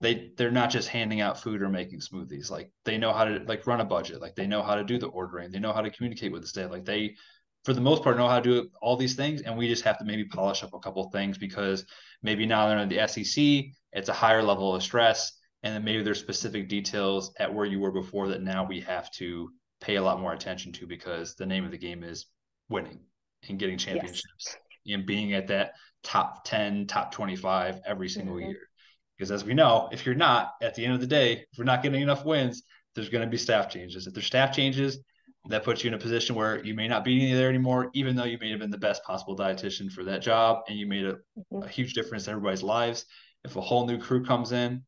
they 0.00 0.30
they're 0.36 0.50
not 0.50 0.68
just 0.68 0.88
handing 0.88 1.22
out 1.22 1.40
food 1.40 1.62
or 1.62 1.70
making 1.70 2.00
smoothies. 2.00 2.50
Like 2.50 2.70
they 2.84 2.98
know 2.98 3.14
how 3.14 3.24
to 3.24 3.42
like 3.46 3.66
run 3.66 3.80
a 3.80 3.84
budget. 3.84 4.20
Like 4.20 4.34
they 4.34 4.46
know 4.46 4.62
how 4.62 4.74
to 4.74 4.84
do 4.84 4.98
the 4.98 5.06
ordering. 5.06 5.50
They 5.50 5.58
know 5.58 5.72
how 5.72 5.80
to 5.80 5.90
communicate 5.90 6.32
with 6.32 6.42
the 6.42 6.48
staff. 6.48 6.70
Like 6.70 6.84
they 6.84 7.16
for 7.66 7.72
the 7.72 7.80
most 7.80 8.04
part 8.04 8.16
know 8.16 8.28
how 8.28 8.38
to 8.38 8.62
do 8.62 8.70
all 8.80 8.96
these 8.96 9.16
things 9.16 9.42
and 9.42 9.58
we 9.58 9.66
just 9.66 9.82
have 9.82 9.98
to 9.98 10.04
maybe 10.04 10.24
polish 10.24 10.62
up 10.62 10.72
a 10.72 10.78
couple 10.78 11.02
things 11.10 11.36
because 11.36 11.84
maybe 12.22 12.46
now 12.46 12.68
they're 12.68 12.78
in 12.78 12.88
the 12.88 13.08
SEC 13.08 13.64
it's 13.92 14.08
a 14.08 14.12
higher 14.12 14.40
level 14.40 14.72
of 14.72 14.84
stress 14.84 15.32
and 15.64 15.74
then 15.74 15.82
maybe 15.82 16.04
there's 16.04 16.20
specific 16.20 16.68
details 16.68 17.32
at 17.40 17.52
where 17.52 17.66
you 17.66 17.80
were 17.80 17.90
before 17.90 18.28
that 18.28 18.40
now 18.40 18.64
we 18.64 18.80
have 18.80 19.10
to 19.10 19.50
pay 19.80 19.96
a 19.96 20.02
lot 20.02 20.20
more 20.20 20.32
attention 20.32 20.72
to 20.72 20.86
because 20.86 21.34
the 21.34 21.46
name 21.46 21.64
of 21.64 21.70
the 21.70 21.78
game 21.78 22.02
is 22.02 22.26
winning 22.68 23.00
and 23.48 23.58
getting 23.58 23.78
championships 23.78 24.56
yes. 24.84 24.96
and 24.96 25.06
being 25.06 25.34
at 25.34 25.48
that 25.48 25.72
top 26.02 26.44
10, 26.44 26.86
top 26.86 27.12
25 27.12 27.80
every 27.86 28.08
single 28.08 28.36
mm-hmm. 28.36 28.50
year. 28.50 28.60
Because 29.16 29.30
as 29.30 29.44
we 29.44 29.54
know, 29.54 29.88
if 29.92 30.04
you're 30.04 30.14
not, 30.14 30.52
at 30.62 30.74
the 30.74 30.84
end 30.84 30.94
of 30.94 31.00
the 31.00 31.06
day, 31.06 31.32
if 31.32 31.58
we're 31.58 31.64
not 31.64 31.82
getting 31.82 32.02
enough 32.02 32.24
wins, 32.24 32.62
there's 32.94 33.08
going 33.08 33.24
to 33.24 33.30
be 33.30 33.36
staff 33.36 33.70
changes. 33.70 34.06
If 34.06 34.14
there's 34.14 34.26
staff 34.26 34.54
changes, 34.54 34.98
that 35.48 35.64
puts 35.64 35.84
you 35.84 35.88
in 35.88 35.94
a 35.94 35.98
position 35.98 36.34
where 36.34 36.64
you 36.64 36.74
may 36.74 36.88
not 36.88 37.04
be 37.04 37.32
there 37.32 37.48
anymore, 37.48 37.90
even 37.94 38.16
though 38.16 38.24
you 38.24 38.38
may 38.40 38.50
have 38.50 38.58
been 38.58 38.70
the 38.70 38.78
best 38.78 39.04
possible 39.04 39.36
dietitian 39.36 39.90
for 39.90 40.04
that 40.04 40.20
job 40.20 40.62
and 40.68 40.78
you 40.78 40.86
made 40.86 41.04
a, 41.04 41.12
mm-hmm. 41.12 41.62
a 41.62 41.68
huge 41.68 41.94
difference 41.94 42.26
in 42.26 42.32
everybody's 42.32 42.62
lives. 42.62 43.06
If 43.44 43.56
a 43.56 43.60
whole 43.60 43.86
new 43.86 43.98
crew 43.98 44.24
comes 44.24 44.52
in 44.52 44.82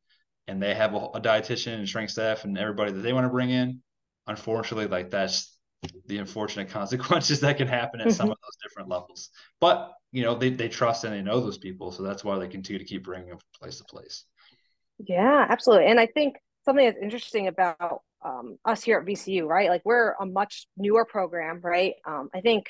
and 0.49 0.61
they 0.61 0.75
have 0.75 0.95
a, 0.95 0.99
a 1.15 1.21
dietitian 1.21 1.75
and 1.75 1.89
strength 1.89 2.11
staff 2.11 2.45
and 2.45 2.59
everybody 2.59 2.93
that 2.93 3.01
they 3.01 3.13
want 3.13 3.25
to 3.25 3.31
bring 3.31 3.51
in, 3.51 3.81
unfortunately, 4.29 4.87
like 4.87 5.11
that's 5.11 5.57
the 6.07 6.19
unfortunate 6.19 6.69
consequences 6.71 7.41
that 7.41 7.57
can 7.57 7.69
happen 7.69 8.01
at 8.01 8.13
some 8.13 8.27
mm-hmm. 8.27 8.33
of 8.33 8.39
those 8.43 8.57
different 8.63 8.89
levels. 8.89 9.31
But 9.61 9.93
you 10.13 10.23
know, 10.23 10.35
they, 10.35 10.51
they 10.51 10.69
trust 10.69 11.05
and 11.05 11.13
they 11.13 11.23
know 11.23 11.41
those 11.41 11.59
people, 11.59 11.93
so 11.93 12.03
that's 12.03 12.25
why 12.25 12.39
they 12.39 12.49
continue 12.49 12.79
to 12.79 12.85
keep 12.85 13.05
bringing 13.05 13.29
them 13.29 13.39
from 13.39 13.61
place 13.61 13.79
to 13.79 13.85
place. 13.85 14.25
Yeah, 14.99 15.47
absolutely. 15.49 15.87
And 15.87 16.01
I 16.01 16.07
think 16.07 16.37
something 16.65 16.85
that's 16.85 16.99
interesting 17.03 17.47
about 17.47 18.03
um, 18.25 18.59
us 18.65 18.83
here 18.83 18.99
at 18.99 19.07
VCU, 19.07 19.47
right? 19.47 19.69
Like 19.69 19.83
we're 19.85 20.15
a 20.21 20.27
much 20.27 20.67
newer 20.77 21.05
program, 21.05 21.61
right? 21.63 21.95
Um, 22.07 22.31
I 22.35 22.41
think 22.41 22.67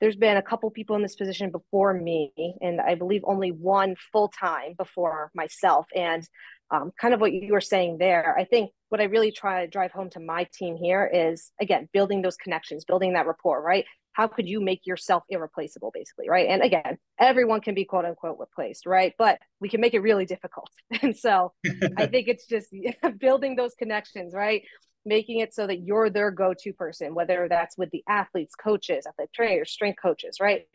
there's 0.00 0.16
been 0.16 0.36
a 0.36 0.42
couple 0.42 0.70
people 0.70 0.96
in 0.96 1.02
this 1.02 1.16
position 1.16 1.50
before 1.50 1.94
me, 1.94 2.32
and 2.60 2.80
I 2.80 2.94
believe 2.96 3.22
only 3.24 3.50
one 3.50 3.96
full 4.12 4.28
time 4.28 4.74
before 4.76 5.30
myself. 5.34 5.86
And 5.94 6.26
um, 6.70 6.92
kind 7.00 7.14
of 7.14 7.20
what 7.20 7.32
you 7.32 7.52
were 7.52 7.60
saying 7.60 7.98
there, 7.98 8.34
I 8.38 8.44
think 8.44 8.70
what 8.88 9.00
I 9.00 9.04
really 9.04 9.32
try 9.32 9.62
to 9.62 9.70
drive 9.70 9.92
home 9.92 10.10
to 10.10 10.20
my 10.20 10.48
team 10.54 10.76
here 10.76 11.08
is 11.12 11.52
again 11.60 11.88
building 11.92 12.22
those 12.22 12.36
connections, 12.36 12.84
building 12.84 13.12
that 13.14 13.26
rapport, 13.26 13.62
right? 13.62 13.84
How 14.12 14.26
could 14.26 14.48
you 14.48 14.60
make 14.60 14.86
yourself 14.86 15.24
irreplaceable, 15.28 15.90
basically, 15.92 16.28
right? 16.28 16.48
And 16.48 16.62
again, 16.62 16.96
everyone 17.20 17.60
can 17.60 17.74
be 17.74 17.84
quote 17.84 18.06
unquote 18.06 18.38
replaced, 18.40 18.86
right? 18.86 19.12
But 19.18 19.38
we 19.60 19.68
can 19.68 19.80
make 19.80 19.94
it 19.94 20.00
really 20.00 20.26
difficult. 20.26 20.70
And 21.02 21.16
so 21.16 21.52
I 21.96 22.06
think 22.12 22.28
it's 22.28 22.46
just 22.46 22.68
building 23.18 23.56
those 23.56 23.74
connections, 23.74 24.32
right? 24.34 24.62
making 25.08 25.38
it 25.38 25.54
so 25.54 25.66
that 25.66 25.78
you're 25.78 26.10
their 26.10 26.32
go-to 26.32 26.72
person, 26.72 27.14
whether 27.14 27.46
that's 27.48 27.78
with 27.78 27.88
the 27.92 28.02
athletes, 28.08 28.56
coaches, 28.56 29.06
athletic 29.06 29.32
trainers, 29.32 29.70
strength 29.70 30.02
coaches, 30.02 30.38
right? 30.40 30.66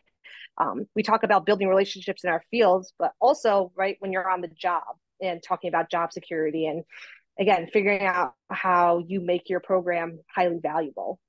Um, 0.58 0.88
we 0.96 1.04
talk 1.04 1.24
about 1.24 1.46
building 1.46 1.68
relationships 1.68 2.24
in 2.24 2.30
our 2.30 2.44
fields, 2.50 2.94
but 2.98 3.12
also 3.20 3.72
right 3.76 3.98
when 4.00 4.12
you're 4.12 4.30
on 4.30 4.42
the 4.42 4.48
job 4.48 4.96
and 5.22 5.42
talking 5.44 5.70
about 5.70 5.90
job 5.90 6.12
security 6.12 6.68
and 6.68 6.84
again 7.40 7.68
figuring 7.72 8.04
out 8.04 8.34
how 8.50 9.04
you 9.08 9.22
make 9.22 9.50
your 9.50 9.60
program 9.60 10.20
highly 10.34 10.60
valuable. 10.62 11.20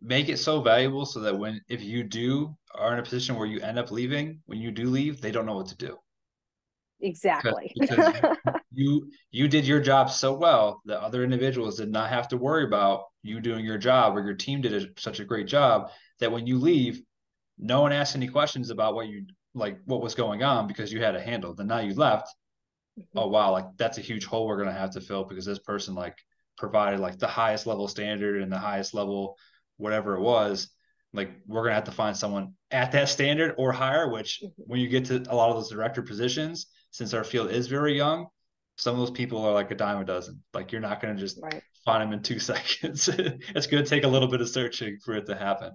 Make 0.00 0.28
it 0.28 0.38
so 0.38 0.60
valuable 0.60 1.06
so 1.06 1.20
that 1.20 1.38
when 1.38 1.60
if 1.68 1.82
you 1.82 2.02
do 2.02 2.56
are 2.74 2.92
in 2.92 2.98
a 2.98 3.02
position 3.02 3.36
where 3.36 3.46
you 3.46 3.60
end 3.60 3.78
up 3.78 3.90
leaving, 3.90 4.40
when 4.46 4.60
you 4.60 4.70
do 4.70 4.84
leave, 4.90 5.20
they 5.20 5.30
don't 5.30 5.46
know 5.46 5.54
what 5.56 5.68
to 5.68 5.76
do. 5.76 5.98
Exactly. 7.02 7.72
Because, 7.78 8.12
because 8.12 8.36
you 8.72 9.10
you 9.30 9.48
did 9.48 9.66
your 9.66 9.80
job 9.80 10.10
so 10.10 10.32
well 10.32 10.80
that 10.86 11.00
other 11.00 11.24
individuals 11.24 11.76
did 11.76 11.90
not 11.90 12.08
have 12.08 12.28
to 12.28 12.36
worry 12.36 12.64
about 12.64 13.04
you 13.22 13.40
doing 13.40 13.64
your 13.64 13.78
job 13.78 14.16
or 14.16 14.24
your 14.24 14.34
team 14.34 14.60
did 14.60 14.72
a, 14.72 15.00
such 15.00 15.20
a 15.20 15.24
great 15.24 15.46
job 15.46 15.90
that 16.20 16.32
when 16.32 16.46
you 16.46 16.58
leave, 16.58 17.02
no 17.58 17.82
one 17.82 17.92
asked 17.92 18.16
any 18.16 18.28
questions 18.28 18.70
about 18.70 18.94
what 18.94 19.08
you 19.08 19.26
like 19.54 19.78
what 19.84 20.00
was 20.00 20.14
going 20.14 20.42
on 20.42 20.66
because 20.66 20.92
you 20.92 21.02
had 21.02 21.16
a 21.16 21.20
handle. 21.20 21.54
Then 21.54 21.66
now 21.66 21.80
you 21.80 21.94
left. 21.94 22.28
Mm-hmm. 22.98 23.18
Oh 23.18 23.28
wow, 23.28 23.52
like 23.52 23.66
that's 23.76 23.98
a 23.98 24.02
huge 24.02 24.24
hole 24.24 24.46
we're 24.46 24.58
gonna 24.58 24.72
have 24.72 24.92
to 24.92 25.00
fill 25.00 25.24
because 25.24 25.44
this 25.44 25.58
person 25.58 25.94
like 25.94 26.16
provided 26.58 27.00
like 27.00 27.18
the 27.18 27.26
highest 27.26 27.66
level 27.66 27.88
standard 27.88 28.42
and 28.42 28.52
the 28.52 28.58
highest 28.58 28.94
level 28.94 29.36
whatever 29.78 30.14
it 30.14 30.20
was 30.20 30.68
like 31.14 31.30
we're 31.46 31.62
gonna 31.62 31.74
have 31.74 31.84
to 31.84 31.90
find 31.90 32.16
someone 32.16 32.52
at 32.70 32.92
that 32.92 33.08
standard 33.08 33.54
or 33.56 33.72
higher 33.72 34.08
which 34.10 34.40
mm-hmm. 34.44 34.62
when 34.66 34.80
you 34.80 34.88
get 34.88 35.06
to 35.06 35.24
a 35.30 35.34
lot 35.34 35.48
of 35.48 35.56
those 35.56 35.70
director 35.70 36.02
positions 36.02 36.66
since 36.92 37.14
our 37.14 37.24
field 37.24 37.50
is 37.50 37.66
very 37.66 37.96
young, 37.96 38.28
some 38.76 38.94
of 38.94 39.00
those 39.00 39.10
people 39.10 39.44
are 39.44 39.52
like 39.52 39.70
a 39.70 39.74
dime 39.74 40.00
a 40.00 40.04
dozen. 40.04 40.42
Like 40.54 40.70
you're 40.70 40.80
not 40.80 41.00
going 41.00 41.16
to 41.16 41.20
just 41.20 41.40
right. 41.42 41.62
find 41.84 42.02
them 42.02 42.12
in 42.12 42.22
two 42.22 42.38
seconds. 42.38 43.08
it's 43.08 43.66
going 43.66 43.82
to 43.82 43.88
take 43.88 44.04
a 44.04 44.08
little 44.08 44.28
bit 44.28 44.40
of 44.40 44.48
searching 44.48 44.98
for 45.04 45.14
it 45.14 45.26
to 45.26 45.34
happen. 45.34 45.72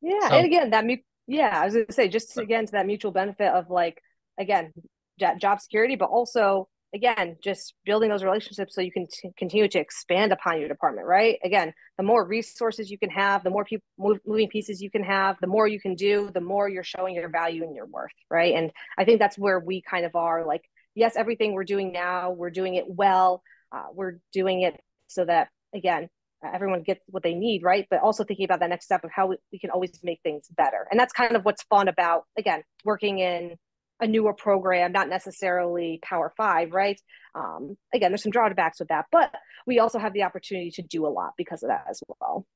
Yeah, 0.00 0.28
so, 0.28 0.36
and 0.36 0.46
again, 0.46 0.70
that 0.70 0.84
yeah, 1.26 1.60
I 1.60 1.64
was 1.64 1.74
going 1.74 1.86
to 1.86 1.92
say 1.92 2.08
just 2.08 2.38
again 2.38 2.66
to 2.66 2.72
that 2.72 2.86
mutual 2.86 3.10
benefit 3.10 3.52
of 3.52 3.68
like 3.68 4.00
again 4.38 4.72
job 5.18 5.60
security, 5.60 5.96
but 5.96 6.08
also 6.08 6.68
again 6.94 7.36
just 7.42 7.74
building 7.84 8.08
those 8.08 8.24
relationships 8.24 8.74
so 8.74 8.80
you 8.80 8.92
can 8.92 9.06
t- 9.06 9.30
continue 9.36 9.68
to 9.68 9.78
expand 9.78 10.32
upon 10.32 10.58
your 10.58 10.68
department 10.68 11.06
right? 11.06 11.38
Again 11.44 11.72
the 11.96 12.02
more 12.02 12.24
resources 12.24 12.90
you 12.90 12.98
can 12.98 13.10
have 13.10 13.44
the 13.44 13.50
more 13.50 13.64
people 13.64 13.84
moving 14.26 14.48
pieces 14.48 14.80
you 14.80 14.90
can 14.90 15.04
have 15.04 15.36
the 15.40 15.46
more 15.46 15.66
you 15.66 15.80
can 15.80 15.94
do 15.94 16.30
the 16.32 16.40
more 16.40 16.68
you're 16.68 16.84
showing 16.84 17.14
your 17.14 17.28
value 17.28 17.62
and 17.62 17.74
your 17.74 17.86
worth 17.86 18.10
right? 18.30 18.54
And 18.54 18.70
i 18.96 19.04
think 19.04 19.18
that's 19.18 19.38
where 19.38 19.60
we 19.60 19.82
kind 19.82 20.06
of 20.06 20.14
are 20.14 20.46
like 20.46 20.62
yes 20.94 21.14
everything 21.16 21.52
we're 21.52 21.64
doing 21.64 21.92
now 21.92 22.30
we're 22.30 22.50
doing 22.50 22.74
it 22.74 22.84
well 22.88 23.42
uh, 23.72 23.86
we're 23.92 24.18
doing 24.32 24.62
it 24.62 24.80
so 25.08 25.24
that 25.24 25.48
again 25.74 26.08
everyone 26.54 26.82
gets 26.82 27.00
what 27.08 27.22
they 27.22 27.34
need 27.34 27.62
right? 27.62 27.86
But 27.90 28.00
also 28.00 28.24
thinking 28.24 28.44
about 28.44 28.60
that 28.60 28.70
next 28.70 28.86
step 28.86 29.04
of 29.04 29.10
how 29.10 29.26
we, 29.26 29.36
we 29.52 29.58
can 29.58 29.70
always 29.70 29.98
make 30.02 30.20
things 30.22 30.46
better. 30.56 30.86
And 30.90 30.98
that's 30.98 31.12
kind 31.12 31.36
of 31.36 31.44
what's 31.44 31.62
fun 31.64 31.88
about 31.88 32.24
again 32.38 32.62
working 32.84 33.18
in 33.18 33.56
a 34.00 34.06
newer 34.06 34.32
program, 34.32 34.92
not 34.92 35.08
necessarily 35.08 35.98
Power 36.02 36.32
Five, 36.36 36.72
right? 36.72 37.00
Um, 37.34 37.76
again, 37.92 38.10
there's 38.10 38.22
some 38.22 38.32
drawbacks 38.32 38.78
with 38.78 38.88
that, 38.88 39.06
but 39.10 39.32
we 39.66 39.78
also 39.78 39.98
have 39.98 40.12
the 40.12 40.22
opportunity 40.22 40.70
to 40.72 40.82
do 40.82 41.06
a 41.06 41.08
lot 41.08 41.32
because 41.36 41.62
of 41.62 41.68
that 41.68 41.84
as 41.90 42.02
well. 42.20 42.46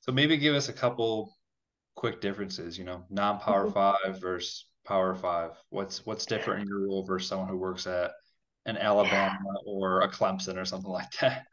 So 0.00 0.12
maybe 0.12 0.36
give 0.36 0.54
us 0.54 0.68
a 0.68 0.72
couple 0.72 1.36
quick 1.96 2.20
differences. 2.20 2.78
You 2.78 2.84
know, 2.84 3.04
non-Power 3.10 3.64
mm-hmm. 3.64 3.72
Five 3.72 4.20
versus 4.20 4.66
Power 4.86 5.14
Five. 5.14 5.52
What's 5.70 6.06
what's 6.06 6.26
different 6.26 6.62
in 6.62 6.68
your 6.68 6.86
role 6.86 7.04
versus 7.04 7.28
someone 7.28 7.48
who 7.48 7.58
works 7.58 7.86
at 7.86 8.12
an 8.66 8.76
Alabama 8.76 9.38
or 9.66 10.02
a 10.02 10.08
Clemson 10.08 10.56
or 10.56 10.64
something 10.64 10.90
like 10.90 11.10
that? 11.20 11.44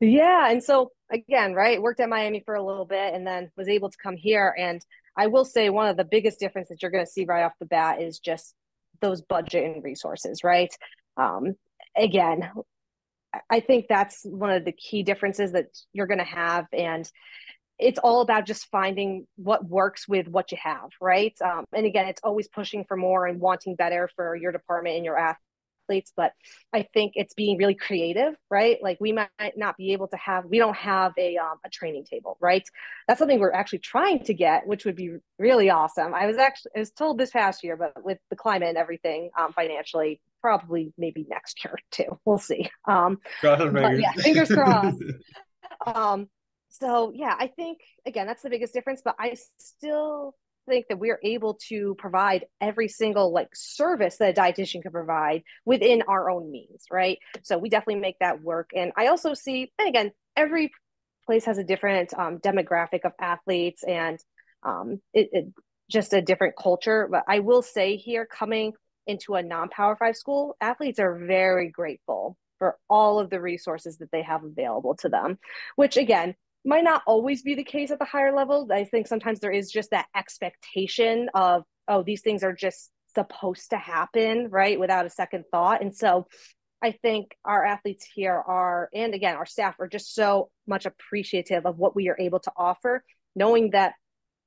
Yeah, 0.00 0.50
and 0.50 0.62
so 0.62 0.92
again, 1.10 1.54
right, 1.54 1.80
worked 1.80 2.00
at 2.00 2.08
Miami 2.08 2.42
for 2.44 2.54
a 2.54 2.62
little 2.62 2.84
bit, 2.84 3.14
and 3.14 3.26
then 3.26 3.50
was 3.56 3.68
able 3.68 3.90
to 3.90 3.96
come 4.02 4.16
here 4.16 4.54
and 4.58 4.84
I 5.16 5.28
will 5.28 5.44
say 5.44 5.70
one 5.70 5.88
of 5.88 5.96
the 5.96 6.04
biggest 6.04 6.38
differences 6.38 6.70
that 6.70 6.82
you're 6.82 6.90
going 6.90 7.04
to 7.04 7.10
see 7.10 7.24
right 7.24 7.44
off 7.44 7.52
the 7.58 7.66
bat 7.66 8.02
is 8.02 8.18
just 8.18 8.54
those 9.00 9.22
budget 9.22 9.64
and 9.64 9.84
resources, 9.84 10.44
right? 10.44 10.74
Um, 11.16 11.54
again, 11.96 12.50
I 13.50 13.60
think 13.60 13.86
that's 13.88 14.20
one 14.24 14.50
of 14.50 14.64
the 14.64 14.72
key 14.72 15.02
differences 15.02 15.52
that 15.52 15.66
you're 15.92 16.06
going 16.06 16.18
to 16.18 16.24
have. 16.24 16.66
And 16.72 17.10
it's 17.78 17.98
all 17.98 18.22
about 18.22 18.46
just 18.46 18.68
finding 18.70 19.26
what 19.36 19.66
works 19.66 20.08
with 20.08 20.28
what 20.28 20.50
you 20.50 20.58
have, 20.62 20.90
right? 21.00 21.34
Um, 21.44 21.64
and 21.74 21.84
again, 21.84 22.08
it's 22.08 22.22
always 22.24 22.48
pushing 22.48 22.84
for 22.84 22.96
more 22.96 23.26
and 23.26 23.40
wanting 23.40 23.76
better 23.76 24.08
for 24.16 24.34
your 24.34 24.52
department 24.52 24.96
and 24.96 25.04
your 25.04 25.18
athletes 25.18 25.45
but 26.16 26.32
i 26.72 26.82
think 26.94 27.12
it's 27.16 27.34
being 27.34 27.56
really 27.58 27.74
creative 27.74 28.34
right? 28.50 28.78
Like 28.82 28.98
we 29.00 29.12
might 29.12 29.28
not 29.56 29.76
be 29.76 29.92
able 29.92 30.08
to 30.08 30.16
have 30.16 30.44
we 30.46 30.58
don't 30.58 30.76
have 30.76 31.12
a, 31.18 31.36
um, 31.36 31.58
a 31.64 31.70
training 31.70 32.04
table 32.04 32.36
right? 32.40 32.66
That's 33.08 33.18
something 33.18 33.38
we're 33.38 33.52
actually 33.52 33.80
trying 33.80 34.24
to 34.24 34.34
get 34.34 34.66
which 34.66 34.84
would 34.84 34.96
be 34.96 35.16
really 35.38 35.70
awesome. 35.70 36.14
I 36.14 36.26
was 36.26 36.36
actually 36.36 36.72
i 36.76 36.80
was 36.80 36.90
told 36.90 37.18
this 37.18 37.30
past 37.30 37.64
year 37.64 37.76
but 37.76 38.04
with 38.04 38.18
the 38.30 38.36
climate 38.36 38.68
and 38.68 38.78
everything 38.78 39.30
um, 39.38 39.52
financially 39.52 40.20
probably 40.40 40.92
maybe 40.98 41.26
next 41.28 41.64
year 41.64 41.76
too. 41.90 42.18
We'll 42.24 42.38
see. 42.38 42.70
Um 42.86 43.18
but 43.42 43.98
yeah 43.98 44.12
fingers 44.12 44.48
crossed. 44.48 45.02
Um 45.84 46.28
so 46.68 47.12
yeah 47.14 47.34
i 47.38 47.46
think 47.46 47.78
again 48.06 48.26
that's 48.26 48.42
the 48.42 48.50
biggest 48.50 48.74
difference 48.74 49.00
but 49.04 49.14
i 49.18 49.36
still 49.58 50.34
think 50.68 50.86
that 50.88 50.98
we're 50.98 51.20
able 51.22 51.58
to 51.68 51.94
provide 51.98 52.44
every 52.60 52.88
single 52.88 53.32
like 53.32 53.48
service 53.54 54.16
that 54.18 54.36
a 54.36 54.40
dietitian 54.40 54.82
can 54.82 54.92
provide 54.92 55.42
within 55.64 56.02
our 56.08 56.30
own 56.30 56.50
means, 56.50 56.84
right? 56.90 57.18
So 57.42 57.58
we 57.58 57.68
definitely 57.68 58.00
make 58.00 58.18
that 58.20 58.42
work. 58.42 58.70
And 58.74 58.92
I 58.96 59.06
also 59.06 59.34
see, 59.34 59.72
and 59.78 59.88
again, 59.88 60.12
every 60.36 60.72
place 61.24 61.44
has 61.44 61.58
a 61.58 61.64
different 61.64 62.14
um, 62.14 62.38
demographic 62.38 63.04
of 63.04 63.12
athletes 63.20 63.82
and 63.82 64.18
um, 64.62 65.00
it, 65.12 65.28
it, 65.32 65.46
just 65.90 66.12
a 66.12 66.22
different 66.22 66.54
culture. 66.56 67.08
But 67.10 67.24
I 67.28 67.40
will 67.40 67.62
say 67.62 67.96
here, 67.96 68.26
coming 68.26 68.72
into 69.06 69.34
a 69.34 69.42
non-power 69.42 69.96
five 69.96 70.16
school, 70.16 70.56
athletes 70.60 70.98
are 70.98 71.16
very 71.26 71.70
grateful 71.70 72.36
for 72.58 72.76
all 72.88 73.18
of 73.18 73.30
the 73.30 73.40
resources 73.40 73.98
that 73.98 74.10
they 74.10 74.22
have 74.22 74.42
available 74.42 74.96
to 74.96 75.08
them, 75.08 75.38
which 75.76 75.96
again 75.96 76.34
might 76.66 76.84
not 76.84 77.02
always 77.06 77.42
be 77.42 77.54
the 77.54 77.64
case 77.64 77.90
at 77.90 77.98
the 77.98 78.04
higher 78.04 78.34
levels. 78.34 78.70
I 78.70 78.84
think 78.84 79.06
sometimes 79.06 79.40
there 79.40 79.52
is 79.52 79.70
just 79.70 79.90
that 79.90 80.06
expectation 80.14 81.28
of, 81.34 81.62
oh, 81.88 82.02
these 82.02 82.22
things 82.22 82.42
are 82.42 82.52
just 82.52 82.90
supposed 83.14 83.70
to 83.70 83.78
happen, 83.78 84.48
right? 84.50 84.78
Without 84.78 85.06
a 85.06 85.10
second 85.10 85.44
thought. 85.50 85.80
And 85.80 85.94
so 85.94 86.26
I 86.82 86.92
think 86.92 87.34
our 87.44 87.64
athletes 87.64 88.06
here 88.14 88.34
are, 88.34 88.90
and 88.92 89.14
again, 89.14 89.36
our 89.36 89.46
staff 89.46 89.76
are 89.80 89.88
just 89.88 90.14
so 90.14 90.50
much 90.66 90.86
appreciative 90.86 91.66
of 91.66 91.78
what 91.78 91.96
we 91.96 92.08
are 92.08 92.18
able 92.18 92.40
to 92.40 92.52
offer, 92.56 93.04
knowing 93.34 93.70
that 93.70 93.94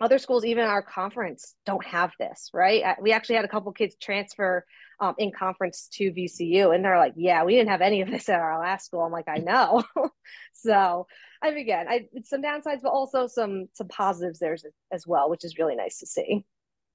other 0.02 0.18
schools, 0.18 0.46
even 0.46 0.64
our 0.64 0.82
conference, 0.82 1.56
don't 1.66 1.86
have 1.86 2.12
this, 2.20 2.50
right? 2.54 2.96
We 3.02 3.12
actually 3.12 3.36
had 3.36 3.46
a 3.46 3.50
couple 3.50 3.72
kids 3.74 3.96
transfer 4.02 4.66
um, 5.02 5.16
in 5.18 5.32
conference 5.32 5.90
to 5.94 6.12
VCU, 6.12 6.74
and 6.74 6.84
they're 6.84 6.98
like, 6.98 7.14
"Yeah, 7.18 7.44
we 7.44 7.56
didn't 7.56 7.70
have 7.70 7.82
any 7.82 8.02
of 8.02 8.10
this 8.10 8.30
at 8.30 8.40
our 8.40 8.60
last 8.60 8.86
school." 8.86 9.02
I'm 9.02 9.12
like, 9.12 9.28
"I 9.28 9.40
know." 9.40 9.84
so, 10.54 11.08
I 11.42 11.52
mean, 11.52 11.60
again, 11.60 11.88
I, 11.88 12.08
some 12.24 12.42
downsides, 12.42 12.82
but 12.82 12.90
also 12.90 13.28
some 13.28 13.68
some 13.74 13.88
positives 13.88 14.40
there 14.40 14.58
as 14.92 15.08
well, 15.08 15.30
which 15.30 15.46
is 15.46 15.58
really 15.58 15.76
nice 15.76 16.00
to 16.00 16.06
see. 16.06 16.46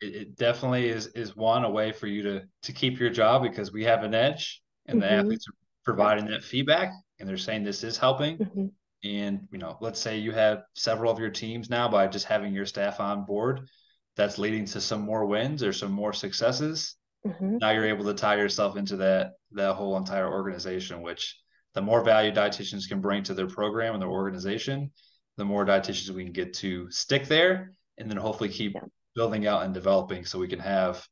It, 0.00 0.14
it 0.14 0.36
definitely 0.36 0.88
is 0.88 1.08
is 1.08 1.36
one 1.36 1.64
a 1.64 1.70
way 1.70 1.92
for 1.92 2.06
you 2.06 2.22
to 2.22 2.42
to 2.62 2.72
keep 2.72 2.98
your 2.98 3.10
job 3.10 3.42
because 3.42 3.72
we 3.72 3.84
have 3.84 4.04
an 4.04 4.14
edge, 4.14 4.62
and 4.86 5.00
mm-hmm. 5.00 5.08
the 5.08 5.20
athletes 5.20 5.46
are 5.48 5.56
providing 5.84 6.26
that 6.26 6.44
feedback, 6.44 6.92
and 7.18 7.28
they're 7.28 7.36
saying 7.36 7.64
this 7.64 7.84
is 7.84 7.96
helping. 7.96 8.38
Mm-hmm 8.38 8.66
and 9.04 9.46
you 9.52 9.58
know 9.58 9.76
let's 9.80 10.00
say 10.00 10.18
you 10.18 10.32
have 10.32 10.62
several 10.74 11.12
of 11.12 11.18
your 11.18 11.30
teams 11.30 11.70
now 11.70 11.88
by 11.88 12.06
just 12.06 12.26
having 12.26 12.54
your 12.54 12.66
staff 12.66 13.00
on 13.00 13.24
board 13.24 13.68
that's 14.16 14.38
leading 14.38 14.64
to 14.64 14.80
some 14.80 15.02
more 15.02 15.26
wins 15.26 15.62
or 15.62 15.72
some 15.72 15.92
more 15.92 16.12
successes 16.12 16.96
mm-hmm. 17.26 17.58
now 17.58 17.70
you're 17.70 17.86
able 17.86 18.04
to 18.04 18.14
tie 18.14 18.36
yourself 18.36 18.76
into 18.76 18.96
that 18.96 19.32
that 19.52 19.74
whole 19.74 19.96
entire 19.96 20.30
organization 20.30 21.02
which 21.02 21.38
the 21.74 21.82
more 21.82 22.02
value 22.02 22.32
dietitians 22.32 22.88
can 22.88 23.00
bring 23.00 23.22
to 23.22 23.34
their 23.34 23.46
program 23.46 23.94
and 23.94 24.02
their 24.02 24.08
organization 24.08 24.90
the 25.36 25.44
more 25.44 25.64
dietitians 25.64 26.10
we 26.10 26.24
can 26.24 26.32
get 26.32 26.54
to 26.54 26.90
stick 26.90 27.26
there 27.26 27.72
and 27.98 28.10
then 28.10 28.16
hopefully 28.16 28.48
keep 28.48 28.76
building 29.14 29.46
out 29.46 29.64
and 29.64 29.74
developing 29.74 30.24
so 30.24 30.38
we 30.38 30.48
can 30.48 30.58
have 30.58 31.06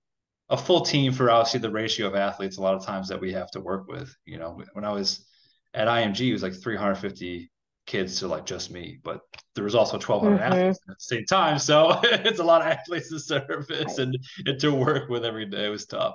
a 0.50 0.56
full 0.56 0.82
team 0.82 1.12
for 1.12 1.30
obviously 1.30 1.60
the 1.60 1.70
ratio 1.70 2.06
of 2.06 2.14
athletes. 2.14 2.58
A 2.58 2.62
lot 2.62 2.74
of 2.74 2.84
times 2.84 3.08
that 3.08 3.20
we 3.20 3.32
have 3.32 3.50
to 3.52 3.60
work 3.60 3.88
with. 3.88 4.14
You 4.26 4.38
know, 4.38 4.60
when 4.74 4.84
I 4.84 4.92
was 4.92 5.26
at 5.74 5.88
IMG, 5.88 6.28
it 6.28 6.32
was 6.32 6.42
like 6.42 6.54
350 6.54 7.50
kids 7.86 8.20
to 8.20 8.28
like 8.28 8.46
just 8.46 8.70
me, 8.70 8.98
but 9.02 9.20
there 9.54 9.64
was 9.64 9.74
also 9.74 9.94
1,200 9.94 10.36
mm-hmm. 10.36 10.52
athletes 10.52 10.78
at 10.88 10.94
the 10.94 11.00
same 11.00 11.24
time. 11.24 11.58
So 11.58 11.98
it's 12.02 12.38
a 12.38 12.44
lot 12.44 12.60
of 12.60 12.68
athletes 12.68 13.08
to 13.10 13.18
service 13.18 13.98
and, 13.98 14.16
and 14.44 14.60
to 14.60 14.72
work 14.72 15.08
with 15.08 15.24
every 15.24 15.46
day. 15.46 15.66
It 15.66 15.70
was 15.70 15.86
tough. 15.86 16.14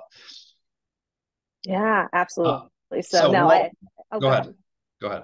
Yeah, 1.64 2.06
absolutely. 2.12 2.54
Uh, 2.54 2.68
so, 2.90 3.00
so, 3.02 3.32
no, 3.32 3.50
I, 3.50 3.70
oh, 4.12 4.20
go, 4.20 4.28
ahead. 4.28 4.54
Go 5.00 5.08
ahead. 5.08 5.22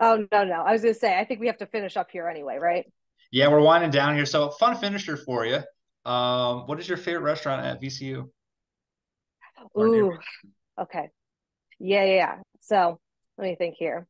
Oh 0.00 0.26
no, 0.32 0.44
no. 0.44 0.62
I 0.62 0.72
was 0.72 0.82
gonna 0.82 0.94
say 0.94 1.18
I 1.18 1.24
think 1.24 1.40
we 1.40 1.46
have 1.46 1.58
to 1.58 1.66
finish 1.66 1.96
up 1.96 2.10
here 2.10 2.26
anyway, 2.26 2.56
right? 2.58 2.86
Yeah, 3.30 3.48
we're 3.48 3.60
winding 3.60 3.90
down 3.90 4.16
here. 4.16 4.24
So 4.24 4.50
fun 4.50 4.76
finisher 4.76 5.16
for 5.16 5.44
you. 5.44 5.60
Um, 6.10 6.66
what 6.66 6.80
is 6.80 6.88
your 6.88 6.96
favorite 6.96 7.22
restaurant 7.22 7.64
at 7.64 7.82
VCU? 7.82 8.28
Ooh, 9.78 10.16
okay. 10.80 11.10
Yeah, 11.78 12.04
yeah, 12.04 12.14
yeah. 12.14 12.34
So 12.60 12.98
let 13.36 13.44
me 13.44 13.56
think 13.56 13.74
here. 13.78 14.06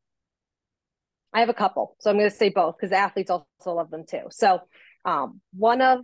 I 1.33 1.41
have 1.41 1.49
a 1.49 1.53
couple, 1.53 1.95
so 1.99 2.09
I'm 2.09 2.17
going 2.17 2.29
to 2.29 2.35
say 2.35 2.49
both 2.49 2.75
because 2.77 2.91
athletes 2.91 3.29
also 3.29 3.45
love 3.65 3.91
them 3.91 4.03
too. 4.09 4.23
So, 4.31 4.61
um, 5.05 5.41
one 5.53 5.81
of 5.81 5.99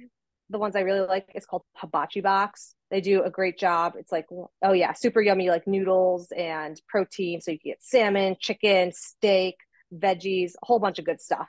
the 0.52 0.60
ones 0.60 0.76
I 0.76 0.82
really 0.82 1.08
like 1.08 1.32
is 1.34 1.46
called 1.46 1.64
Hibachi 1.78 2.22
Box. 2.22 2.75
They 2.92 3.02
do 3.02 3.24
a 3.24 3.30
great 3.30 3.58
job. 3.58 3.94
It's 3.98 4.12
like, 4.12 4.28
oh 4.32 4.74
yeah, 4.74 4.94
super 4.94 5.22
yummy, 5.22 5.50
like 5.50 5.68
noodles 5.68 6.32
and 6.36 6.80
protein. 6.88 7.42
So 7.42 7.52
you 7.52 7.60
can 7.60 7.72
get 7.72 7.84
salmon, 7.84 8.36
chicken, 8.40 8.92
steak, 8.94 9.56
veggies, 9.94 10.54
a 10.62 10.66
whole 10.66 10.80
bunch 10.80 11.00
of 11.00 11.06
good 11.06 11.22
stuff. 11.22 11.48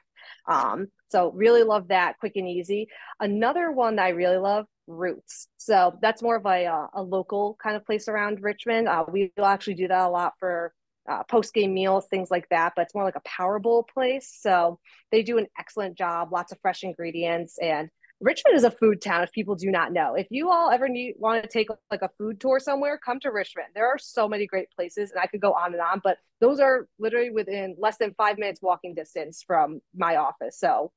Um, 0.48 0.88
so 1.10 1.30
really 1.32 1.62
love 1.62 1.88
that, 1.88 2.18
quick 2.18 2.32
and 2.36 2.48
easy. 2.48 2.88
Another 3.20 3.70
one 3.70 3.96
that 3.96 4.06
I 4.06 4.08
really 4.10 4.38
love, 4.38 4.66
Roots. 4.86 5.48
So 5.56 5.98
that's 6.00 6.22
more 6.22 6.36
of 6.36 6.46
a, 6.46 6.66
uh, 6.66 6.86
a 6.94 7.02
local 7.02 7.56
kind 7.62 7.76
of 7.76 7.84
place 7.84 8.08
around 8.08 8.42
Richmond. 8.42 8.88
Uh, 8.88 9.04
we 9.10 9.32
actually 9.42 9.74
do 9.74 9.88
that 9.88 10.06
a 10.06 10.08
lot 10.08 10.34
for 10.38 10.72
uh, 11.08 11.22
post 11.24 11.54
game 11.54 11.74
meals, 11.74 12.06
things 12.08 12.30
like 12.30 12.48
that. 12.48 12.72
But 12.74 12.82
it's 12.82 12.94
more 12.94 13.04
like 13.04 13.16
a 13.16 13.22
power 13.24 13.58
bowl 13.58 13.84
place. 13.84 14.32
So 14.40 14.78
they 15.12 15.22
do 15.22 15.38
an 15.38 15.46
excellent 15.58 15.96
job, 15.96 16.32
lots 16.32 16.52
of 16.52 16.58
fresh 16.60 16.82
ingredients, 16.82 17.58
and 17.60 17.88
Richmond 18.20 18.56
is 18.56 18.64
a 18.64 18.70
food 18.70 19.02
town. 19.02 19.22
If 19.22 19.32
people 19.32 19.56
do 19.56 19.70
not 19.70 19.92
know, 19.92 20.14
if 20.14 20.26
you 20.30 20.50
all 20.50 20.70
ever 20.70 20.88
need 20.88 21.14
want 21.18 21.42
to 21.42 21.48
take 21.48 21.68
like 21.90 22.02
a 22.02 22.10
food 22.16 22.40
tour 22.40 22.58
somewhere, 22.58 22.98
come 22.98 23.20
to 23.20 23.30
Richmond. 23.30 23.68
There 23.74 23.86
are 23.86 23.98
so 23.98 24.26
many 24.28 24.46
great 24.46 24.70
places, 24.70 25.10
and 25.10 25.20
I 25.20 25.26
could 25.26 25.40
go 25.40 25.52
on 25.52 25.72
and 25.74 25.82
on, 25.82 26.00
but 26.02 26.16
those 26.40 26.58
are 26.58 26.88
literally 26.98 27.30
within 27.30 27.76
less 27.78 27.98
than 27.98 28.14
five 28.14 28.38
minutes 28.38 28.62
walking 28.62 28.94
distance 28.94 29.42
from 29.46 29.80
my 29.94 30.16
office. 30.16 30.58
So 30.58 30.92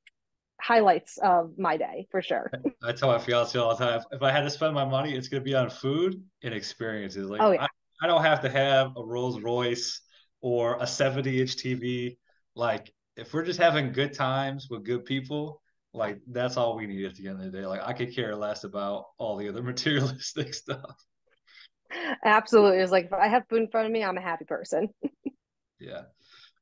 highlights 0.60 1.18
of 1.18 1.58
my 1.58 1.76
day 1.76 2.06
for 2.10 2.22
sure. 2.22 2.50
I 2.82 2.92
tell 2.92 3.08
my 3.08 3.18
fiance 3.18 3.58
all 3.58 3.74
the 3.74 3.84
time, 3.84 4.02
if 4.12 4.22
I 4.22 4.30
had 4.30 4.42
to 4.42 4.50
spend 4.50 4.74
my 4.74 4.84
money, 4.84 5.14
it's 5.14 5.28
going 5.28 5.42
to 5.42 5.44
be 5.44 5.54
on 5.54 5.70
food 5.70 6.22
and 6.42 6.54
experiences. 6.54 7.28
Like, 7.28 7.40
oh, 7.40 7.52
yeah. 7.52 7.62
I, 7.62 7.68
I 8.02 8.06
don't 8.06 8.22
have 8.22 8.40
to 8.42 8.50
have 8.50 8.92
a 8.96 9.04
Rolls 9.04 9.40
Royce 9.40 10.00
or 10.40 10.78
a 10.80 10.86
70 10.86 11.40
inch 11.40 11.56
TV. 11.56 12.16
Like, 12.54 12.92
if 13.16 13.34
we're 13.34 13.44
just 13.44 13.60
having 13.60 13.92
good 13.92 14.14
times 14.14 14.68
with 14.70 14.84
good 14.84 15.04
people, 15.04 15.59
like 15.92 16.20
that's 16.28 16.56
all 16.56 16.76
we 16.76 16.86
need 16.86 17.04
at 17.04 17.14
the 17.16 17.28
end 17.28 17.42
of 17.42 17.50
the 17.50 17.58
day. 17.58 17.66
Like 17.66 17.82
I 17.84 17.92
could 17.92 18.14
care 18.14 18.34
less 18.36 18.64
about 18.64 19.06
all 19.18 19.36
the 19.36 19.48
other 19.48 19.62
materialistic 19.72 20.54
stuff. 20.54 20.96
Absolutely. 22.24 22.78
It's 22.78 22.92
like 22.92 23.06
if 23.06 23.12
I 23.12 23.28
have 23.28 23.44
food 23.48 23.62
in 23.62 23.68
front 23.68 23.86
of 23.86 23.92
me, 23.92 24.04
I'm 24.04 24.16
a 24.16 24.22
happy 24.22 24.44
person. 24.44 24.88
yeah. 25.80 26.02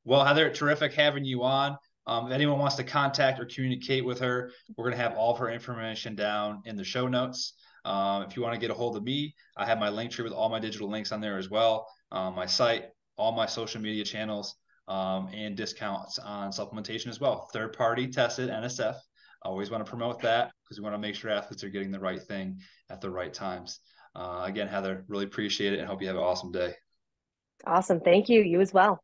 Well, 0.03 0.25
Heather, 0.25 0.49
terrific 0.49 0.93
having 0.93 1.25
you 1.25 1.43
on. 1.43 1.77
Um, 2.07 2.25
if 2.25 2.31
anyone 2.31 2.57
wants 2.57 2.75
to 2.77 2.83
contact 2.83 3.39
or 3.39 3.45
communicate 3.45 4.03
with 4.03 4.19
her, 4.19 4.51
we're 4.75 4.85
going 4.85 4.97
to 4.97 5.03
have 5.03 5.13
all 5.13 5.33
of 5.33 5.37
her 5.39 5.49
information 5.51 6.15
down 6.15 6.63
in 6.65 6.75
the 6.75 6.83
show 6.83 7.07
notes. 7.07 7.53
Um, 7.85 8.23
if 8.23 8.35
you 8.35 8.41
want 8.41 8.55
to 8.55 8.59
get 8.59 8.71
a 8.71 8.73
hold 8.73 8.97
of 8.97 9.03
me, 9.03 9.35
I 9.55 9.65
have 9.65 9.77
my 9.77 9.89
link 9.89 10.11
tree 10.11 10.23
with 10.23 10.33
all 10.33 10.49
my 10.49 10.59
digital 10.59 10.89
links 10.89 11.11
on 11.11 11.21
there 11.21 11.37
as 11.37 11.49
well. 11.49 11.87
Um, 12.11 12.33
my 12.33 12.47
site, 12.47 12.85
all 13.17 13.31
my 13.33 13.45
social 13.45 13.79
media 13.79 14.03
channels, 14.03 14.55
um, 14.87 15.29
and 15.31 15.55
discounts 15.55 16.17
on 16.17 16.49
supplementation 16.49 17.07
as 17.07 17.19
well. 17.19 17.47
Third 17.53 17.73
party 17.73 18.07
tested 18.07 18.49
NSF. 18.49 18.95
Always 19.43 19.71
want 19.71 19.85
to 19.85 19.89
promote 19.89 20.21
that 20.21 20.51
because 20.63 20.79
we 20.79 20.83
want 20.83 20.95
to 20.95 20.99
make 20.99 21.15
sure 21.15 21.31
athletes 21.31 21.63
are 21.63 21.69
getting 21.69 21.91
the 21.91 21.99
right 21.99 22.21
thing 22.21 22.59
at 22.89 23.01
the 23.01 23.09
right 23.09 23.33
times. 23.33 23.79
Uh, 24.15 24.43
again, 24.43 24.67
Heather, 24.67 25.05
really 25.07 25.25
appreciate 25.25 25.73
it 25.73 25.79
and 25.79 25.87
hope 25.87 26.01
you 26.01 26.07
have 26.07 26.17
an 26.17 26.23
awesome 26.23 26.51
day. 26.51 26.73
Awesome. 27.65 27.99
Thank 27.99 28.29
you. 28.29 28.41
You 28.41 28.61
as 28.61 28.73
well. 28.73 29.01